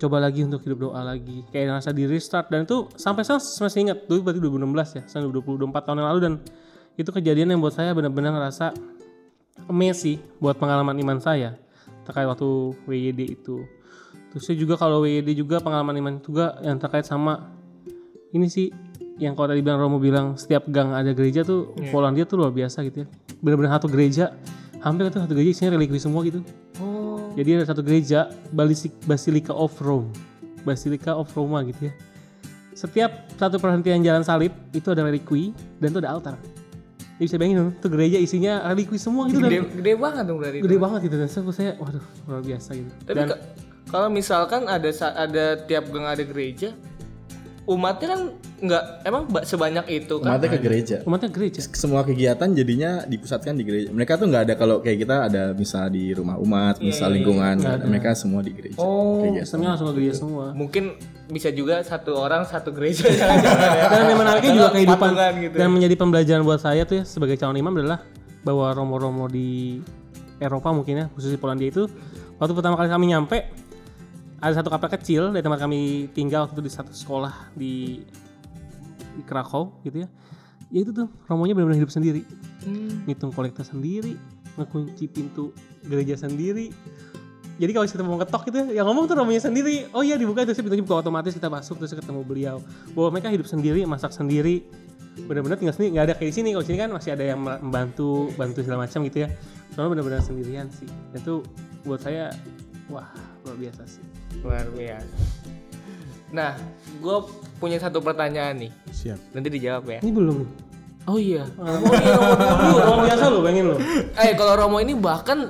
coba 0.01 0.17
lagi 0.19 0.43
untuk 0.43 0.67
hidup 0.67 0.91
doa 0.91 0.99
lagi. 0.99 1.47
Kayak 1.55 1.79
ngerasa 1.79 1.95
di 1.95 2.03
restart 2.11 2.51
dan 2.51 2.67
itu 2.67 2.91
sampai 2.99 3.23
saya 3.23 3.39
masih 3.39 3.87
ingat. 3.87 3.97
Dulu 4.11 4.19
berarti 4.19 4.41
2016 4.43 4.99
ya 4.99 5.03
saya 5.07 5.23
2024 5.31 5.87
tahun 5.87 5.97
yang 6.03 6.09
lalu 6.11 6.19
dan 6.27 6.33
itu 6.99 7.07
kejadian 7.07 7.55
yang 7.55 7.61
buat 7.63 7.71
saya 7.71 7.95
benar-benar 7.95 8.35
ngerasa 8.35 8.75
sih 9.95 10.19
buat 10.41 10.57
pengalaman 10.57 10.97
iman 10.99 11.21
saya 11.21 11.55
terkait 12.03 12.25
waktu 12.25 12.73
WYD 12.89 13.39
itu 13.39 13.63
terus 14.31 14.47
saya 14.47 14.57
juga 14.57 14.79
kalau 14.79 15.03
WYD 15.03 15.35
juga 15.35 15.59
pengalaman 15.59 15.95
iman 15.99 16.13
juga 16.23 16.57
yang 16.63 16.79
terkait 16.79 17.03
sama 17.03 17.51
ini 18.31 18.47
sih 18.47 18.71
yang 19.19 19.37
kalau 19.37 19.53
tadi 19.53 19.61
bilang 19.61 19.77
Romo 19.77 20.01
bilang 20.01 20.39
setiap 20.39 20.65
gang 20.71 20.95
ada 20.97 21.13
gereja 21.13 21.45
tuh 21.45 21.77
Polandia 21.93 22.25
tuh 22.25 22.41
luar 22.41 22.49
biasa 22.49 22.81
gitu 22.89 23.05
ya. 23.05 23.07
Benar-benar 23.43 23.77
satu 23.77 23.85
gereja 23.91 24.33
hampir 24.81 25.13
itu 25.13 25.21
satu 25.21 25.33
gereja 25.37 25.51
isinya 25.53 25.71
relikwi 25.77 26.01
semua 26.01 26.25
gitu. 26.25 26.41
Oh. 26.81 27.29
jadi 27.37 27.61
ada 27.61 27.69
satu 27.69 27.85
gereja 27.85 28.33
Basilica 29.05 29.53
of 29.53 29.77
Rome 29.77 30.09
Basilica 30.63 31.13
of 31.17 31.29
Roma 31.33 31.61
gitu 31.65 31.89
ya. 31.89 31.93
Setiap 32.73 33.29
satu 33.37 33.61
perhentian 33.61 34.01
jalan 34.01 34.25
salib 34.25 34.53
itu 34.73 34.87
ada 34.89 35.05
relikwi 35.05 35.53
dan 35.77 35.93
itu 35.93 35.99
ada 36.01 36.17
altar. 36.17 36.35
Jadi 37.19 37.29
bisa 37.29 37.37
bayangin 37.37 37.69
tuh 37.77 37.89
gereja 37.93 38.17
isinya 38.17 38.65
relikwi 38.73 38.97
semua 38.97 39.29
gitu. 39.29 39.37
Gede, 39.45 39.61
dan 39.61 39.77
gede 39.77 39.93
banget 39.93 40.23
dong 40.25 40.37
berarti. 40.41 40.57
itu. 40.57 40.65
gede 40.65 40.77
banget 40.81 40.99
gitu. 41.05 41.15
Dan 41.21 41.27
saya, 41.29 41.43
saya 41.53 41.71
waduh 41.77 42.05
luar 42.25 42.41
biasa 42.41 42.69
gitu. 42.73 42.91
Tapi 43.05 43.13
dan 43.13 43.29
kalau 43.89 44.07
misalkan 44.07 44.67
ada 44.67 44.89
ada 45.15 45.45
tiap 45.57 45.89
gang 45.89 46.05
ada 46.05 46.23
gereja, 46.23 46.75
umatnya 47.65 48.07
kan 48.13 48.21
nggak 48.61 48.83
emang 49.09 49.23
ba- 49.25 49.41
sebanyak 49.41 49.85
itu 49.89 50.21
kan? 50.21 50.37
Umatnya 50.37 50.49
ke 50.53 50.59
gereja. 50.61 50.95
umatnya 51.01 51.29
gereja 51.33 51.59
Semua 51.73 52.05
kegiatan 52.05 52.45
jadinya 52.53 53.01
dipusatkan 53.09 53.57
di 53.57 53.65
gereja. 53.65 53.89
Mereka 53.89 54.21
tuh 54.21 54.29
nggak 54.29 54.43
ada 54.45 54.53
kalau 54.53 54.85
kayak 54.85 55.01
kita 55.01 55.15
ada 55.25 55.43
misal 55.57 55.89
di 55.89 56.13
rumah 56.13 56.37
umat, 56.37 56.77
misal 56.77 57.09
lingkungan, 57.09 57.57
nggak 57.57 57.75
ada. 57.81 57.85
mereka 57.89 58.13
semua 58.13 58.45
di 58.45 58.53
gereja. 58.53 58.77
Oh, 58.77 59.25
sistemnya 59.33 59.73
langsung 59.73 59.89
ke 59.89 59.97
gereja 59.97 60.13
semua 60.13 60.53
mungkin 60.53 60.93
bisa 61.25 61.47
juga 61.49 61.79
satu 61.81 62.19
orang 62.19 62.43
satu 62.43 62.75
gereja 62.75 63.07
dan 63.91 64.03
yang 64.03 64.19
menariknya 64.19 64.51
juga 64.51 64.69
kehidupan 64.75 65.09
patungan 65.15 65.33
gitu. 65.39 65.55
dan 65.55 65.67
menjadi 65.71 65.95
pembelajaran 65.95 66.43
buat 66.43 66.59
saya 66.59 66.83
tuh 66.83 67.01
ya 67.01 67.03
sebagai 67.07 67.39
calon 67.39 67.55
imam 67.55 67.71
adalah 67.71 68.03
bahwa 68.43 68.67
romo-romo 68.75 69.31
di 69.31 69.79
Eropa 70.43 70.75
mungkin 70.75 70.93
ya 70.97 71.05
khususnya 71.15 71.39
Polandia 71.39 71.71
itu 71.71 71.87
waktu 72.35 72.51
pertama 72.51 72.75
kali 72.75 72.91
kami 72.91 73.15
nyampe 73.15 73.37
ada 74.41 74.53
satu 74.57 74.73
kapal 74.73 74.89
kecil 74.89 75.29
dari 75.29 75.45
tempat 75.45 75.61
kami 75.61 76.09
tinggal 76.17 76.49
waktu 76.49 76.57
itu 76.57 76.63
di 76.65 76.73
satu 76.73 76.89
sekolah 76.89 77.53
di 77.53 78.01
di 79.13 79.21
Krakow 79.21 79.77
gitu 79.85 80.01
ya. 80.01 80.09
Ya 80.73 80.79
itu 80.81 80.91
tuh 80.91 81.07
romonya 81.29 81.53
benar-benar 81.53 81.85
hidup 81.85 81.93
sendiri. 81.93 82.25
Hmm. 82.65 83.05
ngitung 83.05 83.33
kolektor 83.33 83.65
sendiri 83.65 84.17
ngekunci 84.57 85.05
pintu 85.13 85.53
gereja 85.85 86.17
sendiri. 86.17 86.73
Jadi 87.61 87.71
kalau 87.77 87.85
kita 87.85 88.01
mau 88.01 88.17
ngetok 88.17 88.41
gitu 88.49 88.57
yang 88.73 88.89
ngomong 88.89 89.05
tuh 89.05 89.13
Romonya 89.21 89.37
sendiri. 89.37 89.85
Oh 89.93 90.01
iya 90.01 90.17
dibuka 90.17 90.41
terus 90.41 90.57
pintunya 90.57 90.81
buka 90.81 91.05
otomatis 91.05 91.29
kita 91.37 91.45
masuk 91.45 91.77
terus 91.77 91.93
ketemu 91.93 92.25
beliau. 92.25 92.57
Bahwa 92.97 93.13
mereka 93.13 93.29
hidup 93.29 93.45
sendiri 93.45 93.85
masak 93.85 94.09
sendiri. 94.09 94.65
Benar-benar 95.29 95.61
tinggal 95.61 95.75
sendiri 95.77 95.93
nggak 95.93 96.05
ada 96.09 96.13
kayak 96.17 96.29
di 96.33 96.35
sini. 96.41 96.49
Kalau 96.57 96.63
di 96.65 96.69
sini 96.73 96.79
kan 96.81 96.89
masih 96.89 97.13
ada 97.13 97.23
yang 97.27 97.37
membantu 97.37 98.33
bantu 98.33 98.65
segala 98.65 98.89
macam 98.89 99.05
gitu 99.05 99.17
ya. 99.23 99.29
Soalnya 99.77 99.89
benar-benar 99.93 100.25
sendirian 100.25 100.67
sih. 100.73 100.89
Itu 101.13 101.45
buat 101.85 102.01
saya 102.01 102.33
wah 102.89 103.13
luar 103.45 103.57
biasa 103.61 103.85
sih 103.85 104.20
Luar 104.39 104.65
biasa. 104.67 105.17
Nah, 106.31 106.55
gue 106.97 107.17
punya 107.57 107.75
satu 107.75 107.99
pertanyaan 107.99 108.55
nih. 108.57 108.71
Siap. 108.87 109.19
Nanti 109.31 109.47
dijawab 109.49 109.83
ya. 109.85 109.99
ini 109.99 110.11
belum 110.11 110.37
Oh 111.01 111.17
iya. 111.17 111.41
oh 111.57 111.73
iya 111.91 112.13
Romo 112.13 112.33
dulu 112.61 112.77
Romo 112.77 113.01
biasa 113.03 113.23
lo 113.25 113.39
pengen 113.41 113.65
lo 113.67 113.77
Eh 114.15 114.37
kalau 114.37 114.53
Romo 114.53 114.77
ini 114.77 114.93
bahkan 114.93 115.49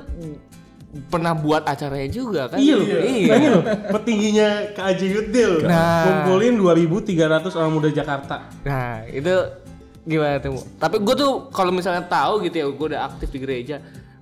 pernah 1.08 1.32
buat 1.32 1.64
acaranya 1.64 2.08
juga 2.08 2.48
kan? 2.48 2.56
iya 2.56 2.76
lo 2.76 2.84
pengen 3.28 3.50
lo 3.52 3.62
petingginya 3.92 4.48
KAJ 4.72 5.00
Youth 5.06 5.30
Deal 5.30 5.60
Nah. 5.62 6.24
kumpulin 6.24 6.56
2.300 6.56 7.52
orang 7.54 7.72
muda 7.72 7.92
Jakarta 7.92 8.48
Nah 8.64 9.04
itu 9.06 9.36
gimana 10.02 10.40
tuh? 10.40 10.56
Tapi 10.76 10.98
gue 10.98 11.16
tuh 11.16 11.52
kalau 11.52 11.70
misalnya 11.70 12.02
tahu 12.02 12.42
gitu 12.42 12.56
ya, 12.56 12.66
gue 12.66 12.88
udah 12.90 13.02
aktif 13.06 13.30
di 13.30 13.38
gereja. 13.38 13.78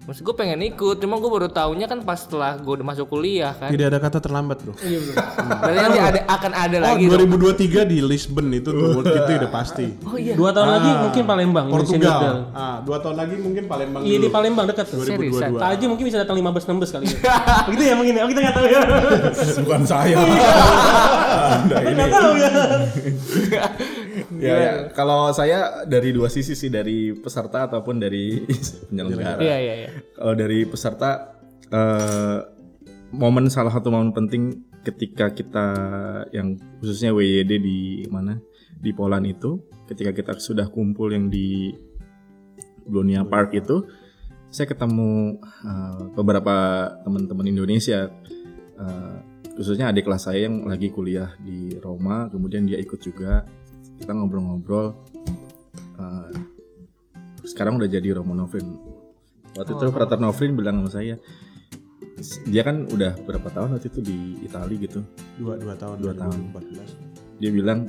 Maksud 0.09 0.25
gue 0.25 0.33
pengen 0.33 0.57
ikut, 0.65 0.97
cuma 0.97 1.15
gue 1.15 1.29
baru 1.29 1.45
taunya 1.47 1.85
kan 1.85 2.01
pas 2.01 2.17
setelah 2.17 2.57
gue 2.57 2.73
udah 2.73 2.87
masuk 2.87 3.05
kuliah 3.07 3.53
kan. 3.53 3.69
Tidak 3.69 3.85
ada 3.85 4.01
kata 4.01 4.17
terlambat, 4.17 4.57
Bro. 4.59 4.73
Berarti 4.73 5.79
nanti 5.79 5.99
ada 6.01 6.19
akan 6.25 6.51
ada 6.51 6.75
Oh, 6.79 6.85
lagi. 6.89 7.05
dong. 7.05 7.29
2023 7.29 7.85
di 7.85 8.01
Lisbon 8.01 8.49
itu 8.49 8.73
tuh 8.73 8.89
World 8.91 9.05
Day 9.05 9.37
udah 9.37 9.51
pasti. 9.53 9.85
Oh 10.01 10.17
iya. 10.17 10.33
dua 10.33 10.49
tahun 10.49 10.65
lagi 10.71 10.89
mungkin 10.99 11.23
Palembang. 11.23 11.65
Portugal. 11.69 12.49
Ah, 12.51 12.81
dua 12.81 12.97
tahun 12.97 13.15
lagi 13.15 13.37
mungkin 13.37 13.63
Palembang 13.63 14.01
Iya 14.01 14.17
di. 14.17 14.27
Palembang 14.27 14.65
dekat 14.65 14.85
tuh. 14.89 15.05
Seriusan? 15.05 15.53
2022. 15.53 15.61
KAJ 15.61 15.81
mungkin 15.85 16.05
bisa 16.09 16.17
datang 16.17 16.35
15 16.35 16.65
16 16.65 16.89
kali 16.89 17.05
ya. 17.05 17.17
Begitu 17.69 17.83
ya 17.85 17.93
mungkin 17.93 18.13
ya. 18.17 18.21
Oh, 18.25 18.29
kita 18.33 18.39
nggak 18.41 18.55
tahu 18.55 18.65
ya. 18.65 18.81
Bukan 19.61 19.81
saya. 19.85 20.17
Anda 21.53 21.75
ini. 21.79 21.93
Nggak 21.93 22.09
tahu 22.09 22.33
ya. 22.33 22.49
Ya, 24.43 24.55
ya. 24.55 24.71
kalau 24.95 25.31
saya 25.35 25.83
dari 25.85 26.15
dua 26.15 26.31
sisi 26.31 26.55
sih 26.55 26.71
dari 26.71 27.11
peserta 27.15 27.67
ataupun 27.67 27.99
dari 27.99 28.43
penyelenggara. 28.89 29.41
Iya 29.41 29.57
iya 29.59 29.73
iya. 29.85 29.89
Kalau 30.15 30.33
dari 30.35 30.59
peserta 30.65 31.39
eh, 31.69 32.39
momen 33.13 33.49
salah 33.49 33.73
satu 33.73 33.89
momen 33.89 34.13
penting 34.13 34.69
ketika 34.83 35.31
kita 35.35 35.67
yang 36.31 36.55
khususnya 36.79 37.11
WYD 37.11 37.51
di 37.59 38.07
mana 38.07 38.39
di 38.79 38.95
Poland 38.95 39.27
itu 39.27 39.59
ketika 39.91 40.15
kita 40.15 40.31
sudah 40.39 40.71
kumpul 40.71 41.11
yang 41.11 41.27
di 41.27 41.75
Blonia 42.87 43.27
Park 43.27 43.53
itu 43.57 43.85
saya 44.49 44.65
ketemu 44.65 45.37
eh, 45.41 46.01
beberapa 46.15 46.89
teman-teman 47.05 47.45
Indonesia 47.49 48.09
eh, 48.79 49.17
khususnya 49.59 49.91
adik 49.91 50.07
kelas 50.07 50.31
saya 50.31 50.47
yang 50.47 50.63
lagi 50.65 50.87
kuliah 50.87 51.35
di 51.43 51.75
Roma 51.83 52.31
kemudian 52.31 52.63
dia 52.63 52.79
ikut 52.79 52.97
juga 53.03 53.43
kita 53.99 54.11
ngobrol-ngobrol 54.15 54.95
eh, 55.99 56.31
sekarang 57.43 57.77
udah 57.77 57.89
jadi 57.91 58.15
Romanovin 58.15 58.65
waktu 59.53 59.71
itu 59.75 59.85
Frater 59.91 60.17
Novrin 60.17 60.55
bilang 60.55 60.81
sama 60.81 60.91
saya 60.91 61.15
dia 62.47 62.61
kan 62.67 62.87
udah 62.89 63.15
berapa 63.23 63.47
tahun 63.51 63.79
waktu 63.79 63.87
itu 63.87 63.99
di 64.03 64.17
Italia 64.43 64.77
gitu? 64.83 64.99
Dua, 65.39 65.55
dua 65.55 65.75
tahun. 65.79 65.95
Dua 66.03 66.13
tahun. 66.15 66.51
2014. 66.51 67.39
dia 67.39 67.51
bilang 67.55 67.87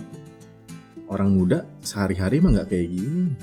orang 1.10 1.34
muda 1.34 1.66
sehari-hari 1.82 2.38
mah 2.38 2.54
nggak 2.54 2.68
kayak 2.70 2.88
gini. 2.94 3.34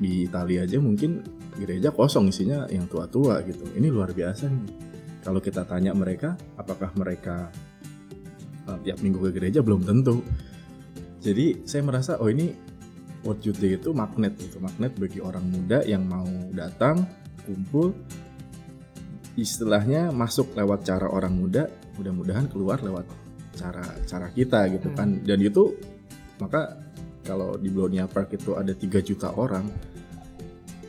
Di 0.00 0.24
Italia 0.24 0.64
aja 0.64 0.80
mungkin 0.80 1.20
gereja 1.60 1.92
kosong 1.92 2.32
isinya 2.32 2.64
yang 2.72 2.88
tua-tua 2.88 3.44
gitu. 3.44 3.68
Ini 3.76 3.92
luar 3.92 4.16
biasa 4.16 4.48
nih. 4.48 4.88
Kalau 5.20 5.44
kita 5.44 5.68
tanya 5.68 5.92
mereka 5.92 6.40
apakah 6.56 6.88
mereka 6.96 7.52
uh, 8.64 8.80
tiap 8.80 9.04
minggu 9.04 9.20
ke 9.28 9.30
gereja? 9.36 9.60
Belum 9.60 9.84
tentu 9.84 10.24
jadi 11.20 11.68
saya 11.68 11.84
merasa 11.84 12.16
oh 12.16 12.32
ini 12.32 12.56
World 13.20 13.44
Youth 13.44 13.60
Day 13.60 13.76
itu 13.76 13.92
magnet 13.92 14.40
gitu. 14.40 14.56
Magnet 14.60 14.96
bagi 14.96 15.20
orang 15.20 15.44
muda 15.44 15.84
yang 15.84 16.08
mau 16.08 16.26
datang 16.56 17.04
kumpul 17.44 17.92
istilahnya 19.36 20.12
masuk 20.12 20.56
lewat 20.56 20.84
cara 20.84 21.08
orang 21.08 21.32
muda 21.36 21.68
mudah-mudahan 21.96 22.48
keluar 22.48 22.80
lewat 22.80 23.04
cara 23.52 23.84
cara 24.08 24.32
kita 24.32 24.72
gitu 24.72 24.88
kan. 24.96 25.20
Dan 25.20 25.44
itu 25.44 25.76
maka 26.40 26.80
kalau 27.20 27.60
di 27.60 27.68
Blonia 27.68 28.08
Park 28.08 28.40
itu 28.40 28.56
ada 28.56 28.72
3 28.72 28.88
juta 29.04 29.28
orang 29.36 29.68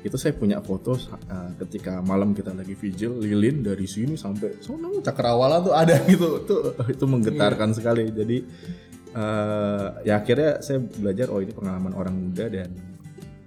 itu 0.02 0.18
saya 0.18 0.34
punya 0.34 0.58
foto 0.66 0.98
uh, 0.98 1.54
ketika 1.62 2.02
malam 2.02 2.34
kita 2.34 2.58
lagi 2.58 2.74
vigil 2.74 3.22
lilin 3.22 3.62
dari 3.62 3.86
sini 3.86 4.18
sampai 4.18 4.58
sono 4.58 4.98
cakrawala 4.98 5.62
tuh 5.62 5.76
ada 5.76 6.00
gitu. 6.10 6.42
Tuh 6.48 6.74
itu 6.88 7.06
menggetarkan 7.06 7.76
sekali. 7.76 8.10
Jadi 8.10 8.38
uh, 9.16 10.00
ya 10.04 10.20
akhirnya 10.22 10.60
saya 10.64 10.80
belajar 10.82 11.32
oh 11.32 11.40
ini 11.44 11.52
pengalaman 11.52 11.94
orang 11.96 12.16
muda 12.16 12.48
dan 12.48 12.72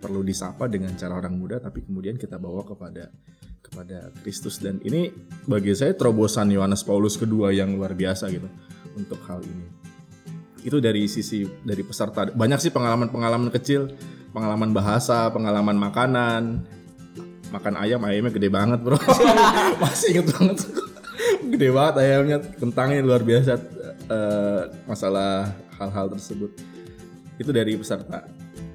perlu 0.00 0.20
disapa 0.20 0.68
dengan 0.68 0.92
cara 1.00 1.16
orang 1.16 1.32
muda 1.32 1.56
tapi 1.56 1.80
kemudian 1.80 2.20
kita 2.20 2.36
bawa 2.36 2.60
kepada 2.64 3.08
kepada 3.64 4.12
Kristus. 4.20 4.60
Dan 4.60 4.78
ini 4.84 5.08
bagi 5.48 5.72
saya 5.72 5.96
terobosan 5.96 6.52
Yohanes 6.52 6.84
Paulus 6.84 7.16
kedua 7.16 7.50
yang 7.50 7.72
luar 7.74 7.96
biasa 7.96 8.28
gitu 8.28 8.46
untuk 8.94 9.18
hal 9.24 9.40
ini. 9.40 9.66
Itu 10.60 10.78
dari 10.78 11.08
sisi 11.08 11.48
dari 11.64 11.80
peserta. 11.80 12.28
Banyak 12.30 12.60
sih 12.60 12.70
pengalaman-pengalaman 12.70 13.48
kecil 13.50 13.90
pengalaman 14.36 14.70
bahasa 14.76 15.32
pengalaman 15.32 15.74
makanan. 15.80 16.42
Makan 17.50 17.74
ayam 17.80 18.02
ayamnya 18.04 18.30
gede 18.34 18.48
banget 18.50 18.78
bro. 18.84 18.98
Masih 19.82 20.20
inget 20.20 20.26
banget. 20.36 20.58
Gede 21.44 21.70
banget 21.70 21.94
ayamnya 22.02 22.38
kentangnya 22.56 23.04
luar 23.04 23.22
biasa 23.22 23.60
eh, 24.08 24.62
masalah 24.84 25.52
hal-hal 25.80 26.12
tersebut 26.12 26.50
itu 27.38 27.50
dari 27.50 27.74
peserta 27.74 28.24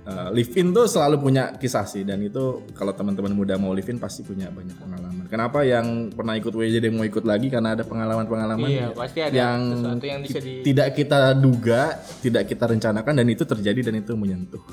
Eh, 0.10 0.30
live 0.34 0.54
in 0.58 0.74
tuh 0.74 0.90
selalu 0.90 1.22
punya 1.22 1.54
kisah 1.54 1.86
sih 1.86 2.02
dan 2.02 2.18
itu 2.26 2.66
kalau 2.74 2.98
teman-teman 2.98 3.30
muda 3.30 3.62
mau 3.62 3.78
live 3.78 3.94
in 3.94 4.02
pasti 4.02 4.26
punya 4.26 4.50
banyak 4.50 4.74
pengalaman 4.82 5.30
kenapa 5.30 5.62
yang 5.62 6.10
pernah 6.10 6.34
ikut 6.34 6.50
WJD 6.50 6.90
mau 6.90 7.06
ikut 7.06 7.22
lagi 7.22 7.54
karena 7.54 7.78
ada 7.78 7.86
pengalaman-pengalaman 7.86 8.70
Iya, 8.70 8.88
pasti 8.90 9.20
ada 9.22 9.36
yang 9.36 9.60
sesuatu 9.70 10.06
yang 10.10 10.22
bisa 10.26 10.40
di 10.42 10.66
tidak 10.66 10.98
kita 10.98 11.38
duga, 11.38 12.02
tidak 12.26 12.50
kita 12.50 12.66
rencanakan 12.74 13.14
dan 13.22 13.28
itu 13.30 13.44
terjadi 13.46 13.80
dan 13.92 13.96
itu 14.02 14.14
menyentuh. 14.18 14.64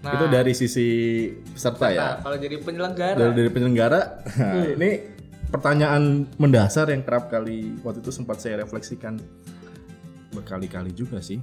Nah. 0.00 0.14
Itu 0.14 0.24
dari 0.30 0.52
sisi 0.54 0.88
peserta 1.50 1.90
ya. 1.90 2.00
Nah, 2.00 2.14
kalau 2.22 2.36
jadi 2.38 2.56
penyelenggara 2.62 3.18
Dari, 3.18 3.32
dari 3.34 3.50
penyelenggara, 3.50 4.00
nah, 4.38 4.64
ini 4.78 4.90
pertanyaan 5.50 6.26
mendasar 6.36 6.88
yang 6.88 7.02
kerap 7.02 7.28
kali 7.28 7.74
waktu 7.82 8.00
itu 8.00 8.10
sempat 8.10 8.38
saya 8.38 8.62
refleksikan 8.62 9.18
berkali-kali 10.30 10.90
juga 10.90 11.18
sih. 11.18 11.42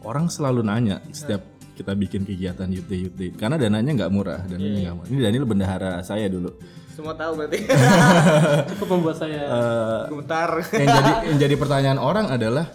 Orang 0.00 0.28
selalu 0.28 0.62
nanya 0.62 1.00
setiap 1.10 1.42
kita 1.74 1.94
bikin 1.94 2.22
kegiatan 2.22 2.68
youth 2.68 2.86
day 2.86 3.06
youth 3.06 3.14
day 3.14 3.30
karena 3.30 3.54
dananya 3.54 3.94
nggak 3.94 4.12
murah 4.12 4.40
dananya 4.44 4.90
nggak 4.90 4.96
murah. 4.96 5.08
Ini 5.08 5.18
Daniel 5.20 5.44
bendahara 5.44 5.90
saya 6.02 6.28
dulu. 6.28 6.52
semua 6.92 7.14
tahu 7.14 7.38
berarti. 7.38 7.62
Cukup 8.74 8.88
membuat 8.90 9.16
saya 9.16 9.42
Eh, 9.46 10.02
Gemetar. 10.10 10.50
yang 10.74 10.88
jadi 10.90 11.12
yang 11.30 11.38
jadi 11.38 11.54
pertanyaan 11.54 12.00
orang 12.02 12.26
adalah 12.26 12.66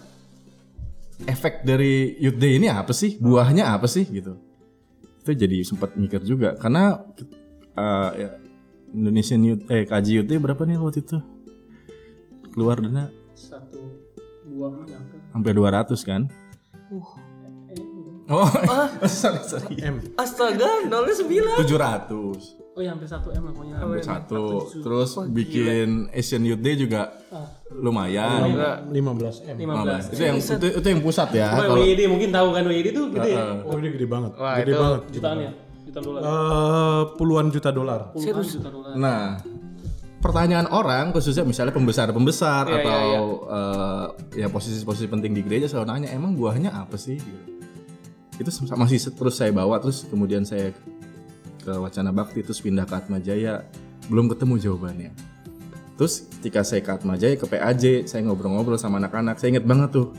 efek 1.28 1.60
dari 1.62 2.16
youth 2.18 2.40
day 2.40 2.56
ini 2.56 2.66
apa 2.66 2.90
sih 2.90 3.20
buahnya 3.20 3.68
apa 3.70 3.84
sih 3.84 4.04
gitu 4.04 4.40
itu 5.20 5.30
jadi 5.30 5.60
sempat 5.64 5.96
mikir 5.96 6.20
juga 6.20 6.52
karena 6.56 7.00
uh, 7.76 8.10
ya, 8.12 8.28
Indonesian 8.94 9.42
Youth 9.42 9.62
eh 9.68 9.82
KJ 9.82 10.06
Youth 10.14 10.28
Day 10.28 10.38
berapa 10.38 10.62
nih 10.62 10.78
waktu 10.78 11.02
itu 11.02 11.18
keluar 12.50 12.78
dana 12.78 13.10
satu 13.34 13.82
nyampe. 14.86 15.16
sampai 15.28 15.50
200 15.52 15.90
kan 16.04 16.22
oh 18.30 18.48
sorry 19.04 19.42
sorry 19.42 19.74
Astaga, 20.14 20.86
nolnya 20.86 21.12
9. 21.12 21.60
700 21.60 22.62
Oh 22.74 22.82
ya 22.82 22.90
hampir 22.90 23.06
satu 23.06 23.30
m 23.30 23.38
lah 23.38 23.52
pokoknya. 23.52 23.74
sampai 23.78 24.02
satu 24.02 24.42
terus 24.82 25.10
bikin 25.30 26.10
Asian 26.10 26.42
Youth 26.42 26.58
Day 26.58 26.74
juga 26.74 27.14
lumayan 27.70 28.50
15 28.90 28.90
M. 29.46 29.56
15. 29.62 30.10
itu 30.10 30.22
yang 30.24 30.38
itu, 30.38 30.66
itu 30.72 30.86
yang 30.88 30.98
pusat 31.00 31.30
ya 31.32 31.54
Oh, 31.54 31.58
kalau 31.64 31.78
WID 31.78 32.00
mungkin 32.06 32.30
tahu 32.30 32.50
kan 32.50 32.64
WID 32.64 32.86
itu 32.88 33.02
gede 33.10 33.30
ya? 33.30 33.62
Oh, 33.62 33.74
ini 33.76 33.88
gede 33.90 34.06
banget. 34.06 34.32
Wah, 34.34 34.58
gede 34.58 34.70
itu- 34.70 34.80
banget. 34.80 35.00
Jutaan 35.10 35.38
ya? 35.38 35.50
Jutaan 35.94 36.10
dolar. 36.10 36.20
Eh, 36.26 37.02
puluhan 37.14 37.46
juta 37.54 37.70
dolar. 37.70 38.00
Puluhan 38.10 38.42
juta 38.42 38.68
dolar. 38.68 38.92
Nah, 38.98 39.38
pertanyaan 40.18 40.66
orang 40.74 41.14
khususnya 41.14 41.46
misalnya 41.46 41.70
pembesar-pembesar 41.70 42.66
Iya, 42.66 42.76
atau 42.82 42.98
iya, 43.06 43.20
eh, 43.54 44.06
ya 44.42 44.46
posisi-posisi 44.50 45.06
penting 45.06 45.38
di 45.38 45.46
gereja 45.46 45.70
selalu 45.70 45.86
nanya 45.86 46.08
emang 46.10 46.34
buahnya 46.34 46.74
apa 46.74 46.98
sih? 46.98 47.14
Gitu. 47.22 47.42
Itu 48.42 48.50
masih 48.74 48.98
terus 49.14 49.38
saya 49.38 49.54
bawa 49.54 49.78
terus 49.78 50.02
kemudian 50.10 50.42
saya 50.42 50.74
ke 51.62 51.70
Wacana 51.70 52.10
Bakti 52.10 52.42
terus 52.42 52.58
pindah 52.58 52.90
ke 52.90 52.94
Atma 52.98 53.22
Jaya 53.22 53.62
belum 54.10 54.26
ketemu 54.34 54.58
jawabannya. 54.58 55.14
Terus 55.94 56.26
ketika 56.26 56.66
saya 56.66 56.82
ke 56.82 56.90
Atma 56.90 57.14
Jaya 57.14 57.38
ke 57.38 57.46
PAJ 57.46 58.10
saya 58.10 58.26
ngobrol-ngobrol 58.26 58.74
sama 58.74 58.98
anak-anak 58.98 59.38
saya 59.38 59.54
inget 59.54 59.62
banget 59.62 59.94
tuh 59.94 60.10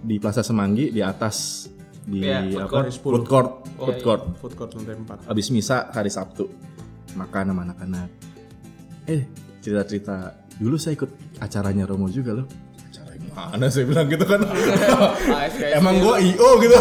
di 0.00 0.16
Plaza 0.16 0.40
Semanggi 0.40 0.88
di 0.88 1.04
atas 1.04 1.68
di 2.08 2.24
Iya, 2.24 2.48
food 2.48 2.64
apa? 2.64 2.70
court. 2.72 2.88
food 2.96 3.24
court. 3.28 3.50
Food 3.76 3.98
court. 4.00 4.22
Food 4.40 4.54
court 4.56 4.70
lantai 4.72 4.96
4. 4.96 5.28
habis 5.28 5.46
misa 5.52 5.92
hari 5.92 6.08
Sabtu. 6.08 6.48
Makan 7.12 7.52
sama 7.52 7.62
anak-anak. 7.68 8.08
Eh 9.04 9.22
cerita-cerita. 9.60 10.32
Dulu 10.56 10.80
saya 10.80 10.96
ikut 10.96 11.10
acaranya 11.38 11.84
Romo 11.84 12.08
juga 12.08 12.32
loh. 12.32 12.46
Acara 12.88 13.12
mana 13.52 13.68
saya 13.68 13.84
bilang 13.84 14.08
gitu 14.08 14.24
kan? 14.24 14.40
Emang 15.78 16.00
gua 16.00 16.16
IO 16.18 16.48
gitu. 16.58 16.74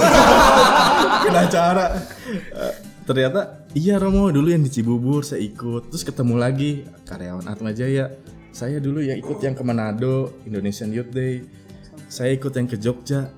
Bikin 1.19 1.35
acara. 1.35 1.85
Eh, 2.31 2.73
ternyata 3.03 3.67
iya 3.75 3.99
Romo 3.99 4.31
dulu 4.31 4.47
yang 4.47 4.63
di 4.63 4.71
Cibubur 4.71 5.27
saya 5.27 5.43
ikut. 5.43 5.91
Terus 5.91 6.07
ketemu 6.07 6.39
lagi 6.39 6.87
karyawan 7.05 7.45
Atma 7.45 7.75
Jaya 7.75 8.09
saya 8.57 8.81
dulu 8.81 9.05
yang 9.05 9.21
ikut 9.21 9.37
yang 9.37 9.53
ke 9.53 9.61
Manado 9.61 10.33
Indonesian 10.49 10.89
Youth 10.89 11.13
Day. 11.13 11.45
Saya 12.09 12.33
ikut 12.33 12.49
yang 12.57 12.65
ke 12.65 12.79
Jogja 12.81 13.29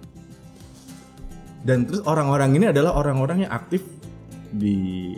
dan 1.64 1.84
terus 1.84 2.02
orang-orang 2.08 2.56
ini 2.56 2.66
adalah 2.72 2.96
orang-orang 2.96 3.48
yang 3.48 3.52
aktif 3.52 3.84
di 4.50 5.14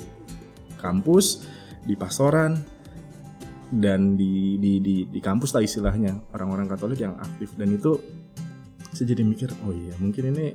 kampus, 0.81 1.45
di 1.85 1.93
pastoran, 1.93 2.57
dan 3.71 4.17
di 4.17 4.57
di 4.57 4.81
di, 4.81 4.95
di 5.07 5.19
kampus 5.21 5.53
lah 5.53 5.63
istilahnya. 5.63 6.17
Orang-orang 6.33 6.65
Katolik 6.65 6.99
yang 6.99 7.15
aktif. 7.21 7.53
Dan 7.53 7.77
itu 7.77 8.01
saya 8.91 9.15
jadi 9.15 9.23
mikir 9.23 9.49
oh 9.63 9.71
iya 9.71 9.95
mungkin 10.03 10.35
ini 10.35 10.51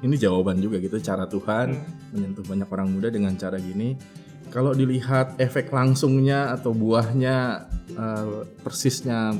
ini 0.00 0.14
jawaban 0.16 0.64
juga 0.64 0.80
gitu 0.80 0.96
cara 1.02 1.28
Tuhan 1.28 1.76
menyentuh 2.16 2.40
banyak 2.46 2.68
orang 2.70 2.88
muda 2.88 3.10
dengan 3.10 3.34
cara 3.36 3.58
gini. 3.60 3.98
Kalau 4.48 4.72
dilihat 4.72 5.36
efek 5.36 5.68
langsungnya 5.68 6.56
atau 6.56 6.72
buahnya 6.72 7.68
eh, 7.92 8.48
persisnya 8.64 9.36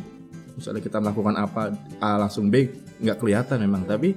misalnya 0.58 0.82
kita 0.82 0.98
melakukan 1.00 1.38
apa 1.38 1.72
A 2.02 2.20
langsung 2.20 2.50
B 2.52 2.68
nggak 3.00 3.16
kelihatan 3.16 3.62
memang. 3.62 3.88
Tapi 3.88 4.12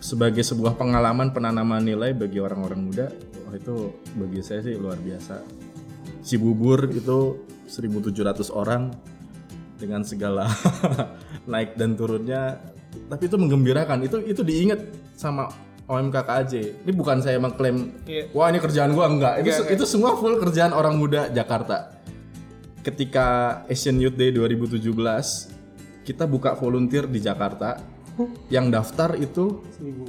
sebagai 0.00 0.40
sebuah 0.40 0.74
pengalaman 0.74 1.30
penanaman 1.30 1.84
nilai 1.84 2.16
bagi 2.16 2.40
orang-orang 2.40 2.80
muda 2.80 3.06
wah 3.44 3.54
itu 3.54 3.92
bagi 4.16 4.40
saya 4.40 4.64
sih 4.64 4.74
luar 4.74 4.96
biasa. 4.96 5.44
Cibubur 6.20 6.88
itu 6.92 7.44
1700 7.68 8.50
orang 8.52 8.92
dengan 9.76 10.04
segala 10.04 10.48
naik 11.50 11.76
dan 11.76 11.96
turunnya 11.96 12.60
tapi 13.08 13.28
itu 13.28 13.36
menggembirakan. 13.36 14.02
Itu 14.04 14.20
itu 14.24 14.40
diingat 14.40 14.80
sama 15.16 15.48
OMK 15.90 16.16
KAJ 16.22 16.52
ini 16.86 16.92
bukan 16.94 17.18
saya 17.18 17.42
mengklaim 17.42 17.90
Iya. 18.06 18.30
wah 18.30 18.48
ini 18.48 18.58
kerjaan 18.62 18.94
gua. 18.94 19.10
Enggak. 19.10 19.42
Itu 19.42 19.66
itu 19.68 19.84
semua 19.84 20.14
full 20.16 20.38
kerjaan 20.38 20.70
orang 20.70 20.96
muda 20.96 21.28
Jakarta. 21.28 21.98
Ketika 22.80 23.60
Asian 23.68 24.00
Youth 24.00 24.16
Day 24.16 24.32
2017 24.32 24.80
kita 26.00 26.24
buka 26.24 26.56
volunteer 26.56 27.04
di 27.04 27.20
Jakarta 27.20 27.76
yang 28.48 28.68
daftar 28.68 29.16
itu 29.16 29.64
Seribu. 29.72 30.04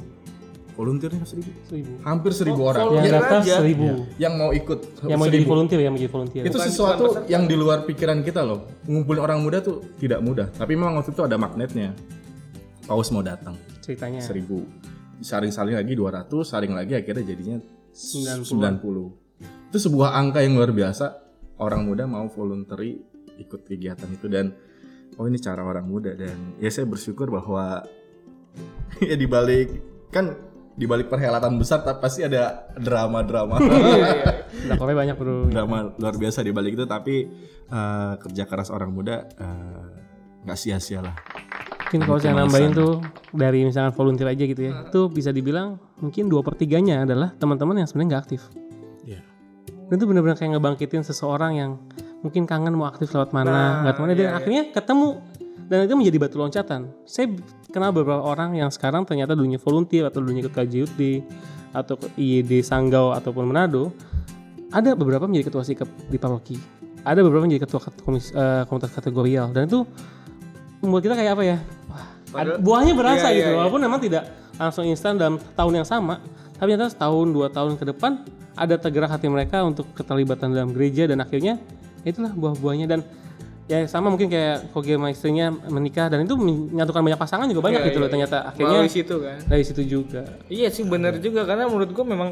volunteernya 0.72 1.24
seribu? 1.24 1.52
Seribu. 1.66 1.91
hampir 2.02 2.32
seribu 2.32 2.62
orang. 2.64 2.82
Yang 2.82 2.91
Volunteer 2.91 3.14
daftar 3.14 3.39
aja. 3.39 3.56
seribu. 3.60 3.88
yang 4.18 4.34
mau 4.36 4.49
ikut 4.52 4.80
Yang 5.04 5.20
mau 5.20 5.28
jadi 5.28 5.45
volunteer 5.45 5.80
ya, 5.80 5.89
mau 5.89 5.99
jadi 5.99 6.12
volunteer. 6.12 6.43
itu 6.47 6.58
sesuatu 6.58 7.04
yang 7.28 7.43
di 7.45 7.56
luar 7.56 7.84
pikiran 7.86 8.20
kita 8.22 8.41
loh. 8.41 8.68
Ngumpulin 8.88 9.22
orang 9.22 9.39
muda 9.39 9.60
tuh 9.60 9.84
tidak 9.97 10.20
mudah. 10.20 10.47
Tapi 10.49 10.74
memang 10.74 10.97
waktu 10.97 11.12
itu 11.14 11.22
ada 11.22 11.38
magnetnya. 11.38 11.93
Paus 12.86 13.14
mau 13.14 13.22
datang. 13.22 13.56
Ceritanya. 13.82 14.22
seribu. 14.22 14.66
Saring-saring 15.22 15.78
lagi 15.78 15.93
200 15.93 16.34
saring 16.41 16.74
lagi 16.74 16.97
akhirnya 16.97 17.22
jadinya 17.22 17.58
90 17.93 19.22
itu 19.72 19.78
sebuah 19.80 20.20
angka 20.20 20.43
yang 20.43 20.60
luar 20.60 20.76
biasa. 20.76 21.16
Orang 21.56 21.88
muda 21.88 22.04
mau 22.04 22.28
voluntary 22.28 22.99
ikut 23.39 23.64
kegiatan 23.64 24.10
itu. 24.12 24.28
Dan 24.28 24.52
oh 25.20 25.26
ini 25.28 25.39
cara 25.39 25.64
orang 25.64 25.88
muda 25.88 26.16
dan 26.16 26.55
ya 26.62 26.70
saya 26.72 26.88
bersyukur 26.88 27.28
bahwa 27.32 27.84
ya 29.09 29.16
dibalik 29.16 29.82
kan 30.12 30.36
dibalik 30.76 31.12
perhelatan 31.12 31.59
besar 31.59 31.84
tapi 31.84 31.99
pasti 31.99 32.24
ada 32.24 32.72
drama-drama 32.80 33.59
Dampaknya 34.72 34.95
banyak 34.95 35.16
bro. 35.20 35.51
drama 35.51 35.91
luar 35.99 36.16
biasa 36.16 36.43
di 36.43 36.51
balik 36.55 36.80
itu 36.80 36.86
tapi 36.88 37.28
eh, 37.68 38.14
kerja 38.18 38.43
keras 38.47 38.72
orang 38.72 38.91
muda 38.91 39.28
eh, 39.36 39.86
nggak 40.47 40.57
sia-sia 40.57 41.03
lah 41.03 41.16
Mungkin 41.91 42.07
kalau 42.07 42.24
saya 42.24 42.39
nambahin 42.39 42.72
tuh 42.72 43.03
dari 43.36 43.68
misalkan 43.68 43.91
volunteer 43.91 44.32
aja 44.32 44.47
gitu 44.47 44.64
ya, 44.64 44.88
itu 44.88 45.12
bisa 45.12 45.36
dibilang 45.36 45.76
mungkin 45.99 46.32
dua 46.32 46.39
pertiganya 46.39 47.03
adalah 47.03 47.36
teman-teman 47.36 47.84
yang 47.84 47.88
sebenarnya 47.91 48.09
nggak 48.16 48.24
aktif. 48.24 48.47
Iya. 49.03 49.20
Dan 49.91 49.99
itu 49.99 50.07
benar-benar 50.07 50.39
kayak 50.39 50.55
ngebangkitin 50.55 51.03
seseorang 51.03 51.51
yang 51.59 51.84
mungkin 52.22 52.45
kangen 52.45 52.74
mau 52.78 52.88
aktif 52.89 53.09
lewat 53.13 53.34
mana, 53.34 53.82
nggak 53.86 53.93
tahu. 53.97 54.03
Mana, 54.05 54.13
dan 54.17 54.30
akhirnya 54.38 54.63
ketemu. 54.74 55.07
Dan 55.72 55.88
itu 55.88 55.95
menjadi 55.95 56.17
batu 56.19 56.36
loncatan. 56.36 56.82
Saya 57.07 57.32
kenal 57.72 57.95
beberapa 57.95 58.19
orang 58.19 58.59
yang 58.59 58.67
sekarang 58.67 59.07
ternyata 59.07 59.39
dulunya 59.39 59.55
volunteer 59.55 60.03
atau 60.03 60.19
dulunya 60.19 60.43
ikut 60.43 60.51
KJUD 60.51 60.99
atau 61.72 61.95
ke 61.95 62.11
IED 62.19 62.59
Sanggau 62.59 63.15
ataupun 63.15 63.47
Manado, 63.47 63.95
ada 64.76 64.91
beberapa 64.99 65.32
menjadi 65.32 65.47
ketua 65.47 65.63
sikap 65.63 65.88
di 66.11 66.19
paroki, 66.19 66.59
ada 67.07 67.24
beberapa 67.24 67.47
menjadi 67.47 67.63
ketua 67.63 67.80
komis- 68.03 68.36
eh, 68.36 68.67
komunitas 68.67 68.91
kategorial. 68.91 69.55
Dan 69.55 69.72
itu 69.72 69.88
membuat 70.84 71.07
kita 71.07 71.15
kayak 71.15 71.32
apa 71.39 71.43
ya? 71.47 71.57
Wah, 71.88 72.43
buahnya 72.59 72.91
berasa 72.91 73.32
Iya, 73.32 73.36
gitu, 73.39 73.47
iya, 73.47 73.55
iya. 73.55 73.59
walaupun 73.63 73.80
memang 73.80 73.99
tidak 74.03 74.24
langsung 74.59 74.84
instan 74.84 75.15
dalam 75.15 75.39
tahun 75.55 75.84
yang 75.84 75.88
sama, 75.88 76.19
tapi 76.59 76.76
ternyata 76.76 76.91
setahun 76.91 77.28
dua 77.32 77.47
tahun 77.47 77.80
ke 77.80 77.95
depan 77.95 78.28
ada 78.59 78.76
tergerak 78.76 79.09
hati 79.15 79.32
mereka 79.32 79.63
untuk 79.63 79.88
keterlibatan 79.95 80.51
dalam 80.51 80.76
gereja 80.76 81.07
dan 81.07 81.24
akhirnya 81.24 81.55
itulah 82.04 82.32
buah-buahnya 82.32 82.88
dan 82.88 83.02
ya 83.66 83.86
sama 83.86 84.10
mungkin 84.10 84.28
kayak 84.28 84.72
Kogi 84.72 84.93
sama 84.93 85.10
istrinya 85.10 85.47
menikah 85.49 86.08
dan 86.08 86.24
itu 86.24 86.36
menyatukan 86.36 87.02
banyak 87.02 87.16
pasangan 87.16 87.47
juga 87.47 87.62
banyak 87.64 87.80
Iya, 87.80 87.88
gitu 87.88 87.97
loh 87.97 88.08
iya, 88.08 88.14
ternyata 88.14 88.38
akhirnya 88.43 88.74
Melalui 88.76 88.91
situ 88.91 89.16
kan. 89.18 89.38
dari 89.45 89.64
situ 89.64 89.82
juga. 89.84 90.22
Iya 90.45 90.68
sih 90.68 90.84
bener 90.84 91.18
juga 91.18 91.45
karena 91.45 91.66
menurut 91.66 91.89
gua 91.89 92.04
memang 92.04 92.30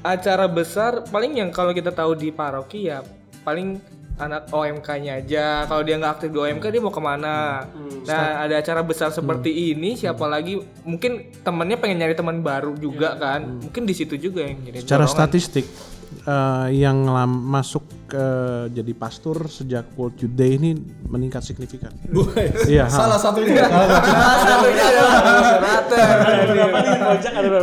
acara 0.00 0.46
besar 0.46 1.02
paling 1.04 1.34
yang 1.34 1.50
kalau 1.50 1.74
kita 1.74 1.90
tahu 1.90 2.14
di 2.14 2.30
paroki 2.30 2.86
ya 2.86 3.02
paling 3.42 3.80
anak 4.18 4.50
OMK-nya 4.50 5.18
aja. 5.18 5.46
Kalau 5.64 5.82
dia 5.82 5.94
nggak 5.94 6.12
aktif 6.12 6.28
di 6.28 6.38
OMK 6.38 6.64
dia 6.68 6.82
mau 6.82 6.90
ke 6.90 6.98
mana? 6.98 7.66
Nah 8.02 8.42
ada 8.42 8.58
acara 8.58 8.82
besar 8.82 9.10
seperti 9.10 9.50
ini 9.72 9.94
siapa 9.94 10.26
lagi? 10.26 10.58
Mungkin 10.82 11.42
temennya 11.42 11.78
pengen 11.78 12.02
nyari 12.02 12.14
teman 12.14 12.42
baru 12.42 12.74
juga 12.74 13.14
kan? 13.14 13.62
Mungkin 13.62 13.82
di 13.82 13.94
situ 13.94 14.14
juga 14.14 14.42
yang 14.42 14.58
jadi 14.60 14.82
Secara 14.82 15.06
dorongan. 15.06 15.14
statistik 15.22 15.66
eh, 16.24 16.66
yang 16.76 17.04
lam- 17.04 17.44
masuk 17.48 17.84
ke 18.08 18.26
jadi 18.72 18.92
pastor 18.92 19.46
sejak 19.46 19.92
World 19.94 20.16
Youth 20.16 20.32
Day 20.32 20.56
ini 20.56 20.72
meningkat 21.04 21.44
signifikan. 21.44 21.92
Iya, 22.64 22.88
salah 22.88 23.20
satunya. 23.20 23.68
Salah 23.68 24.38
satunya. 24.40 24.86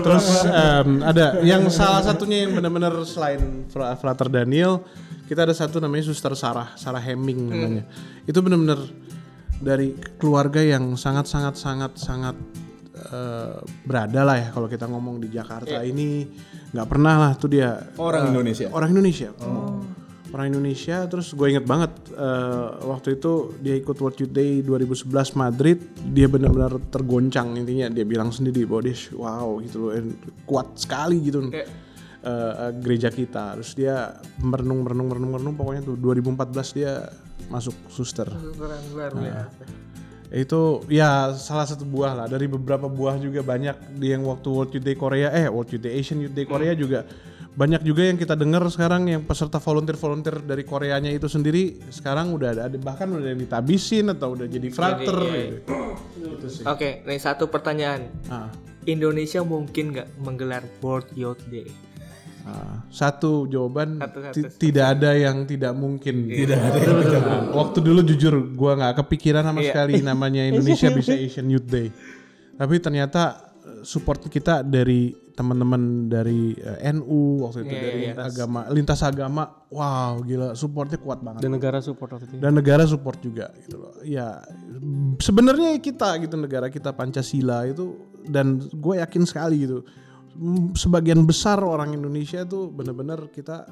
Terus 0.02 0.28
em, 0.46 0.90
ada 1.02 1.26
yang 1.42 1.64
salah 1.70 2.02
satunya 2.02 2.46
yang 2.46 2.54
benar-benar 2.54 2.94
selain 3.04 3.66
Fra- 3.70 3.96
Frater 3.96 4.30
Daniel, 4.30 4.86
kita 5.26 5.46
ada 5.46 5.54
satu 5.54 5.82
namanya 5.82 6.06
Suster 6.06 6.34
Sarah, 6.34 6.74
Sarah 6.76 7.02
Hemming 7.02 7.40
namanya. 7.50 7.84
Itu 8.26 8.42
benar-benar 8.42 8.80
dari 9.56 9.96
keluarga 10.20 10.60
yang 10.60 10.94
sangat 10.94 11.26
sangat 11.26 11.56
sangat 11.56 11.96
sangat 11.96 12.36
eh, 13.08 13.56
berada 13.82 14.22
lah 14.22 14.36
ya 14.36 14.48
kalau 14.50 14.66
kita 14.66 14.86
ngomong 14.86 15.18
di 15.18 15.30
Jakarta 15.30 15.70
ini. 15.82 16.26
Nggak 16.70 16.88
pernah 16.88 17.16
lah 17.18 17.32
tuh 17.34 17.48
dia 17.48 17.78
orang 17.96 18.30
Indonesia? 18.30 18.68
orang 18.70 18.90
Indonesia. 18.92 19.30
Orang 20.28 20.52
Indonesia 20.52 21.08
terus 21.08 21.32
gue 21.32 21.48
inget 21.48 21.64
banget 21.64 21.96
eh, 22.12 22.68
waktu 22.84 23.16
itu 23.16 23.32
dia 23.58 23.72
ikut 23.74 23.96
World 23.96 24.18
Youth 24.18 24.34
Day 24.34 24.60
2011 24.60 25.08
Madrid 25.34 25.80
dia 26.06 26.28
benar-benar 26.28 26.76
tergoncang 26.86 27.56
intinya. 27.56 27.88
Dia 27.88 28.04
bilang 28.04 28.30
sendiri 28.30 28.68
bahwa 28.68 28.84
dia 28.84 28.98
wow 29.14 29.64
gitu 29.64 29.78
loh 29.80 29.92
and 29.92 30.12
kuat 30.44 30.76
sekali 30.76 31.24
gitu. 31.24 31.40
Kayak- 31.48 31.72
eh, 32.22 32.34
eh, 32.60 32.72
gereja 32.76 33.08
kita. 33.10 33.56
Terus 33.56 33.72
dia 33.74 33.96
merenung 34.38 34.82
merenung 34.82 35.08
merenung 35.08 35.32
merenung 35.32 35.56
pokoknya 35.56 35.82
tuh 35.84 35.96
2014 35.96 36.36
dia 36.74 37.06
masuk 37.48 37.78
suster. 37.88 38.28
Keren, 38.28 38.82
luar 38.92 39.14
biasa. 39.14 39.85
Itu 40.36 40.84
ya 40.92 41.32
salah 41.32 41.64
satu 41.64 41.88
buah 41.88 42.12
lah. 42.12 42.28
Dari 42.28 42.52
beberapa 42.52 42.92
buah 42.92 43.16
juga 43.24 43.40
banyak. 43.40 43.96
Di 43.96 44.12
yang 44.12 44.28
waktu 44.28 44.48
World 44.52 44.72
Youth 44.76 44.84
Day 44.84 44.98
Korea 45.00 45.32
eh 45.32 45.48
World 45.48 45.72
Youth 45.72 45.88
Day 45.88 45.96
Asian 45.96 46.20
Youth 46.20 46.36
Day 46.36 46.44
Korea 46.44 46.76
juga. 46.76 47.08
Banyak 47.56 47.88
juga 47.88 48.04
yang 48.04 48.20
kita 48.20 48.36
dengar 48.36 48.68
sekarang 48.68 49.08
yang 49.08 49.24
peserta 49.24 49.64
volunteer 49.64 49.96
volunteer 49.96 50.44
dari 50.44 50.68
Koreanya 50.68 51.08
itu 51.08 51.32
sendiri 51.32 51.88
sekarang 51.88 52.36
udah 52.36 52.52
ada, 52.52 52.62
ada 52.68 52.76
bahkan 52.76 53.08
udah 53.08 53.32
yang 53.32 53.40
ditabisin 53.40 54.12
atau 54.12 54.36
udah 54.36 54.44
jadi 54.44 54.68
frater 54.76 55.16
gitu. 55.24 55.72
Oke, 56.68 57.00
nih 57.08 57.16
satu 57.16 57.48
pertanyaan. 57.48 58.12
Ah, 58.28 58.52
Indonesia 58.84 59.40
mungkin 59.40 59.96
nggak 59.96 60.20
menggelar 60.20 60.68
World 60.84 61.08
Youth 61.16 61.48
Day? 61.48 61.72
Ah. 62.46 62.86
satu 62.88 63.46
jawaban 63.46 63.98
Satu-satu. 63.98 64.34
ti- 64.34 64.70
tidak 64.70 64.96
ada 64.96 65.12
yang 65.14 65.44
tidak 65.44 65.74
mungkin 65.74 66.26
tidak 66.26 66.62
ada 66.62 66.80
waktu 67.52 67.78
dulu 67.80 68.00
jujur 68.02 68.34
gua 68.52 68.74
nggak 68.76 69.02
kepikiran 69.02 69.44
sama 69.44 69.60
Iya. 69.60 69.70
sekali 69.72 69.94
namanya 70.06 70.46
Indonesia 70.46 70.88
bisa 70.90 71.12
Asian 71.12 71.46
Youth 71.48 71.66
Day 71.66 71.90
tapi 72.54 72.78
ternyata 72.78 73.22
eh, 73.60 73.82
support 73.82 74.24
kita 74.24 74.62
dari 74.62 75.12
teman-teman 75.30 75.82
dari 76.08 76.56
eh, 76.56 76.88
NU 76.94 77.44
waktu 77.44 77.60
itu 77.62 77.70
Iya, 77.70 77.84
dari 77.84 78.00
iya, 78.06 78.14
agama 78.16 78.60
lintas 78.70 79.02
agama 79.02 79.44
wow 79.68 80.16
gila 80.20 80.54
supportnya 80.54 80.96
kuat 80.96 81.20
banget 81.20 81.44
Dan 81.44 81.52
negara 81.52 81.78
support 81.80 82.08
waktu 82.10 82.30
itu. 82.30 82.40
dan 82.40 82.54
negara 82.54 82.84
support 82.86 83.20
juga 83.20 83.52
gitu 83.60 83.76
loh 83.78 84.00
ya 84.02 84.40
sebenarnya 85.18 85.76
kita 85.78 86.16
gitu 86.20 86.36
negara 86.36 86.68
kita 86.68 86.92
Pancasila 86.92 87.66
itu 87.66 88.00
dan 88.26 88.58
gue 88.60 88.96
yakin 88.96 89.24
sekali 89.24 89.60
gitu 89.62 89.84
sebagian 90.76 91.24
besar 91.24 91.64
orang 91.64 91.96
Indonesia 91.96 92.44
tuh 92.44 92.68
bener-bener 92.68 93.32
kita 93.32 93.66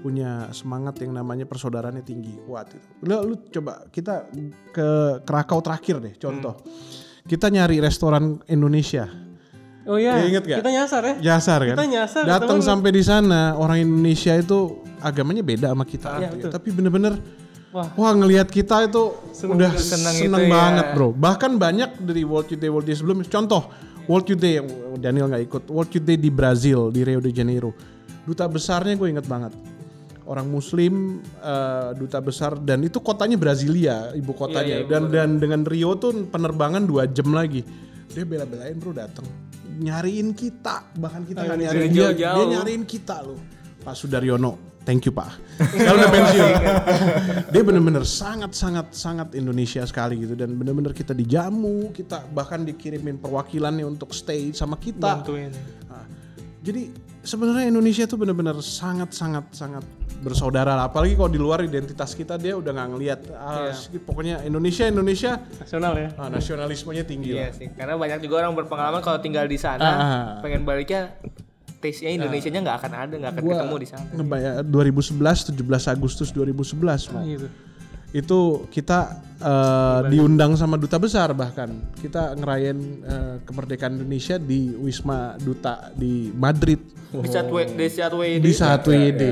punya 0.00 0.48
semangat 0.56 1.00
yang 1.04 1.12
namanya 1.12 1.44
persaudaraannya 1.44 2.04
tinggi 2.04 2.40
kuat 2.48 2.72
itu. 2.72 2.88
Lu, 3.04 3.16
lu 3.32 3.34
coba 3.52 3.84
kita 3.92 4.32
ke 4.72 5.20
Krakau 5.24 5.60
terakhir 5.60 6.00
deh 6.00 6.14
contoh. 6.16 6.60
Kita 7.28 7.52
nyari 7.52 7.78
restoran 7.84 8.40
Indonesia. 8.48 9.06
Oh 9.88 9.96
iya. 9.96 10.20
Ya, 10.20 10.24
inget 10.28 10.44
gak? 10.44 10.58
Kita 10.64 10.72
nyasar 10.72 11.02
ya. 11.04 11.14
Jasar 11.20 11.60
kan? 11.72 11.76
Kita 11.76 11.86
nyasar, 11.88 12.22
Datang 12.28 12.60
sampai 12.60 12.90
di 12.92 13.02
sana 13.04 13.56
orang 13.56 13.80
Indonesia 13.84 14.36
itu 14.36 14.80
agamanya 15.00 15.44
beda 15.44 15.72
sama 15.72 15.84
kita. 15.84 16.10
Ya, 16.20 16.28
betul. 16.32 16.52
Tapi 16.52 16.68
bener-bener 16.72 17.14
Wah. 17.70 17.86
wah 17.94 18.12
ngelihat 18.18 18.50
kita 18.50 18.90
itu 18.90 19.14
udah 19.46 19.70
seneng 19.78 20.10
seneng, 20.18 20.42
gitu 20.42 20.42
ya. 20.42 20.50
banget 20.50 20.86
bro. 20.98 21.14
Bahkan 21.14 21.54
banyak 21.54 22.02
dari 22.02 22.26
World 22.26 22.50
Youth 22.50 22.60
Day 22.60 22.70
World 22.70 22.86
Day 22.90 22.96
sebelumnya. 22.98 23.30
Contoh 23.30 23.70
World 24.10 24.26
Youth 24.26 24.42
Day 24.42 24.58
yang 24.58 24.66
Daniel 24.98 25.30
nggak 25.30 25.44
ikut. 25.46 25.62
World 25.70 25.90
Youth 25.94 26.06
Day 26.10 26.18
di 26.18 26.34
Brazil 26.34 26.90
di 26.90 27.06
Rio 27.06 27.22
de 27.22 27.30
Janeiro. 27.30 27.70
Duta 28.26 28.50
besarnya 28.50 28.98
gue 28.98 29.06
inget 29.06 29.30
banget. 29.30 29.54
Orang 30.26 30.50
Muslim 30.50 31.22
eh, 31.38 31.90
duta 31.94 32.18
besar 32.18 32.58
dan 32.58 32.82
itu 32.82 32.98
kotanya 32.98 33.38
Brasilia 33.38 34.10
ibu 34.14 34.34
kotanya 34.34 34.82
iya, 34.82 34.86
ibu 34.86 34.90
dan 34.90 35.02
dan 35.10 35.30
dengan 35.38 35.62
Rio 35.62 35.94
tuh 35.94 36.26
penerbangan 36.26 36.82
dua 36.82 37.06
jam 37.06 37.30
lagi. 37.30 37.62
Dia 38.10 38.26
bela-belain 38.26 38.74
bro 38.74 38.90
datang 38.90 39.50
nyariin 39.80 40.36
kita 40.36 40.92
bahkan 41.00 41.24
kita 41.24 41.40
nggak 41.40 41.58
nyariin 41.64 41.90
dia 41.90 42.12
jauh-jauh. 42.12 42.36
dia 42.36 42.46
nyariin 42.58 42.84
kita 42.84 43.16
loh 43.24 43.40
Pak 43.80 43.94
Sudaryono 43.96 44.79
thank 44.82 45.04
you 45.04 45.12
Pak. 45.12 45.30
Sekarang 45.60 45.98
udah 46.00 46.10
pensiun. 46.10 46.50
Dia 47.52 47.62
bener-bener 47.62 48.04
sangat 48.04 48.56
sangat 48.56 48.92
sangat 48.96 49.32
Indonesia 49.36 49.84
sekali 49.84 50.20
gitu. 50.20 50.34
Dan 50.34 50.56
bener-bener 50.56 50.92
kita 50.92 51.12
dijamu 51.12 51.92
kita 51.92 52.24
bahkan 52.32 52.64
dikirimin 52.64 53.20
perwakilannya 53.20 53.84
untuk 53.84 54.10
stay 54.10 54.50
sama 54.52 54.80
kita. 54.80 55.20
Bantuin. 55.20 55.52
Nah, 55.86 56.04
jadi 56.64 56.88
sebenarnya 57.20 57.68
Indonesia 57.68 58.08
tuh 58.08 58.16
bener-bener 58.16 58.56
sangat 58.64 59.12
sangat 59.12 59.44
sangat 59.52 59.84
bersaudara 60.20 60.76
lah. 60.76 60.84
apalagi 60.88 61.16
kalau 61.16 61.32
di 61.32 61.40
luar 61.40 61.64
identitas 61.64 62.12
kita 62.12 62.36
dia 62.36 62.52
udah 62.52 62.76
nggak 62.76 62.88
ngelihat 62.92 63.20
ah, 63.32 63.72
pokoknya 64.04 64.44
Indonesia 64.44 64.84
Indonesia. 64.84 65.40
Nasional 65.60 65.92
ya. 65.96 66.08
ah, 66.16 66.28
nasionalismenya 66.28 67.04
tinggi 67.08 67.32
lah. 67.32 67.48
Iya 67.48 67.48
sih, 67.56 67.68
karena 67.72 67.96
banyak 67.96 68.20
juga 68.20 68.44
orang 68.44 68.52
berpengalaman 68.56 69.00
kalau 69.00 69.16
tinggal 69.20 69.48
di 69.48 69.56
sana, 69.56 69.80
Ah. 69.84 70.24
pengen 70.44 70.64
baliknya 70.68 71.16
taste-nya 71.80 72.12
Indonesia-nya 72.12 72.60
nggak 72.60 72.76
akan 72.84 72.92
ada, 72.92 73.14
nggak 73.16 73.32
akan 73.34 73.42
Gua 73.42 73.54
ketemu 73.56 73.76
di 73.80 73.88
sana. 73.88 74.04
ngebayar 74.12 74.52
2011 74.62 75.56
17 75.56 75.94
Agustus 75.96 76.28
2011 76.36 77.08
Mo. 77.10 77.20
Gitu. 77.24 77.48
Itu 78.10 78.40
kita 78.66 78.98
eh, 79.36 80.00
diundang 80.08 80.54
sama 80.54 80.74
duta 80.74 80.96
besar 80.96 81.30
bahkan 81.30 81.70
kita 81.96 82.34
ngerayain 82.34 82.78
eh, 83.00 83.36
kemerdekaan 83.40 83.96
Indonesia 83.96 84.34
di 84.34 84.74
Wisma 84.74 85.34
Duta 85.36 85.90
di 85.92 86.28
Madrid 86.28 86.82
Di 87.10 87.26
saat 87.26 87.46
we- 87.48 87.66
di 87.68 87.88
saat 87.88 88.12
WID. 88.12 88.38
di 88.40 88.52
saat 88.52 88.82
WID. 88.84 89.22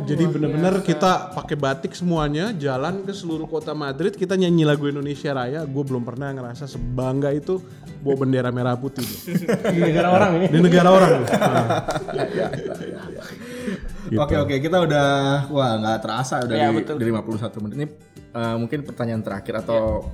Jadi 0.00 0.24
bener-bener 0.26 0.80
kita 0.80 1.30
pakai 1.30 1.54
batik 1.54 1.92
semuanya, 1.92 2.50
jalan 2.50 3.04
ke 3.04 3.12
seluruh 3.12 3.46
kota 3.46 3.70
Madrid, 3.70 4.10
kita 4.12 4.34
nyanyi 4.34 4.64
lagu 4.64 4.82
Indonesia 4.84 5.30
Raya. 5.30 5.62
Gue 5.62 5.84
belum 5.84 6.02
pernah 6.02 6.32
ngerasa 6.32 6.66
sebangga 6.66 7.30
itu 7.30 7.62
bawa 8.00 8.16
bendera 8.18 8.50
merah 8.50 8.74
putih 8.74 9.06
Di 9.70 9.78
negara 9.78 10.08
orang 10.10 10.30
ini. 10.36 10.46
di 10.48 10.58
negara 10.58 10.88
orang. 10.90 11.12
Nah, 11.22 11.66
Gitu. 14.10 14.16
Oke 14.16 14.34
oke 14.34 14.54
kita 14.58 14.80
udah 14.80 15.08
wah 15.48 15.76
nggak 15.76 15.98
terasa 16.00 16.40
udah 16.42 16.56
Iya, 16.56 16.68
di, 16.72 16.76
betul. 16.82 16.96
di 16.96 17.04
51 17.06 17.62
menit 17.62 17.74
ini 17.76 17.86
eh, 18.32 18.56
mungkin 18.56 18.78
pertanyaan 18.82 19.20
terakhir 19.20 19.60
atau 19.60 20.08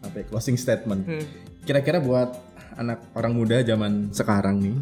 apa 0.00 0.16
ya, 0.16 0.24
closing 0.26 0.56
statement. 0.56 1.06
Kira-kira 1.62 2.00
buat 2.00 2.34
anak 2.74 3.12
orang 3.14 3.32
muda 3.32 3.60
zaman 3.60 4.10
sekarang 4.10 4.60
nih 4.60 4.76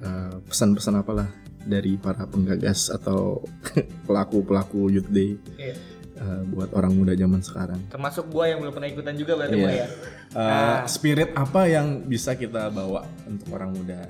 eh, 0.00 0.34
pesan-pesan 0.44 0.94
apalah 0.96 1.28
dari 1.60 1.96
para 1.96 2.24
penggagas 2.24 2.88
atau 2.88 3.42
pelaku-pelaku 4.08 4.88
Youth 4.88 5.10
Day 5.10 5.36
Iya. 5.58 5.74
eh, 6.16 6.42
buat 6.48 6.70
orang 6.72 6.94
muda 6.94 7.12
zaman 7.12 7.40
sekarang. 7.40 7.80
Termasuk 7.88 8.28
gua 8.28 8.48
yang 8.48 8.58
belum 8.58 8.72
pernah 8.72 8.88
ikutan 8.88 9.14
juga 9.14 9.34
berarti. 9.34 9.56
Boy, 9.56 9.74
ya. 9.74 9.88
Eh, 10.30 10.78
Spirit 10.86 11.34
apa 11.34 11.66
yang 11.66 12.02
bisa 12.02 12.32
kita 12.32 12.70
bawa 12.70 13.02
untuk 13.24 13.50
orang 13.52 13.70
muda. 13.72 14.08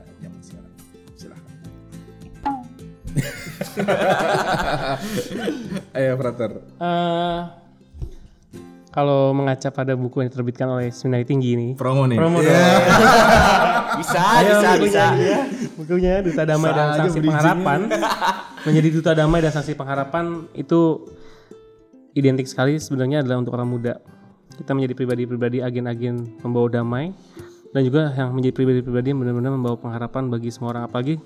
Ayo, 5.97 6.13
Frater. 6.17 6.51
Eh, 6.59 7.41
kalau 8.89 9.31
mengaca 9.31 9.69
pada 9.69 9.93
buku 9.95 10.21
yang 10.21 10.29
diterbitkan 10.29 10.67
oleh 10.67 10.89
Seminari 10.91 11.23
Tinggi 11.23 11.55
ini, 11.55 11.69
Promo 11.75 12.05
nih. 12.05 12.19
promo 12.19 12.39
dong. 12.41 12.51
Bisa, 13.99 14.21
Ayo, 14.39 14.55
bisa, 14.55 14.71
bukunya 14.71 14.79
bisa. 14.79 15.05
nih 15.11 15.27
ya. 15.27 15.41
Bukunya 15.75 16.13
Duta 16.23 16.43
Damai 16.47 16.71
dan 16.71 16.79
Bisa 16.79 16.87
aja 16.87 17.01
Sanksi. 17.03 17.19
Pengharapan. 17.19 17.79
Menjadi 18.63 18.89
Duta 18.95 19.13
Damai 19.13 19.39
dan 19.43 19.51
Sanksi 19.51 19.73
Pengharapan 19.75 20.25
itu 20.55 20.81
identik 22.15 22.47
sekali 22.47 22.79
sebenarnya 22.79 23.27
adalah 23.27 23.43
untuk 23.43 23.59
orang 23.59 23.67
muda. 23.67 23.99
Kita 24.55 24.71
menjadi 24.71 24.95
pribadi-pribadi 24.95 25.59
agen-agen 25.63 26.39
pembawa 26.39 26.71
damai 26.71 27.11
dan 27.71 27.83
juga 27.83 28.15
yang 28.15 28.31
menjadi 28.31 28.55
pribadi-pribadi 28.55 29.07
yang 29.11 29.19
benar-benar 29.19 29.53
membawa 29.55 29.77
pengharapan 29.79 30.27
bagi 30.27 30.51
semua 30.51 30.75
orang 30.75 30.85
apalagi 30.87 31.19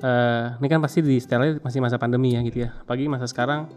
eh, 0.00 0.46
ini 0.58 0.68
kan 0.70 0.80
pasti 0.82 1.04
di 1.04 1.20
setelahnya 1.20 1.60
masih 1.62 1.78
masa 1.84 2.00
pandemi 2.00 2.34
ya 2.34 2.40
gitu 2.42 2.66
ya. 2.66 2.70
Apalagi 2.82 3.06
masa 3.06 3.26
sekarang 3.30 3.70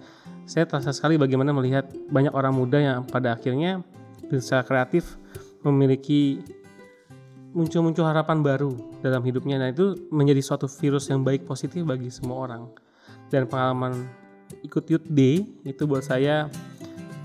saya 0.47 0.63
terasa 0.63 0.95
sekali 0.95 1.19
bagaimana 1.19 1.51
melihat 1.51 1.91
banyak 2.07 2.31
orang 2.31 2.53
muda 2.55 2.79
yang 2.79 2.99
pada 3.03 3.35
akhirnya 3.35 3.83
secara 4.31 4.63
kreatif 4.63 5.19
memiliki 5.61 6.39
muncul-muncul 7.51 8.05
harapan 8.05 8.45
baru 8.45 8.71
dalam 9.03 9.21
hidupnya. 9.25 9.59
Nah 9.59 9.69
itu 9.73 9.97
menjadi 10.13 10.39
suatu 10.39 10.69
virus 10.69 11.09
yang 11.09 11.25
baik 11.25 11.43
positif 11.43 11.83
bagi 11.83 12.07
semua 12.13 12.47
orang. 12.47 12.69
Dan 13.27 13.49
pengalaman 13.49 14.07
ikut 14.63 14.87
Youth 14.87 15.07
Day 15.11 15.43
itu 15.67 15.83
buat 15.83 16.05
saya 16.05 16.47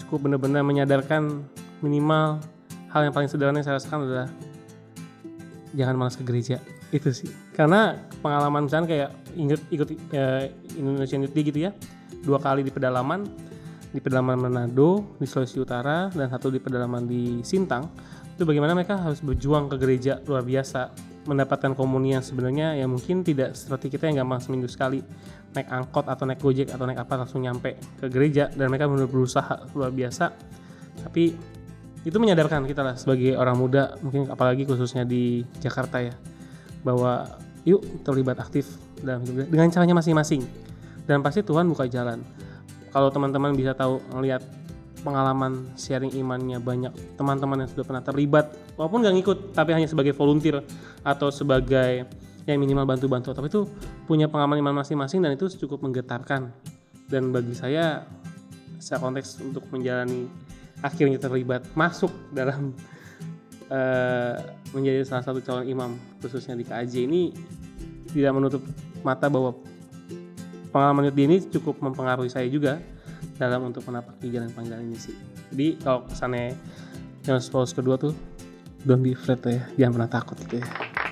cukup 0.03 0.27
benar-benar 0.27 0.67
menyadarkan 0.67 1.47
minimal 1.79 2.43
hal 2.91 3.09
yang 3.09 3.15
paling 3.15 3.31
sederhana 3.31 3.63
yang 3.63 3.67
saya 3.67 3.79
rasakan 3.79 4.05
adalah 4.05 4.29
jangan 5.73 5.95
malas 5.97 6.15
ke 6.19 6.25
gereja 6.27 6.61
itu 6.93 7.09
sih 7.11 7.31
karena 7.53 8.01
pengalaman 8.25 8.65
misalnya 8.65 8.89
kayak 8.89 9.11
inget 9.37 9.61
ikut 9.69 9.89
eh, 10.17 10.53
Indonesian 10.77 11.25
Youth 11.25 11.37
Day 11.37 11.45
gitu 11.45 11.69
ya. 11.69 11.71
Dua 12.23 12.39
kali 12.41 12.65
di 12.65 12.73
pedalaman 12.73 13.29
di 13.93 14.01
pedalaman 14.01 14.41
Manado 14.41 15.21
di 15.21 15.29
Sulawesi 15.29 15.61
Utara 15.61 16.09
dan 16.09 16.33
satu 16.33 16.49
di 16.49 16.57
pedalaman 16.57 17.05
di 17.05 17.45
Sintang. 17.45 17.93
Itu 18.33 18.49
bagaimana 18.49 18.73
mereka 18.73 18.97
harus 18.97 19.21
berjuang 19.21 19.69
ke 19.69 19.77
gereja 19.77 20.17
luar 20.25 20.41
biasa 20.41 20.89
mendapatkan 21.29 21.77
komuni 21.77 22.17
yang 22.17 22.25
sebenarnya 22.25 22.75
yang 22.75 22.91
mungkin 22.91 23.23
tidak 23.23 23.55
seperti 23.55 23.93
kita 23.93 24.11
yang 24.11 24.27
gampang 24.27 24.43
seminggu 24.43 24.67
sekali 24.67 24.99
naik 25.55 25.69
angkot 25.71 26.09
atau 26.09 26.25
naik 26.27 26.41
gojek 26.41 26.73
atau 26.73 26.89
naik 26.89 26.99
apa 26.99 27.15
langsung 27.21 27.45
nyampe 27.45 27.79
ke 28.01 28.09
gereja 28.09 28.49
dan 28.51 28.73
mereka 28.73 28.89
benar 28.89 29.07
berusaha 29.07 29.69
luar 29.77 29.93
biasa. 29.93 30.33
Tapi 31.05 31.25
itu 32.03 32.17
menyadarkan 32.17 32.67
kita 32.67 32.83
lah 32.83 32.97
sebagai 32.99 33.37
orang 33.39 33.55
muda 33.61 33.95
mungkin 34.03 34.27
apalagi 34.27 34.67
khususnya 34.67 35.07
di 35.07 35.47
Jakarta 35.63 36.03
ya 36.03 36.17
bahwa 36.83 37.27
yuk 37.63 37.83
terlibat 38.03 38.39
aktif 38.43 38.67
dalam 39.03 39.23
hidup 39.27 39.51
dengan 39.51 39.71
caranya 39.71 39.95
masing-masing. 39.99 40.43
Dan 41.03 41.23
pasti 41.23 41.43
Tuhan 41.43 41.67
buka 41.67 41.87
jalan. 41.91 42.23
Kalau 42.95 43.09
teman-teman 43.11 43.57
bisa 43.57 43.75
tahu 43.75 43.99
melihat 44.15 44.45
pengalaman 45.03 45.67
sharing 45.75 46.15
imannya 46.15 46.63
banyak 46.63 46.95
teman-teman 47.19 47.67
yang 47.67 47.71
sudah 47.75 47.83
pernah 47.83 48.05
terlibat 48.07 48.55
walaupun 48.79 49.03
nggak 49.03 49.15
ngikut 49.19 49.39
tapi 49.51 49.75
hanya 49.75 49.91
sebagai 49.91 50.15
volunteer 50.15 50.63
atau 51.03 51.27
sebagai 51.35 52.07
yang 52.47 52.59
minimal 52.59 52.87
bantu-bantu. 52.87 53.35
Tapi 53.35 53.47
itu 53.51 53.67
punya 54.07 54.27
pengalaman 54.27 54.59
iman 54.63 54.83
masing-masing 54.83 55.23
dan 55.23 55.35
itu 55.35 55.47
cukup 55.67 55.83
menggetarkan. 55.83 56.51
Dan 57.07 57.31
bagi 57.31 57.55
saya 57.55 58.07
secara 58.83 59.11
konteks 59.11 59.43
untuk 59.45 59.69
menjalani 59.71 60.27
akhirnya 60.83 61.19
terlibat 61.23 61.63
masuk 61.79 62.11
dalam 62.35 62.75
eh, 63.71 64.37
menjadi 64.73 65.05
salah 65.05 65.25
satu 65.25 65.41
calon 65.45 65.69
imam 65.69 66.01
khususnya 66.21 66.57
di 66.57 66.65
KAJ 66.65 67.05
ini 67.05 67.23
tidak 68.13 68.33
menutup 68.37 68.63
mata 69.05 69.29
bahwa 69.29 69.57
pengalaman 70.73 71.13
Yudi 71.13 71.23
ini 71.29 71.37
cukup 71.53 71.81
mempengaruhi 71.85 72.33
saya 72.33 72.49
juga 72.49 72.81
dalam 73.37 73.69
untuk 73.69 73.85
menapaki 73.87 74.33
jalan 74.33 74.49
panggilan 74.53 74.81
ini 74.85 74.99
sih. 74.99 75.15
Jadi 75.53 75.67
kalau 75.81 76.09
kesannya 76.09 76.57
Johannes 77.23 77.49
Paulus 77.53 77.73
kedua 77.77 78.01
tuh 78.01 78.17
don't 78.83 79.05
be 79.05 79.15
afraid 79.15 79.39
ya, 79.45 79.63
jangan 79.79 79.93
pernah 80.01 80.11
takut 80.11 80.37
gitu 80.49 80.59
ya. 80.59 80.67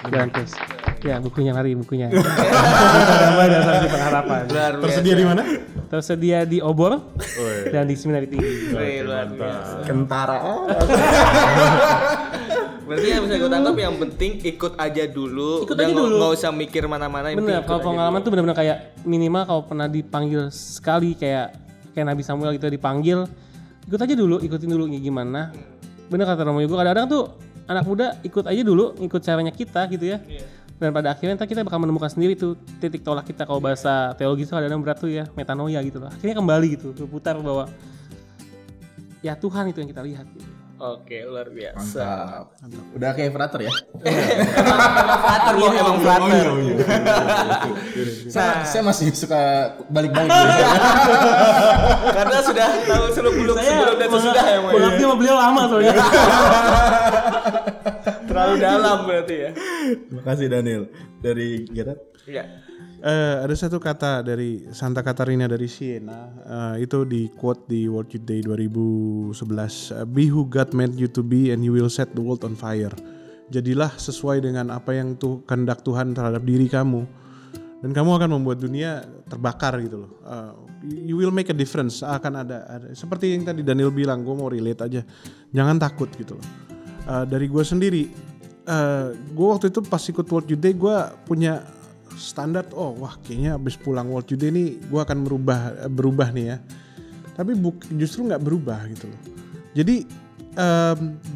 Jalan 0.09 0.29
terus. 0.33 0.53
Ya 1.01 1.17
bukunya 1.17 1.57
mari 1.57 1.73
bukunya. 1.73 2.13
Damai 2.13 3.47
dan 3.49 3.63
Saksi 3.65 3.89
Pengharapan. 3.89 4.41
Luar. 4.53 4.73
Tersedia 4.85 5.15
di 5.17 5.25
mana? 5.25 5.43
Tersedia 5.89 6.39
di 6.45 6.59
Obor 6.61 7.01
dan 7.73 7.89
di 7.89 7.97
Seminari 7.97 8.29
Tinggi. 8.29 8.77
Wih, 8.77 9.01
luar 9.09 9.33
biasa. 9.33 9.77
Kentara. 9.89 10.39
Berarti 12.91 13.07
yang 13.07 13.23
bisa 13.23 13.35
gue 13.39 13.51
tangkap 13.55 13.77
yang 13.79 13.95
penting 14.03 14.33
ikut 14.43 14.73
aja 14.75 15.05
dulu. 15.07 15.63
Ikut 15.63 15.79
Udah 15.79 15.87
aja 15.87 15.95
dulu. 15.95 16.17
nggak 16.19 16.33
usah 16.35 16.51
mikir 16.51 16.83
mana-mana. 16.91 17.31
Bener, 17.31 17.63
kalau 17.63 17.81
pengalaman 17.87 18.19
tuh 18.19 18.35
bener-bener 18.35 18.59
kayak 18.59 18.99
minimal 19.07 19.47
kalau 19.47 19.63
pernah 19.63 19.87
dipanggil 19.87 20.51
sekali 20.51 21.15
kayak 21.15 21.55
kayak 21.95 22.07
Nabi 22.11 22.27
Samuel 22.27 22.59
gitu 22.59 22.67
dipanggil, 22.67 23.31
ikut 23.87 23.95
aja 24.03 24.15
dulu, 24.19 24.43
ikutin 24.43 24.67
dulu 24.75 24.91
gimana. 24.91 25.55
Bener 26.11 26.27
kata 26.27 26.43
Romo 26.43 26.59
Yogo, 26.59 26.75
kadang-kadang 26.75 27.07
tuh 27.07 27.23
anak 27.71 27.87
muda 27.87 28.19
ikut 28.27 28.43
aja 28.51 28.63
dulu, 28.67 28.99
ikut 28.99 29.23
caranya 29.23 29.55
kita 29.55 29.87
gitu 29.87 30.11
ya. 30.11 30.19
dan 30.81 30.97
pada 30.97 31.13
akhirnya 31.13 31.37
ntar 31.37 31.45
kita 31.45 31.61
bakal 31.61 31.77
menemukan 31.77 32.09
sendiri 32.09 32.33
tuh 32.33 32.57
titik 32.81 33.05
tolak 33.05 33.29
kita 33.29 33.45
kalau 33.45 33.61
bahasa 33.61 34.17
teologi 34.17 34.49
itu 34.49 34.57
kadang 34.57 34.81
berat 34.81 34.97
tuh 34.97 35.13
ya 35.13 35.29
metanoia 35.37 35.77
gitu 35.85 36.01
loh 36.01 36.09
akhirnya 36.09 36.41
kembali 36.41 36.67
gitu 36.73 36.97
berputar 36.97 37.37
bahwa 37.37 37.69
ya 39.21 39.37
Tuhan 39.37 39.69
itu 39.69 39.85
yang 39.85 39.91
kita 39.93 40.01
lihat 40.01 40.25
gitu. 40.33 40.60
Oke, 40.81 41.29
luar 41.29 41.53
biasa. 41.53 42.09
Mantap. 42.57 42.97
Udah 42.97 43.11
kayak 43.13 43.37
frater 43.37 43.69
ya? 43.69 43.73
Flutter 45.21 45.55
ya, 45.61 45.69
emang 45.77 45.99
flutter. 46.01 46.47
saya, 48.33 48.65
saya 48.65 48.83
masih 48.89 49.13
suka 49.13 49.77
balik-balik. 49.93 50.33
Karena 52.17 52.39
sudah 52.41 52.69
tahu 52.89 53.05
seluk 53.13 53.35
beluk 53.37 53.57
sebelum 53.61 53.97
dan 54.01 54.09
sesudah 54.09 54.45
ya, 54.49 54.59
Moy. 54.65 54.73
Mengabdi 54.81 55.03
sama 55.05 55.17
beliau 55.21 55.37
lama 55.37 55.63
soalnya. 55.69 55.93
Terlalu 58.33 58.55
dalam 58.57 58.99
berarti 59.05 59.37
ya. 59.37 59.51
Terima 60.01 60.23
kasih 60.25 60.47
Daniel 60.49 60.83
dari 61.21 61.69
Gerard. 61.69 62.01
Iya. 62.25 62.70
Eh, 63.01 63.37
ada 63.41 63.57
satu 63.57 63.81
kata 63.81 64.21
dari 64.21 64.69
Santa 64.77 65.01
Catarina 65.01 65.49
dari 65.49 65.65
Siena 65.73 66.29
eh, 66.45 66.85
itu 66.85 67.09
di 67.09 67.33
quote 67.33 67.65
di 67.65 67.89
World 67.89 68.13
Youth 68.13 68.29
Day 68.29 68.45
2011 68.45 69.41
eh, 69.97 70.05
Be 70.05 70.29
who 70.29 70.45
God 70.45 70.77
made 70.77 71.01
you 71.01 71.09
to 71.09 71.25
be 71.25 71.49
and 71.49 71.65
you 71.65 71.73
will 71.73 71.89
set 71.89 72.13
the 72.13 72.21
world 72.21 72.45
on 72.45 72.53
fire. 72.53 72.93
Jadilah 73.49 73.97
sesuai 73.97 74.45
dengan 74.45 74.69
apa 74.69 74.93
yang 74.93 75.17
tuh 75.17 75.41
kehendak 75.49 75.81
Tuhan 75.81 76.13
terhadap 76.13 76.45
diri 76.45 76.69
kamu. 76.69 77.09
Dan 77.81 77.97
kamu 77.97 78.21
akan 78.21 78.37
membuat 78.37 78.61
dunia 78.61 79.01
terbakar 79.25 79.81
gitu 79.81 80.05
loh. 80.05 80.13
Eh, 80.21 80.53
you 81.09 81.17
will 81.17 81.33
make 81.33 81.49
a 81.49 81.57
difference. 81.57 82.05
Akan 82.05 82.37
ada, 82.37 82.69
ada 82.69 82.93
seperti 82.93 83.33
yang 83.33 83.49
tadi 83.49 83.65
Daniel 83.65 83.89
bilang 83.89 84.21
gue 84.21 84.37
mau 84.37 84.53
relate 84.53 84.85
aja. 84.85 85.01
Jangan 85.57 85.81
takut 85.81 86.13
gitu 86.21 86.37
loh. 86.37 86.47
Eh, 87.09 87.25
dari 87.25 87.49
gue 87.49 87.65
sendiri 87.65 88.05
eh 88.61 89.09
gue 89.17 89.47
waktu 89.49 89.73
itu 89.73 89.81
pas 89.89 90.05
ikut 90.05 90.29
World 90.29 90.53
Youth 90.53 90.61
Day 90.61 90.77
gue 90.77 90.97
punya 91.25 91.65
standar 92.19 92.67
oh 92.75 92.95
wah 92.99 93.15
kayaknya 93.23 93.59
abis 93.59 93.79
pulang 93.79 94.11
World 94.11 94.27
Youth 94.31 94.43
Day 94.43 94.51
ini 94.51 94.79
gue 94.79 95.01
akan 95.01 95.23
berubah 95.27 95.91
berubah 95.91 96.31
nih 96.35 96.47
ya. 96.55 96.59
Tapi 97.37 97.57
buk, 97.57 97.89
justru 97.97 98.29
nggak 98.29 98.43
berubah 98.43 98.85
gitu 98.93 99.09
loh. 99.09 99.21
Jadi 99.73 99.97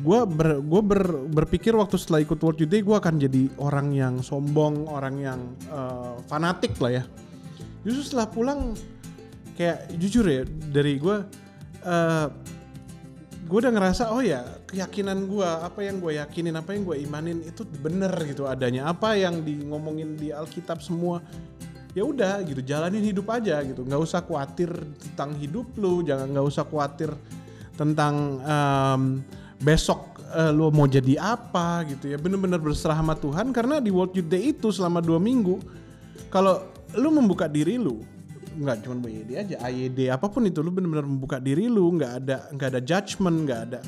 gue 0.05 0.21
ber, 0.27 0.61
gua 0.61 0.83
ber- 0.85 1.25
berpikir 1.33 1.73
waktu 1.73 1.97
setelah 1.97 2.21
ikut 2.27 2.37
World 2.43 2.61
Youth 2.61 2.73
Day 2.75 2.83
gue 2.85 2.93
akan 2.93 3.15
jadi 3.17 3.49
orang 3.63 3.95
yang 3.95 4.21
sombong 4.21 4.85
orang 4.91 5.17
yang 5.23 5.41
eh, 5.71 6.15
fanatik 6.29 6.77
lah 6.83 7.01
ya. 7.01 7.05
Justru 7.87 8.03
setelah 8.13 8.29
pulang 8.29 8.61
kayak 9.55 9.97
jujur 9.97 10.27
ya 10.27 10.43
dari 10.75 10.99
gue 10.99 11.17
eh 11.85 12.27
gue 13.45 13.59
udah 13.61 13.73
ngerasa 13.77 14.11
oh 14.11 14.25
ya 14.25 14.41
keyakinan 14.75 15.31
gue 15.31 15.47
apa 15.47 15.87
yang 15.87 16.03
gue 16.03 16.19
yakinin 16.19 16.59
apa 16.59 16.75
yang 16.75 16.83
gue 16.83 16.97
imanin 16.99 17.39
itu 17.47 17.63
bener 17.63 18.11
gitu 18.27 18.51
adanya. 18.51 18.91
Apa 18.91 19.15
yang 19.15 19.47
di 19.47 19.63
ngomongin 19.63 20.19
di 20.19 20.35
Alkitab 20.35 20.83
semua 20.83 21.23
ya 21.95 22.03
udah 22.03 22.43
gitu 22.43 22.59
jalanin 22.59 23.07
hidup 23.07 23.31
aja 23.31 23.63
gitu. 23.63 23.87
Nggak 23.87 24.03
usah 24.03 24.21
khawatir 24.27 24.75
tentang 24.99 25.39
hidup 25.39 25.71
lu 25.79 26.03
jangan 26.03 26.27
nggak 26.27 26.47
usah 26.51 26.67
khawatir 26.67 27.15
tentang 27.79 28.43
em, 28.43 29.03
besok 29.63 30.19
eh, 30.35 30.51
lu 30.51 30.75
mau 30.75 30.91
jadi 30.91 31.23
apa 31.23 31.87
gitu 31.87 32.11
ya. 32.11 32.19
Bener-bener 32.19 32.59
berserah 32.59 32.99
sama 32.99 33.15
Tuhan 33.15 33.55
karena 33.55 33.79
di 33.79 33.95
World 33.95 34.19
Youth 34.19 34.27
Day 34.27 34.51
itu 34.51 34.75
selama 34.75 34.99
dua 34.99 35.23
minggu 35.23 35.63
kalau 36.35 36.67
lu 36.99 37.15
membuka 37.15 37.47
diri 37.47 37.79
lu 37.79 38.03
nggak 38.55 38.87
cuma 38.87 38.97
BYD 39.03 39.31
aja 39.35 39.57
AYD 39.67 40.15
apa 40.15 40.31
pun 40.31 40.47
itu 40.47 40.63
lu 40.63 40.71
benar-benar 40.71 41.07
membuka 41.07 41.37
diri 41.43 41.67
lu 41.67 41.95
nggak 41.99 42.13
ada 42.23 42.37
nggak 42.55 42.69
ada 42.71 42.81
judgement 42.81 43.39
nggak 43.43 43.61
ada 43.71 43.79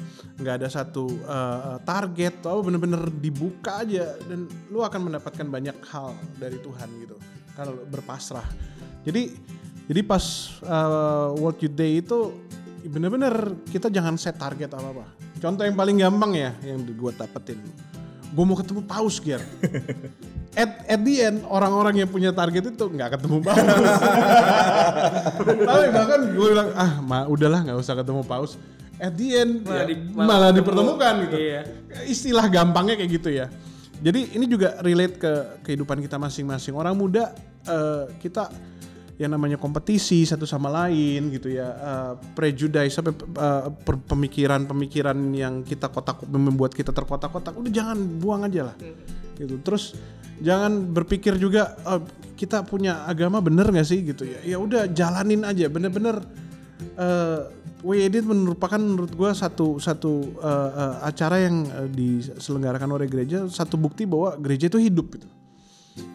nggak 0.42 0.54
ada 0.62 0.68
satu 0.68 1.04
uh, 1.24 1.78
target 1.86 2.42
oh 2.50 2.60
bener-bener 2.66 3.06
dibuka 3.22 3.86
aja 3.86 4.18
dan 4.26 4.50
lu 4.68 4.82
akan 4.82 5.10
mendapatkan 5.10 5.46
banyak 5.46 5.76
hal 5.86 6.12
dari 6.36 6.58
Tuhan 6.58 6.88
gitu 7.02 7.16
kalau 7.56 7.78
berpasrah. 7.88 8.44
Jadi 9.06 9.32
jadi 9.86 10.00
pas 10.02 10.22
uh, 10.66 11.32
World 11.38 11.62
Youth 11.62 11.76
Day 11.78 12.02
itu 12.02 12.34
bener-bener 12.86 13.34
kita 13.66 13.90
jangan 13.90 14.14
set 14.14 14.38
target 14.38 14.70
apa 14.70 14.88
apa 14.94 15.06
contoh 15.42 15.66
yang 15.66 15.74
paling 15.74 15.96
gampang 15.98 16.32
ya 16.38 16.50
yang 16.62 16.86
gue 16.86 17.12
dapetin 17.18 17.58
gue 18.36 18.44
mau 18.44 18.52
ketemu 18.54 18.84
paus 18.84 19.16
Gier 19.16 19.40
at, 20.52 20.70
at 20.84 21.00
the 21.00 21.14
end 21.18 21.40
orang-orang 21.48 22.04
yang 22.04 22.08
punya 22.08 22.28
target 22.30 22.68
itu 22.68 22.84
nggak 22.86 23.16
ketemu 23.16 23.40
paus. 23.40 23.60
Tapi 25.68 25.86
bahkan 25.92 26.20
gue 26.32 26.46
bilang 26.48 26.68
ah 26.72 27.00
ma, 27.00 27.18
udahlah 27.24 27.64
nggak 27.64 27.76
usah 27.76 27.96
ketemu 27.96 28.22
paus. 28.24 28.56
At 28.96 29.12
the 29.12 29.28
end 29.34 29.52
Malah 29.60 29.76
ya, 29.76 29.84
di- 29.84 30.00
malah, 30.08 30.24
malah 30.26 30.48
ketemu. 30.48 30.58
dipertemukan 30.64 31.14
gitu. 31.24 31.36
Iya. 31.36 31.60
istilah 32.08 32.46
gampangnya 32.48 32.94
kayak 32.96 33.10
gitu 33.12 33.28
ya. 33.30 33.46
Jadi 33.96 34.20
ini 34.32 34.44
juga 34.44 34.76
relate 34.80 35.16
ke 35.16 35.32
kehidupan 35.62 36.00
kita 36.00 36.16
masing-masing. 36.16 36.72
Orang 36.72 36.96
muda 36.96 37.32
eh, 37.64 38.04
kita 38.20 38.48
yang 39.16 39.32
namanya 39.32 39.56
kompetisi 39.56 40.28
satu 40.28 40.44
sama 40.44 40.68
lain 40.68 41.32
gitu 41.32 41.48
ya 41.48 41.68
eh, 41.72 42.12
prejudice 42.36 42.92
sampai 43.00 43.16
eh, 43.16 43.68
per- 43.72 44.04
pemikiran-pemikiran 44.04 45.16
yang 45.32 45.64
kita 45.64 45.88
kotak 45.88 46.20
membuat 46.28 46.76
kita 46.76 46.92
terkotak-kotak 46.92 47.56
udah 47.56 47.72
jangan 47.72 47.96
buang 48.20 48.44
aja 48.44 48.72
lah. 48.72 48.76
Gitu. 49.36 49.56
Terus 49.64 49.96
jangan 50.40 50.92
berpikir 50.92 51.40
juga 51.40 51.80
"Oh, 51.88 52.04
kita 52.36 52.60
punya 52.68 53.08
agama 53.08 53.40
bener 53.40 53.72
nggak 53.72 53.88
sih 53.88 54.04
gitu 54.04 54.28
ya? 54.28 54.40
Ya 54.44 54.56
udah 54.60 54.84
jalanin 54.92 55.48
aja. 55.48 55.64
Bener-bener 55.72 56.20
eh 57.00 57.40
WYD 57.86 58.24
merupakan 58.24 58.80
menurut 58.80 59.12
gue 59.16 59.30
satu 59.32 59.80
satu 59.80 60.12
eh, 60.44 60.70
eh, 60.76 60.94
acara 61.08 61.40
yang 61.40 61.64
eh, 61.64 61.88
diselenggarakan 61.88 63.00
oleh 63.00 63.08
gereja 63.08 63.48
satu 63.48 63.80
bukti 63.80 64.04
bahwa 64.04 64.36
gereja 64.36 64.68
itu 64.68 64.76
hidup 64.76 65.08
gitu. 65.16 65.28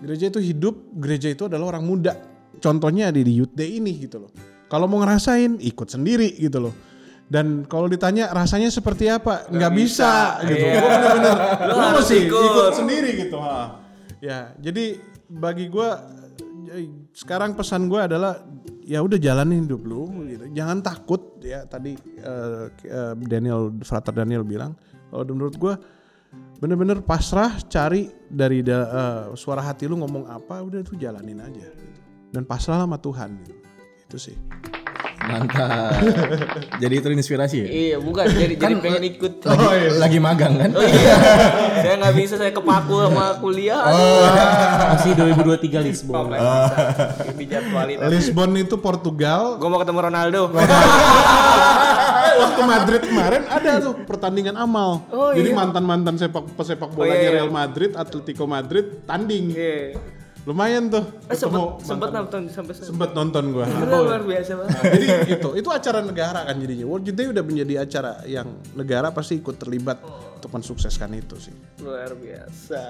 Gereja 0.05 0.29
itu 0.29 0.37
hidup 0.37 0.77
gereja 1.01 1.33
itu 1.33 1.49
adalah 1.49 1.73
orang 1.73 1.81
muda 1.81 2.13
contohnya 2.59 3.13
di 3.13 3.21
di 3.21 3.39
Youth 3.39 3.53
Day 3.53 3.77
ini 3.77 3.95
gitu 3.95 4.27
loh 4.27 4.31
kalau 4.67 4.87
mau 4.87 4.99
ngerasain 4.99 5.59
ikut 5.59 5.87
sendiri 5.87 6.35
gitu 6.35 6.59
loh 6.59 6.73
dan 7.31 7.63
kalau 7.63 7.87
ditanya 7.87 8.27
rasanya 8.29 8.67
seperti 8.67 9.07
apa 9.07 9.47
nggak 9.47 9.71
bisa, 9.71 10.35
gitu 10.43 10.67
Iya. 10.67 10.83
Bener-bener 10.83 11.37
Lu 11.71 11.75
harus 11.79 12.07
ikut. 12.11 12.27
ikut 12.27 12.71
sendiri 12.75 13.09
gitu 13.23 13.39
ha. 13.39 13.79
ya 14.19 14.51
jadi 14.59 14.99
bagi 15.31 15.71
gue 15.71 15.89
sekarang 17.11 17.55
pesan 17.55 17.87
gue 17.87 17.99
adalah 17.99 18.43
ya 18.83 18.99
udah 18.99 19.15
jalanin 19.15 19.63
hidup 19.63 19.83
lu 19.83 20.07
gitu 20.27 20.47
jangan 20.51 20.79
takut 20.79 21.39
ya 21.39 21.63
tadi 21.63 21.95
eh, 22.19 22.65
eh, 22.83 23.13
Daniel 23.23 23.71
Frater 23.81 24.11
Daniel 24.11 24.43
bilang 24.43 24.75
kalau 25.07 25.23
menurut 25.27 25.55
gue 25.55 25.73
bener-bener 26.59 27.01
pasrah 27.01 27.59
cari 27.65 28.07
dari 28.27 28.61
da- 28.61 28.87
eh, 28.87 29.23
suara 29.35 29.59
hati 29.61 29.87
lu 29.87 29.99
ngomong 29.99 30.27
apa 30.27 30.59
udah 30.59 30.79
tuh 30.81 30.95
jalanin 30.95 31.39
aja 31.39 31.67
gitu. 31.67 31.90
Dan 32.31 32.43
pasrah 32.47 32.87
sama 32.87 32.97
Tuhan 32.97 33.29
gitu. 33.43 33.53
itu 34.07 34.17
sih 34.31 34.37
Mantap. 35.21 36.01
Jadi 36.83 36.95
terinspirasi 36.97 37.55
ya? 37.61 37.67
Iya, 37.69 37.97
bukan 38.01 38.25
jadi 38.25 38.57
jadi 38.57 38.73
pengen 38.81 39.03
ikut. 39.05 39.45
Lagi, 39.45 40.01
lagi 40.01 40.17
magang 40.17 40.57
kan? 40.57 40.73
Oh 40.73 40.81
iya. 40.81 41.13
saya 41.77 41.93
nggak 42.01 42.15
bisa 42.17 42.35
saya 42.41 42.49
kepaku 42.49 43.05
sama 43.05 43.37
kuliah. 43.37 43.85
Masih 44.97 45.13
2023 45.13 45.85
Lisbon. 45.85 46.33
Dijadwalin. 47.37 47.97
Lisbon 48.09 48.49
itu 48.57 48.75
Portugal 48.81 49.61
Gue 49.61 49.69
mau 49.69 49.77
ketemu 49.77 49.99
Ronaldo. 50.09 50.41
waktu 52.41 52.61
Madrid 52.65 53.01
kemarin 53.05 53.43
ada 53.45 53.71
tuh 53.77 53.93
pertandingan 54.09 54.57
amal. 54.57 55.05
Oh, 55.13 55.29
Jadi 55.37 55.53
iya. 55.53 55.57
mantan-mantan 55.57 56.17
sepak 56.17 56.57
pesepak 56.57 56.89
Oh, 56.91 57.05
bolanya 57.05 57.21
iya, 57.21 57.29
iya. 57.29 57.35
Real 57.45 57.51
Madrid, 57.53 57.93
Atletico 57.93 58.49
Madrid 58.49 59.05
tanding. 59.05 59.53
Iya. 59.53 60.01
Lumayan 60.41 60.89
tuh. 60.89 61.05
Eh, 61.29 61.37
sempet 61.37 61.53
ketemu 61.53 61.85
sempet 61.85 62.09
nonton 62.09 62.41
sampai 62.49 62.73
sempet 62.73 63.09
nonton 63.13 63.43
gua. 63.51 63.65
Luar 63.69 64.21
biasa 64.21 64.51
banget. 64.55 64.73
Nah, 64.73 64.83
jadi 64.89 65.07
itu 65.29 65.49
itu 65.53 65.69
acara 65.69 65.99
negara 66.01 66.39
kan 66.43 66.55
jadinya. 66.55 66.85
World 66.85 67.05
Youth 67.05 67.13
Day 67.13 67.27
udah 67.29 67.43
menjadi 67.43 67.73
acara 67.79 68.11
yang 68.25 68.47
negara 68.73 69.09
pasti 69.09 69.37
ikut 69.37 69.53
terlibat 69.55 70.01
untuk 70.01 70.49
mensukseskan 70.51 71.13
itu 71.13 71.37
sih. 71.37 71.53
Luar 71.77 72.09
biasa, 72.11 72.81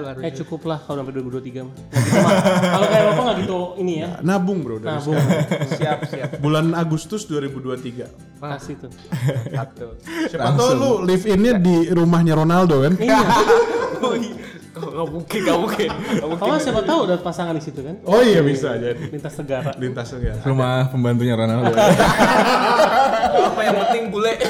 luar 0.00 0.14
Eh 0.16 0.32
biasa. 0.32 0.40
cukup 0.40 0.64
lah 0.64 0.80
kalau 0.80 1.04
sampai 1.04 1.12
2023 1.12 1.68
mah. 1.68 1.74
Gitu 1.92 2.16
mah. 2.16 2.32
Kalau 2.64 2.86
kayak 2.88 3.04
Bapak 3.06 3.22
nggak 3.22 3.38
gitu 3.44 3.58
ini 3.76 3.94
ya. 4.00 4.08
Nabung 4.22 4.58
bro 4.64 4.76
dari 4.76 4.88
Nah, 4.88 4.98
Bu, 4.98 5.12
Siap, 5.76 5.98
siap. 6.08 6.28
bulan 6.40 6.72
Agustus 6.72 7.28
2023. 7.28 8.08
kasih 8.38 8.74
tuh. 8.78 8.90
Satu. 9.50 9.86
Siapa 10.28 10.48
tahu 10.50 10.70
lu 10.72 10.90
live 11.04 11.24
innya 11.26 11.52
di 11.56 11.88
rumahnya 11.88 12.32
Ronaldo 12.34 12.80
kan? 12.80 12.96
Iya. 12.96 13.20
Iya. 14.76 14.92
Nggak 14.92 15.08
mungkin, 15.08 15.40
nggak 15.40 15.58
mungkin. 15.58 15.88
Nggak 15.88 16.28
mungkin. 16.28 16.50
Oh 16.52 16.58
siapa 16.60 16.80
tahu 16.84 17.00
ada 17.08 17.16
pasangan 17.16 17.54
di 17.56 17.62
situ 17.64 17.80
kan? 17.80 17.96
Oh 18.04 18.20
iya 18.20 18.44
bisa 18.44 18.76
jadi. 18.76 19.00
Lintas 19.08 19.34
negara. 19.40 19.70
Lintas 19.80 20.08
negara. 20.12 20.40
Rumah 20.44 20.92
pembantunya 20.92 21.34
Ronaldo. 21.34 21.72
Apa 23.48 23.60
yang 23.64 23.76
penting 23.88 24.02
bule. 24.12 24.32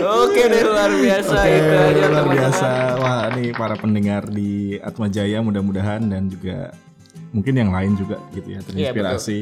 Oke 0.00 0.48
deh 0.48 0.64
luar 0.64 0.90
biasa 0.96 1.36
Oke, 1.44 1.50
itu 1.60 1.74
aja 1.76 2.04
luar 2.08 2.26
biasa. 2.32 2.68
Wah, 2.96 3.24
nih 3.36 3.52
para 3.52 3.76
pendengar 3.76 4.24
di 4.32 4.80
Atma 4.80 5.12
Jaya 5.12 5.44
mudah-mudahan 5.44 6.00
dan 6.08 6.24
juga 6.24 6.72
mungkin 7.30 7.54
yang 7.54 7.70
lain 7.70 7.94
juga 8.00 8.16
gitu 8.32 8.48
ya 8.48 8.60
terinspirasi 8.64 9.38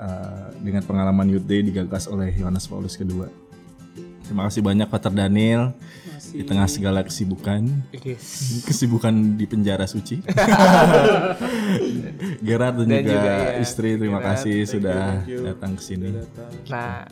eh, 0.00 0.46
dengan 0.64 0.82
pengalaman 0.82 1.28
Youth 1.28 1.44
Day 1.46 1.60
digagas 1.60 2.08
oleh 2.08 2.32
Yohanes 2.34 2.64
Paulus 2.66 2.96
kedua. 2.96 3.41
Terima 4.22 4.48
kasih 4.48 4.62
banyak 4.64 4.88
Pater 4.88 5.12
Daniel 5.12 5.76
di 6.32 6.42
tengah 6.46 6.64
segala 6.70 7.04
kesibukan. 7.04 7.68
Yes. 7.92 8.24
Kesibukan 8.68 9.12
di 9.36 9.44
penjara 9.44 9.84
suci. 9.84 10.22
Gerard 12.46 12.80
dan, 12.80 12.88
Dan 12.88 13.02
juga, 13.04 13.12
juga, 13.12 13.32
ya, 13.36 13.60
istri 13.60 14.00
terima 14.00 14.22
Gerard, 14.22 14.40
kasih 14.40 14.56
sudah 14.64 15.00
datang 15.26 15.76
ke 15.76 15.82
sini. 15.82 16.08
Nah, 16.72 17.04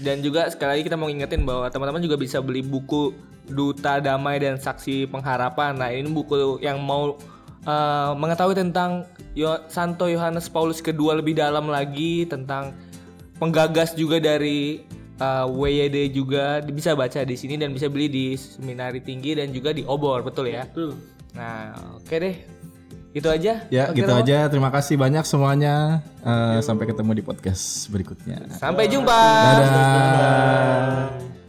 dan 0.00 0.16
juga 0.22 0.48
sekali 0.48 0.78
lagi 0.78 0.82
kita 0.86 0.96
mau 0.96 1.10
ngingetin 1.10 1.42
bahwa 1.42 1.66
teman-teman 1.68 2.00
juga 2.00 2.16
bisa 2.16 2.38
beli 2.40 2.62
buku 2.62 3.12
Duta 3.50 3.98
Damai 3.98 4.38
dan 4.38 4.56
Saksi 4.56 5.10
Pengharapan. 5.10 5.74
Nah, 5.74 5.90
ini 5.90 6.06
buku 6.06 6.62
yang 6.62 6.78
mau 6.78 7.18
uh, 7.66 8.12
mengetahui 8.14 8.54
tentang 8.54 9.10
Yo- 9.34 9.66
Santo 9.66 10.06
Yohanes 10.06 10.46
Paulus 10.46 10.78
II 10.80 11.18
lebih 11.18 11.34
dalam 11.34 11.66
lagi 11.66 12.24
tentang 12.30 12.72
penggagas 13.42 13.96
juga 13.96 14.20
dari 14.20 14.84
uh, 15.20 15.46
WYD 15.46 16.16
juga 16.16 16.64
bisa 16.64 16.96
baca 16.96 17.22
di 17.22 17.36
sini 17.36 17.60
dan 17.60 17.70
bisa 17.76 17.86
beli 17.86 18.08
di 18.08 18.26
Seminari 18.34 19.04
Tinggi 19.04 19.36
dan 19.36 19.52
juga 19.52 19.70
di 19.70 19.84
Obor, 19.84 20.24
betul 20.24 20.50
ya? 20.50 20.66
Betul. 20.66 20.96
Nah, 21.36 21.76
oke 22.00 22.16
deh. 22.16 22.36
Itu 23.10 23.26
aja. 23.26 23.66
Ya, 23.74 23.90
gitu 23.90 24.10
aja. 24.10 24.46
Terima 24.46 24.70
kasih 24.70 24.94
banyak 24.94 25.26
semuanya. 25.26 25.98
Eh, 26.22 26.58
sampai 26.62 26.86
ketemu 26.86 27.18
di 27.18 27.22
podcast 27.26 27.90
berikutnya. 27.90 28.38
Sampai 28.54 28.86
jumpa. 28.86 29.22
Dadah. 29.58 31.39